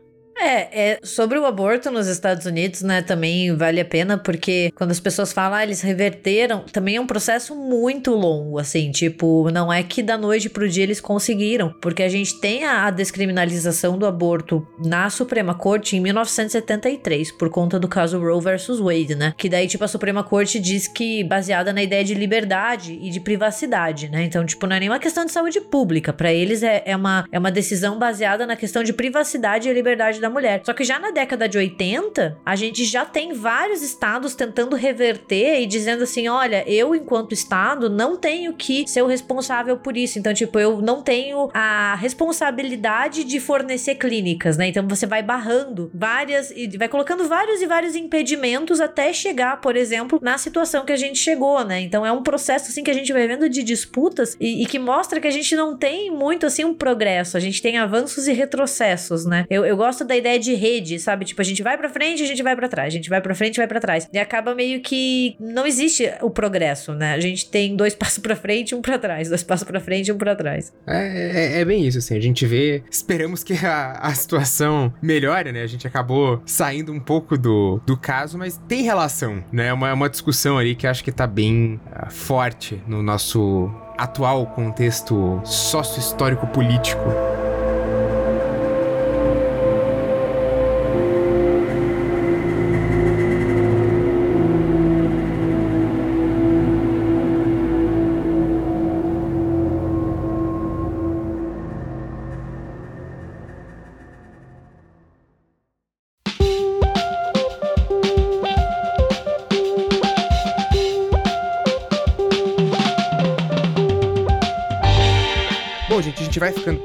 É, 0.40 0.92
é, 0.92 0.98
sobre 1.02 1.38
o 1.38 1.44
aborto 1.44 1.90
nos 1.90 2.06
Estados 2.06 2.46
Unidos, 2.46 2.80
né, 2.80 3.02
também 3.02 3.54
vale 3.54 3.78
a 3.78 3.84
pena, 3.84 4.16
porque 4.16 4.72
quando 4.74 4.90
as 4.90 4.98
pessoas 4.98 5.34
falam, 5.34 5.58
ah, 5.58 5.62
eles 5.62 5.82
reverteram, 5.82 6.64
também 6.72 6.96
é 6.96 7.00
um 7.00 7.06
processo 7.06 7.54
muito 7.54 8.12
longo, 8.12 8.58
assim, 8.58 8.90
tipo, 8.90 9.50
não 9.50 9.70
é 9.70 9.82
que 9.82 10.02
da 10.02 10.16
noite 10.16 10.48
pro 10.48 10.68
dia 10.68 10.82
eles 10.82 10.98
conseguiram, 10.98 11.74
porque 11.82 12.02
a 12.02 12.08
gente 12.08 12.40
tem 12.40 12.64
a, 12.64 12.86
a 12.86 12.90
descriminalização 12.90 13.98
do 13.98 14.06
aborto 14.06 14.66
na 14.82 15.10
Suprema 15.10 15.54
Corte 15.54 15.96
em 15.96 16.00
1973, 16.00 17.32
por 17.32 17.50
conta 17.50 17.78
do 17.78 17.86
caso 17.86 18.18
Roe 18.18 18.40
versus 18.40 18.80
Wade, 18.80 19.14
né, 19.14 19.34
que 19.36 19.48
daí, 19.48 19.68
tipo, 19.68 19.84
a 19.84 19.88
Suprema 19.88 20.24
Corte 20.24 20.58
diz 20.58 20.88
que, 20.88 21.22
baseada 21.22 21.70
na 21.70 21.82
ideia 21.82 22.02
de 22.02 22.14
liberdade 22.14 22.98
e 23.02 23.10
de 23.10 23.20
privacidade, 23.20 24.08
né, 24.08 24.24
então, 24.24 24.46
tipo, 24.46 24.66
não 24.66 24.76
é 24.76 24.80
nenhuma 24.80 24.98
questão 24.98 25.26
de 25.26 25.32
saúde 25.32 25.60
pública, 25.60 26.14
para 26.14 26.32
eles 26.32 26.62
é, 26.62 26.82
é, 26.86 26.96
uma, 26.96 27.26
é 27.30 27.38
uma 27.38 27.50
decisão 27.50 27.98
baseada 27.98 28.46
na 28.46 28.56
questão 28.56 28.82
de 28.82 28.94
privacidade 28.94 29.68
e 29.68 29.72
liberdade 29.72 30.18
da 30.18 30.29
mulher. 30.30 30.62
Só 30.64 30.72
que 30.72 30.84
já 30.84 30.98
na 30.98 31.10
década 31.10 31.48
de 31.48 31.58
80, 31.58 32.38
a 32.44 32.56
gente 32.56 32.84
já 32.84 33.04
tem 33.04 33.32
vários 33.32 33.82
estados 33.82 34.34
tentando 34.34 34.76
reverter 34.76 35.60
e 35.60 35.66
dizendo 35.66 36.04
assim: 36.04 36.28
olha, 36.28 36.64
eu, 36.66 36.94
enquanto 36.94 37.32
estado, 37.32 37.90
não 37.90 38.16
tenho 38.16 38.54
que 38.54 38.86
ser 38.88 39.02
o 39.02 39.06
responsável 39.06 39.76
por 39.76 39.96
isso. 39.96 40.18
Então, 40.18 40.32
tipo, 40.32 40.58
eu 40.58 40.80
não 40.80 41.02
tenho 41.02 41.50
a 41.52 41.94
responsabilidade 41.96 43.24
de 43.24 43.40
fornecer 43.40 43.96
clínicas, 43.96 44.56
né? 44.56 44.68
Então 44.68 44.86
você 44.86 45.06
vai 45.06 45.22
barrando 45.22 45.90
várias 45.94 46.50
e 46.50 46.68
vai 46.76 46.88
colocando 46.88 47.26
vários 47.26 47.60
e 47.60 47.66
vários 47.66 47.94
impedimentos 47.94 48.80
até 48.80 49.12
chegar, 49.12 49.60
por 49.60 49.76
exemplo, 49.76 50.18
na 50.22 50.38
situação 50.38 50.84
que 50.84 50.92
a 50.92 50.96
gente 50.96 51.18
chegou, 51.18 51.64
né? 51.64 51.80
Então 51.80 52.04
é 52.04 52.12
um 52.12 52.22
processo 52.22 52.70
assim 52.70 52.82
que 52.82 52.90
a 52.90 52.94
gente 52.94 53.12
vai 53.12 53.26
vendo 53.26 53.48
de 53.48 53.62
disputas 53.62 54.36
e, 54.40 54.62
e 54.62 54.66
que 54.66 54.78
mostra 54.78 55.20
que 55.20 55.28
a 55.28 55.30
gente 55.30 55.54
não 55.56 55.76
tem 55.76 56.10
muito 56.10 56.46
assim 56.46 56.64
um 56.64 56.74
progresso, 56.74 57.36
a 57.36 57.40
gente 57.40 57.60
tem 57.60 57.78
avanços 57.78 58.28
e 58.28 58.32
retrocessos, 58.32 59.24
né? 59.24 59.44
Eu, 59.50 59.64
eu 59.64 59.76
gosto 59.76 60.04
da 60.04 60.16
ideia 60.20 60.38
de 60.38 60.54
rede, 60.54 60.98
sabe? 60.98 61.24
Tipo, 61.24 61.40
a 61.40 61.44
gente 61.44 61.62
vai 61.62 61.76
para 61.76 61.88
frente, 61.88 62.22
a 62.22 62.26
gente 62.26 62.42
vai 62.42 62.54
para 62.54 62.68
trás, 62.68 62.88
a 62.88 62.96
gente 62.96 63.08
vai 63.08 63.20
para 63.20 63.34
frente, 63.34 63.56
vai 63.56 63.66
para 63.66 63.80
trás. 63.80 64.08
E 64.12 64.18
acaba 64.18 64.54
meio 64.54 64.80
que 64.80 65.36
não 65.40 65.66
existe 65.66 66.10
o 66.20 66.30
progresso, 66.30 66.94
né? 66.94 67.14
A 67.14 67.20
gente 67.20 67.50
tem 67.50 67.76
dois 67.76 67.94
passos 67.96 68.18
para 68.18 68.36
frente, 68.36 68.74
um 68.74 68.80
para 68.80 68.98
trás, 68.98 69.28
dois 69.28 69.42
passos 69.42 69.66
para 69.66 69.80
frente, 69.80 70.12
um 70.12 70.18
para 70.18 70.36
trás. 70.36 70.72
É, 70.86 71.56
é, 71.56 71.60
é, 71.60 71.64
bem 71.64 71.86
isso, 71.86 71.98
assim. 71.98 72.16
A 72.16 72.20
gente 72.20 72.46
vê, 72.46 72.82
esperamos 72.90 73.42
que 73.42 73.54
a, 73.54 73.92
a 73.92 74.14
situação 74.14 74.92
melhore, 75.02 75.52
né? 75.52 75.62
A 75.62 75.66
gente 75.66 75.86
acabou 75.86 76.42
saindo 76.46 76.92
um 76.92 77.00
pouco 77.00 77.36
do, 77.36 77.80
do 77.86 77.96
caso, 77.96 78.38
mas 78.38 78.56
tem 78.68 78.82
relação, 78.82 79.42
né? 79.52 79.68
É 79.68 79.72
uma, 79.72 79.92
uma 79.92 80.08
discussão 80.08 80.58
ali 80.58 80.74
que 80.74 80.86
acho 80.86 81.02
que 81.02 81.12
tá 81.12 81.26
bem 81.26 81.80
uh, 81.86 82.10
forte 82.10 82.80
no 82.86 83.02
nosso 83.02 83.70
atual 83.96 84.46
contexto 84.46 85.40
sócio-histórico 85.44 86.46
político. 86.46 87.02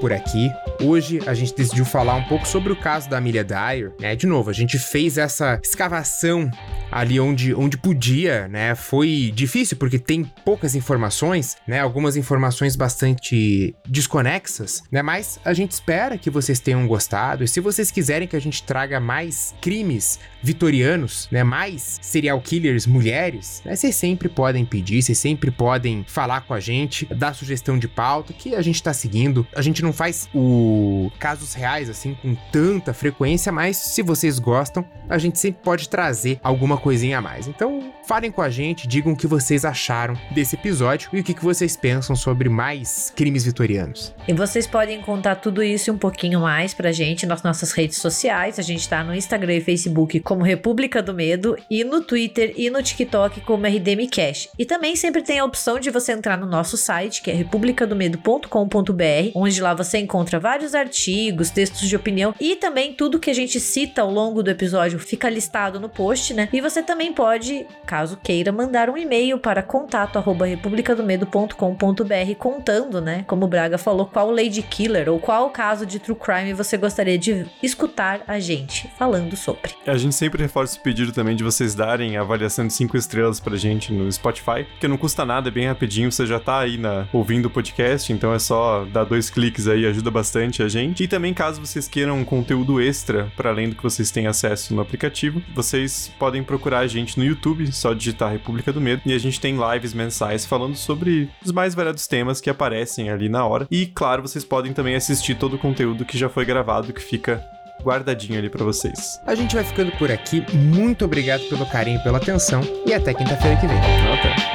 Por 0.05 0.13
aqui. 0.13 0.53
Hoje 0.95 1.19
a 1.27 1.33
gente 1.33 1.53
decidiu 1.53 1.83
falar 1.83 2.15
um 2.15 2.23
pouco 2.23 2.47
sobre 2.47 2.71
o 2.71 2.75
caso 2.75 3.09
da 3.09 3.17
Amelia 3.17 3.43
Dyer, 3.43 3.91
né? 3.99 4.15
De 4.15 4.25
novo, 4.25 4.49
a 4.49 4.53
gente 4.53 4.79
fez 4.79 5.17
essa 5.17 5.59
escavação 5.61 6.49
ali 6.89 7.19
onde, 7.19 7.53
onde 7.53 7.77
podia, 7.77 8.47
né? 8.47 8.73
Foi 8.75 9.29
difícil 9.35 9.75
porque 9.75 9.99
tem 9.99 10.23
poucas 10.45 10.73
informações, 10.73 11.57
né? 11.67 11.81
Algumas 11.81 12.15
informações 12.15 12.77
bastante 12.77 13.75
desconexas, 13.85 14.83
né? 14.89 15.01
Mas 15.01 15.37
a 15.43 15.53
gente 15.53 15.71
espera 15.71 16.17
que 16.17 16.29
vocês 16.29 16.61
tenham 16.61 16.87
gostado. 16.87 17.43
E 17.43 17.47
se 17.49 17.59
vocês 17.59 17.91
quiserem 17.91 18.25
que 18.25 18.37
a 18.37 18.41
gente 18.41 18.63
traga 18.63 18.97
mais 18.97 19.53
crimes 19.61 20.17
vitorianos, 20.41 21.27
né? 21.29 21.43
Mais 21.43 21.99
serial 22.01 22.39
killers 22.39 22.87
mulheres, 22.87 23.61
né? 23.65 23.75
Vocês 23.75 23.97
sempre 23.97 24.29
podem 24.29 24.63
pedir, 24.63 25.01
vocês 25.01 25.17
sempre 25.17 25.51
podem 25.51 26.05
falar 26.07 26.39
com 26.41 26.53
a 26.53 26.59
gente, 26.61 27.05
dar 27.13 27.35
sugestão 27.35 27.77
de 27.77 27.89
pauta 27.89 28.31
que 28.31 28.55
a 28.55 28.61
gente 28.61 28.81
tá 28.81 28.93
seguindo 28.93 29.45
a 29.53 29.61
gente 29.61 29.81
não 29.81 29.91
faz 29.91 30.29
o 30.33 30.84
casos 31.19 31.53
reais 31.53 31.89
assim 31.89 32.15
com 32.21 32.35
tanta 32.51 32.93
frequência, 32.93 33.51
mas 33.51 33.77
se 33.77 34.01
vocês 34.01 34.39
gostam, 34.39 34.85
a 35.09 35.17
gente 35.17 35.39
sempre 35.39 35.61
pode 35.63 35.89
trazer 35.89 36.39
alguma 36.43 36.77
coisinha 36.77 37.19
a 37.19 37.21
mais. 37.21 37.47
Então, 37.47 37.93
falem 38.05 38.31
com 38.31 38.41
a 38.41 38.49
gente, 38.49 38.87
digam 38.87 39.13
o 39.13 39.17
que 39.17 39.27
vocês 39.27 39.65
acharam 39.65 40.15
desse 40.31 40.55
episódio 40.55 41.09
e 41.13 41.19
o 41.19 41.23
que, 41.23 41.33
que 41.33 41.43
vocês 41.43 41.75
pensam 41.75 42.15
sobre 42.15 42.49
mais 42.49 43.11
crimes 43.15 43.45
vitorianos. 43.45 44.13
E 44.27 44.33
vocês 44.33 44.67
podem 44.67 45.01
contar 45.01 45.35
tudo 45.35 45.63
isso 45.63 45.89
e 45.89 45.91
um 45.91 45.97
pouquinho 45.97 46.41
mais 46.41 46.73
pra 46.73 46.91
gente 46.91 47.25
nas 47.25 47.43
nossas 47.43 47.71
redes 47.71 47.97
sociais. 47.97 48.59
A 48.59 48.61
gente 48.61 48.87
tá 48.87 49.03
no 49.03 49.13
Instagram 49.13 49.55
e 49.55 49.61
Facebook 49.61 50.19
como 50.19 50.43
República 50.43 51.01
do 51.01 51.13
Medo 51.13 51.57
e 51.69 51.83
no 51.83 52.01
Twitter 52.01 52.53
e 52.55 52.69
no 52.69 52.81
TikTok 52.81 53.41
como 53.41 53.65
RDM 53.65 54.07
Cash. 54.11 54.49
E 54.57 54.65
também 54.65 54.95
sempre 54.95 55.21
tem 55.21 55.39
a 55.39 55.45
opção 55.45 55.79
de 55.79 55.89
você 55.89 56.11
entrar 56.11 56.37
no 56.37 56.45
nosso 56.45 56.77
site, 56.77 57.21
que 57.21 57.31
é 57.31 57.33
republicadomedo.com.br, 57.33 59.31
onde 59.33 59.61
lá 59.61 59.73
você 59.73 59.97
encontra 59.97 60.39
vários 60.39 60.74
artigos, 60.75 61.49
textos 61.49 61.89
de 61.89 61.95
opinião 61.95 62.33
e 62.39 62.55
também 62.55 62.93
tudo 62.93 63.19
que 63.19 63.29
a 63.29 63.33
gente 63.33 63.59
cita 63.59 64.01
ao 64.01 64.09
longo 64.11 64.41
do 64.41 64.49
episódio 64.49 64.97
fica 64.99 65.29
listado 65.29 65.77
no 65.79 65.89
post, 65.89 66.33
né? 66.33 66.47
E 66.53 66.61
você 66.61 66.81
também 66.81 67.11
pode, 67.11 67.65
caso 67.85 68.17
queira, 68.23 68.49
mandar 68.51 68.89
um 68.89 68.97
e-mail 68.97 69.37
para 69.39 69.61
contato@republicadomedo.com.br 69.61 72.35
contando, 72.37 73.01
né, 73.01 73.25
como 73.27 73.45
o 73.45 73.47
Braga 73.47 73.77
falou, 73.77 74.05
qual 74.05 74.31
Lady 74.31 74.61
Killer 74.61 75.09
ou 75.09 75.19
qual 75.19 75.49
caso 75.49 75.85
de 75.85 75.99
true 75.99 76.17
crime 76.17 76.53
você 76.53 76.77
gostaria 76.77 77.17
de 77.17 77.45
escutar 77.61 78.21
a 78.27 78.39
gente 78.39 78.89
falando 78.97 79.35
sobre. 79.35 79.73
A 79.85 79.97
gente 79.97 80.15
sempre 80.15 80.41
reforça 80.41 80.77
o 80.77 80.81
pedido 80.81 81.11
também 81.11 81.35
de 81.35 81.43
vocês 81.43 81.75
darem 81.75 82.15
a 82.15 82.21
avaliação 82.21 82.65
de 82.65 82.71
5 82.73 82.95
estrelas 82.95 83.39
pra 83.39 83.57
gente 83.57 83.91
no 83.91 84.09
Spotify, 84.11 84.65
que 84.79 84.87
não 84.87 84.97
custa 84.97 85.25
nada, 85.25 85.49
é 85.49 85.51
bem 85.51 85.67
rapidinho, 85.67 86.11
você 86.11 86.25
já 86.25 86.39
tá 86.39 86.59
aí 86.59 86.77
na, 86.77 87.07
ouvindo 87.11 87.47
o 87.47 87.49
podcast, 87.49 88.13
então 88.13 88.33
é 88.33 88.39
só 88.39 88.85
dar 88.85 89.03
dois 89.03 89.25
dois 89.25 89.29
cliques 89.29 89.67
aí 89.67 89.85
ajuda 89.85 90.11
bastante 90.11 90.61
a 90.65 90.69
gente. 90.69 91.03
E 91.03 91.07
também, 91.07 91.33
caso 91.33 91.61
vocês 91.61 91.87
queiram 91.87 92.19
um 92.19 92.25
conteúdo 92.25 92.81
extra, 92.81 93.31
para 93.35 93.49
além 93.49 93.69
do 93.69 93.75
que 93.75 93.83
vocês 93.83 94.11
têm 94.11 94.27
acesso 94.27 94.73
no 94.73 94.81
aplicativo, 94.81 95.41
vocês 95.53 96.11
podem 96.19 96.43
procurar 96.43 96.79
a 96.79 96.87
gente 96.87 97.17
no 97.17 97.25
YouTube, 97.25 97.71
só 97.71 97.93
digitar 97.93 98.31
República 98.31 98.73
do 98.73 98.81
Medo. 98.81 99.01
E 99.05 99.13
a 99.13 99.17
gente 99.17 99.39
tem 99.39 99.57
lives 99.57 99.93
mensais 99.93 100.45
falando 100.45 100.75
sobre 100.75 101.29
os 101.43 101.51
mais 101.51 101.73
variados 101.73 102.07
temas 102.07 102.41
que 102.41 102.49
aparecem 102.49 103.09
ali 103.09 103.29
na 103.29 103.45
hora. 103.45 103.67
E, 103.71 103.85
claro, 103.85 104.21
vocês 104.21 104.43
podem 104.43 104.73
também 104.73 104.95
assistir 104.95 105.35
todo 105.35 105.55
o 105.55 105.59
conteúdo 105.59 106.05
que 106.05 106.17
já 106.17 106.29
foi 106.29 106.45
gravado, 106.45 106.93
que 106.93 107.01
fica 107.01 107.43
guardadinho 107.83 108.39
ali 108.39 108.49
para 108.49 108.63
vocês. 108.63 109.21
A 109.25 109.35
gente 109.35 109.55
vai 109.55 109.63
ficando 109.63 109.91
por 109.93 110.11
aqui. 110.11 110.43
Muito 110.53 111.05
obrigado 111.05 111.41
pelo 111.49 111.65
carinho, 111.67 112.01
pela 112.03 112.17
atenção 112.17 112.61
e 112.85 112.93
até 112.93 113.13
quinta-feira 113.13 113.59
que 113.59 113.67
vem. 113.67 113.77
Até. 113.77 114.54